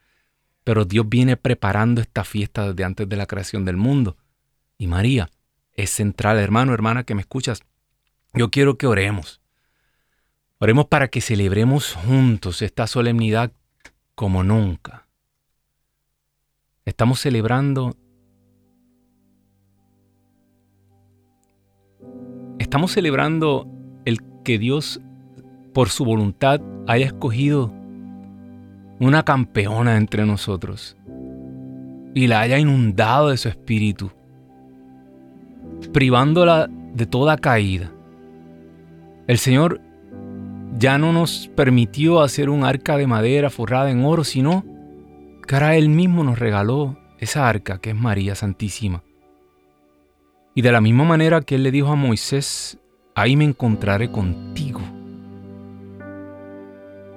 pero 0.62 0.84
Dios 0.84 1.08
viene 1.08 1.36
preparando 1.36 2.00
esta 2.00 2.22
fiesta 2.22 2.68
desde 2.68 2.84
antes 2.84 3.08
de 3.08 3.16
la 3.16 3.26
creación 3.26 3.64
del 3.64 3.76
mundo. 3.76 4.16
Y 4.78 4.86
María 4.86 5.30
es 5.72 5.90
central, 5.90 6.38
hermano, 6.38 6.72
hermana 6.72 7.04
que 7.04 7.14
me 7.14 7.20
escuchas. 7.20 7.62
Yo 8.32 8.50
quiero 8.50 8.78
que 8.78 8.86
oremos 8.86 9.40
Oremos 10.64 10.86
para 10.86 11.08
que 11.08 11.20
celebremos 11.20 11.92
juntos 11.92 12.62
esta 12.62 12.86
solemnidad 12.86 13.52
como 14.14 14.42
nunca. 14.42 15.06
Estamos 16.86 17.20
celebrando 17.20 17.94
Estamos 22.58 22.92
celebrando 22.92 23.68
el 24.06 24.20
que 24.42 24.58
Dios 24.58 25.02
por 25.74 25.90
su 25.90 26.06
voluntad 26.06 26.62
haya 26.86 27.04
escogido 27.04 27.70
una 29.00 29.22
campeona 29.22 29.98
entre 29.98 30.24
nosotros 30.24 30.96
y 32.14 32.26
la 32.26 32.40
haya 32.40 32.58
inundado 32.58 33.28
de 33.28 33.36
su 33.36 33.50
espíritu, 33.50 34.12
privándola 35.92 36.70
de 36.94 37.04
toda 37.04 37.36
caída. 37.36 37.92
El 39.26 39.36
Señor 39.36 39.82
ya 40.76 40.98
no 40.98 41.12
nos 41.12 41.48
permitió 41.54 42.20
hacer 42.20 42.50
un 42.50 42.64
arca 42.64 42.96
de 42.96 43.06
madera 43.06 43.50
forrada 43.50 43.90
en 43.90 44.04
oro, 44.04 44.24
sino 44.24 44.64
que 45.46 45.54
ahora 45.54 45.76
Él 45.76 45.88
mismo 45.88 46.24
nos 46.24 46.38
regaló 46.38 46.98
esa 47.18 47.48
arca 47.48 47.78
que 47.78 47.90
es 47.90 47.96
María 47.96 48.34
Santísima. 48.34 49.02
Y 50.54 50.62
de 50.62 50.72
la 50.72 50.80
misma 50.80 51.04
manera 51.04 51.42
que 51.42 51.56
Él 51.56 51.62
le 51.62 51.70
dijo 51.70 51.88
a 51.88 51.96
Moisés, 51.96 52.78
ahí 53.14 53.36
me 53.36 53.44
encontraré 53.44 54.10
contigo. 54.10 54.80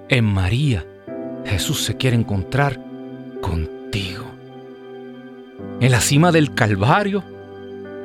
En 0.10 0.26
María, 0.26 0.86
Jesús 1.46 1.84
se 1.84 1.98
quiere 1.98 2.16
encontrar 2.16 2.80
contigo. 3.42 4.26
En 5.80 5.92
la 5.92 6.02
cima 6.02 6.32
del 6.32 6.54
Calvario, 6.54 7.24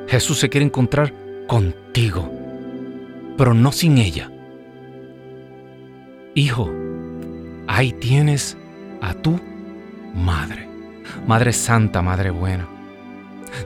Jesús 0.07 0.39
se 0.39 0.49
quiere 0.49 0.65
encontrar 0.65 1.13
contigo, 1.47 2.31
pero 3.37 3.53
no 3.53 3.71
sin 3.71 3.97
ella. 3.97 4.32
Hijo, 6.35 6.71
ahí 7.67 7.91
tienes 7.93 8.57
a 9.01 9.13
tu 9.13 9.39
madre, 10.15 10.67
Madre 11.27 11.53
Santa, 11.53 12.01
Madre 12.01 12.31
Buena. 12.31 12.67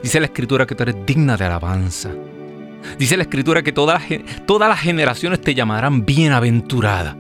Dice 0.04 0.20
la 0.20 0.26
Escritura 0.26 0.66
que 0.66 0.76
tú 0.76 0.84
eres 0.84 0.98
digna 1.06 1.38
de 1.38 1.46
alabanza. 1.46 2.12
Dice 3.00 3.16
la 3.16 3.24
Escritura 3.24 3.64
que 3.64 3.72
todas, 3.72 4.04
todas 4.46 4.68
las 4.68 4.80
generaciones 4.80 5.40
te 5.40 5.56
llamarán 5.56 6.06
bienaventurada. 6.06 7.16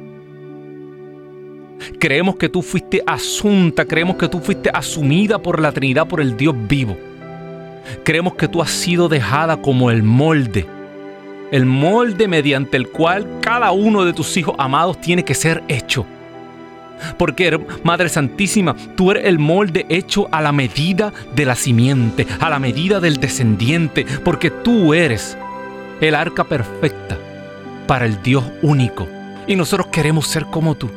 Creemos 1.97 2.35
que 2.35 2.49
tú 2.49 2.61
fuiste 2.61 3.01
asunta, 3.07 3.85
creemos 3.85 4.17
que 4.17 4.27
tú 4.27 4.39
fuiste 4.39 4.69
asumida 4.73 5.39
por 5.39 5.61
la 5.61 5.71
Trinidad, 5.71 6.07
por 6.07 6.19
el 6.19 6.35
Dios 6.35 6.55
vivo. 6.67 6.97
Creemos 8.03 8.35
que 8.35 8.49
tú 8.49 8.61
has 8.61 8.69
sido 8.69 9.07
dejada 9.07 9.61
como 9.61 9.91
el 9.91 10.03
molde 10.03 10.76
el 11.51 11.65
molde 11.65 12.27
mediante 12.27 12.77
el 12.77 12.89
cual 12.89 13.27
cada 13.41 13.71
uno 13.71 14.05
de 14.05 14.13
tus 14.13 14.35
hijos 14.37 14.55
amados 14.57 14.99
tiene 14.99 15.23
que 15.23 15.33
ser 15.33 15.63
hecho. 15.67 16.05
Porque, 17.17 17.59
Madre 17.83 18.09
Santísima, 18.09 18.75
tú 18.95 19.11
eres 19.11 19.25
el 19.25 19.39
molde 19.39 19.85
hecho 19.89 20.27
a 20.31 20.41
la 20.41 20.51
medida 20.51 21.13
de 21.35 21.45
la 21.45 21.55
simiente, 21.55 22.25
a 22.39 22.49
la 22.49 22.59
medida 22.59 22.99
del 22.99 23.17
descendiente, 23.17 24.05
porque 24.23 24.49
tú 24.49 24.93
eres 24.93 25.37
el 26.01 26.15
arca 26.15 26.43
perfecta 26.43 27.17
para 27.85 28.05
el 28.05 28.21
Dios 28.23 28.43
único. 28.61 29.07
Y 29.45 29.55
nosotros 29.55 29.87
queremos 29.87 30.27
ser 30.27 30.45
como 30.45 30.75
tú. 30.75 30.89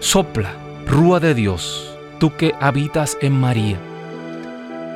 Sopla, 0.00 0.52
rúa 0.86 1.20
de 1.20 1.34
Dios, 1.34 1.94
tú 2.18 2.34
que 2.36 2.54
habitas 2.60 3.18
en 3.20 3.32
María, 3.32 3.76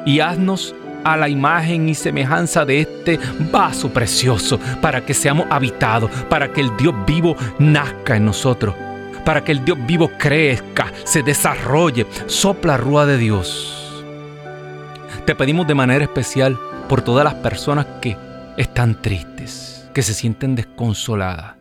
y 0.06 0.20
haznos 0.20 0.74
a 1.04 1.16
la 1.16 1.28
imagen 1.28 1.88
y 1.88 1.94
semejanza 1.94 2.64
de 2.64 2.80
este 2.80 3.18
vaso 3.52 3.90
precioso, 3.90 4.58
para 4.80 5.04
que 5.04 5.14
seamos 5.14 5.46
habitados, 5.50 6.10
para 6.28 6.52
que 6.52 6.60
el 6.60 6.76
Dios 6.76 6.94
vivo 7.06 7.36
nazca 7.58 8.16
en 8.16 8.24
nosotros, 8.24 8.74
para 9.24 9.44
que 9.44 9.52
el 9.52 9.64
Dios 9.64 9.78
vivo 9.86 10.10
crezca, 10.18 10.92
se 11.04 11.22
desarrolle, 11.22 12.06
sopla 12.26 12.76
rúa 12.76 13.06
de 13.06 13.18
Dios. 13.18 14.04
Te 15.24 15.34
pedimos 15.34 15.66
de 15.66 15.74
manera 15.74 16.04
especial 16.04 16.58
por 16.88 17.02
todas 17.02 17.24
las 17.24 17.34
personas 17.34 17.86
que 18.00 18.16
están 18.56 19.00
tristes, 19.00 19.88
que 19.94 20.02
se 20.02 20.14
sienten 20.14 20.54
desconsoladas 20.54 21.59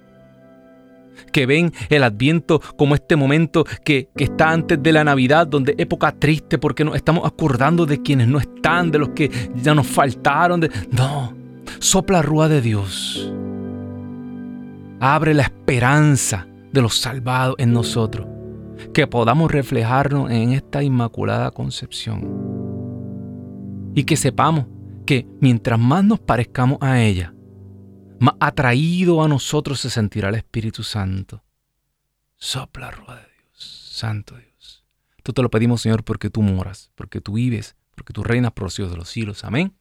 que 1.31 1.45
ven 1.45 1.71
el 1.89 2.03
adviento 2.03 2.61
como 2.77 2.95
este 2.95 3.15
momento 3.15 3.65
que, 3.83 4.09
está 4.15 4.51
antes 4.51 4.81
de 4.81 4.91
la 4.91 5.03
Navidad, 5.03 5.47
donde 5.47 5.75
época 5.77 6.11
triste 6.11 6.57
porque 6.57 6.83
nos 6.83 6.95
estamos 6.95 7.25
acordando 7.25 7.85
de 7.85 8.01
quienes 8.01 8.27
no 8.27 8.39
están, 8.39 8.91
de 8.91 8.99
los 8.99 9.09
que 9.09 9.31
ya 9.55 9.73
nos 9.73 9.87
faltaron. 9.87 10.59
De... 10.59 10.71
No, 10.91 11.33
sopla 11.79 12.21
rúa 12.21 12.47
de 12.47 12.61
Dios. 12.61 13.33
Abre 14.99 15.33
la 15.33 15.43
esperanza 15.43 16.47
de 16.71 16.81
los 16.81 16.99
salvados 16.99 17.55
en 17.57 17.71
nosotros, 17.73 18.27
que 18.93 19.07
podamos 19.07 19.51
reflejarnos 19.51 20.29
en 20.29 20.51
esta 20.51 20.83
inmaculada 20.83 21.51
concepción. 21.51 22.49
Y 23.95 24.03
que 24.03 24.17
sepamos 24.17 24.65
que 25.05 25.25
mientras 25.39 25.79
más 25.79 26.03
nos 26.03 26.19
parezcamos 26.19 26.77
a 26.81 27.01
ella, 27.01 27.33
más 28.19 28.35
atraído 28.39 29.23
a 29.23 29.27
nosotros 29.27 29.79
se 29.79 29.89
sentirá 29.89 30.29
el 30.29 30.35
Espíritu 30.35 30.83
Santo. 30.83 31.43
Sopla, 32.35 32.91
rueda 32.91 33.15
de 33.15 33.27
Dios, 33.41 33.91
Santo 33.93 34.35
Dios. 34.35 34.85
Tú 35.23 35.33
te 35.33 35.41
lo 35.41 35.49
pedimos, 35.49 35.81
Señor, 35.81 36.03
porque 36.03 36.29
tú 36.29 36.41
moras, 36.41 36.91
porque 36.95 37.21
tú 37.21 37.33
vives, 37.33 37.75
porque 37.95 38.13
tú 38.13 38.23
reinas 38.23 38.51
por 38.51 38.63
los 38.65 38.73
cielos 38.73 38.91
de 38.91 38.97
los 38.97 39.09
cielos. 39.09 39.43
Amén. 39.43 39.73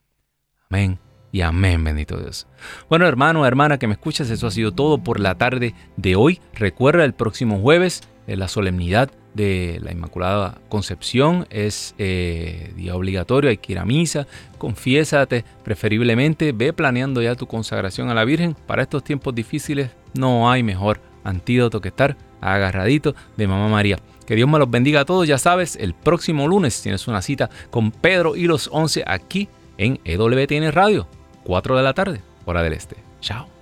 Amén 0.68 0.98
y 1.32 1.42
amén, 1.42 1.84
bendito 1.84 2.16
Dios. 2.16 2.46
Bueno, 2.88 3.06
hermano, 3.06 3.46
hermana 3.46 3.78
que 3.78 3.86
me 3.86 3.94
escuchas, 3.94 4.30
eso 4.30 4.46
ha 4.46 4.50
sido 4.50 4.72
todo 4.72 4.98
por 4.98 5.20
la 5.20 5.36
tarde 5.36 5.74
de 5.96 6.16
hoy. 6.16 6.40
Recuerda 6.54 7.04
el 7.04 7.14
próximo 7.14 7.60
jueves, 7.60 8.02
la 8.36 8.48
solemnidad 8.48 9.10
de 9.34 9.78
la 9.82 9.92
Inmaculada 9.92 10.58
Concepción 10.68 11.46
es 11.50 11.94
eh, 11.98 12.72
día 12.76 12.96
obligatorio, 12.96 13.50
hay 13.50 13.58
que 13.58 13.72
ir 13.72 13.78
a 13.78 13.84
misa, 13.84 14.26
confiésate 14.58 15.44
preferiblemente, 15.64 16.52
ve 16.52 16.72
planeando 16.72 17.22
ya 17.22 17.34
tu 17.34 17.46
consagración 17.46 18.10
a 18.10 18.14
la 18.14 18.24
Virgen. 18.24 18.54
Para 18.66 18.82
estos 18.82 19.04
tiempos 19.04 19.34
difíciles 19.34 19.90
no 20.14 20.50
hay 20.50 20.62
mejor 20.62 21.00
antídoto 21.24 21.80
que 21.80 21.88
estar 21.88 22.16
agarradito 22.40 23.14
de 23.36 23.46
Mamá 23.46 23.68
María. 23.68 23.98
Que 24.26 24.34
Dios 24.34 24.48
me 24.48 24.58
los 24.58 24.70
bendiga 24.70 25.00
a 25.00 25.04
todos, 25.04 25.26
ya 25.26 25.38
sabes, 25.38 25.76
el 25.76 25.94
próximo 25.94 26.46
lunes 26.48 26.82
tienes 26.82 27.08
una 27.08 27.22
cita 27.22 27.48
con 27.70 27.90
Pedro 27.90 28.36
y 28.36 28.44
los 28.44 28.68
11 28.72 29.04
aquí 29.06 29.48
en 29.78 30.00
EWTN 30.04 30.72
Radio 30.72 31.06
4 31.44 31.76
de 31.76 31.82
la 31.82 31.94
tarde, 31.94 32.20
hora 32.44 32.62
del 32.62 32.74
este. 32.74 32.96
Chao. 33.20 33.57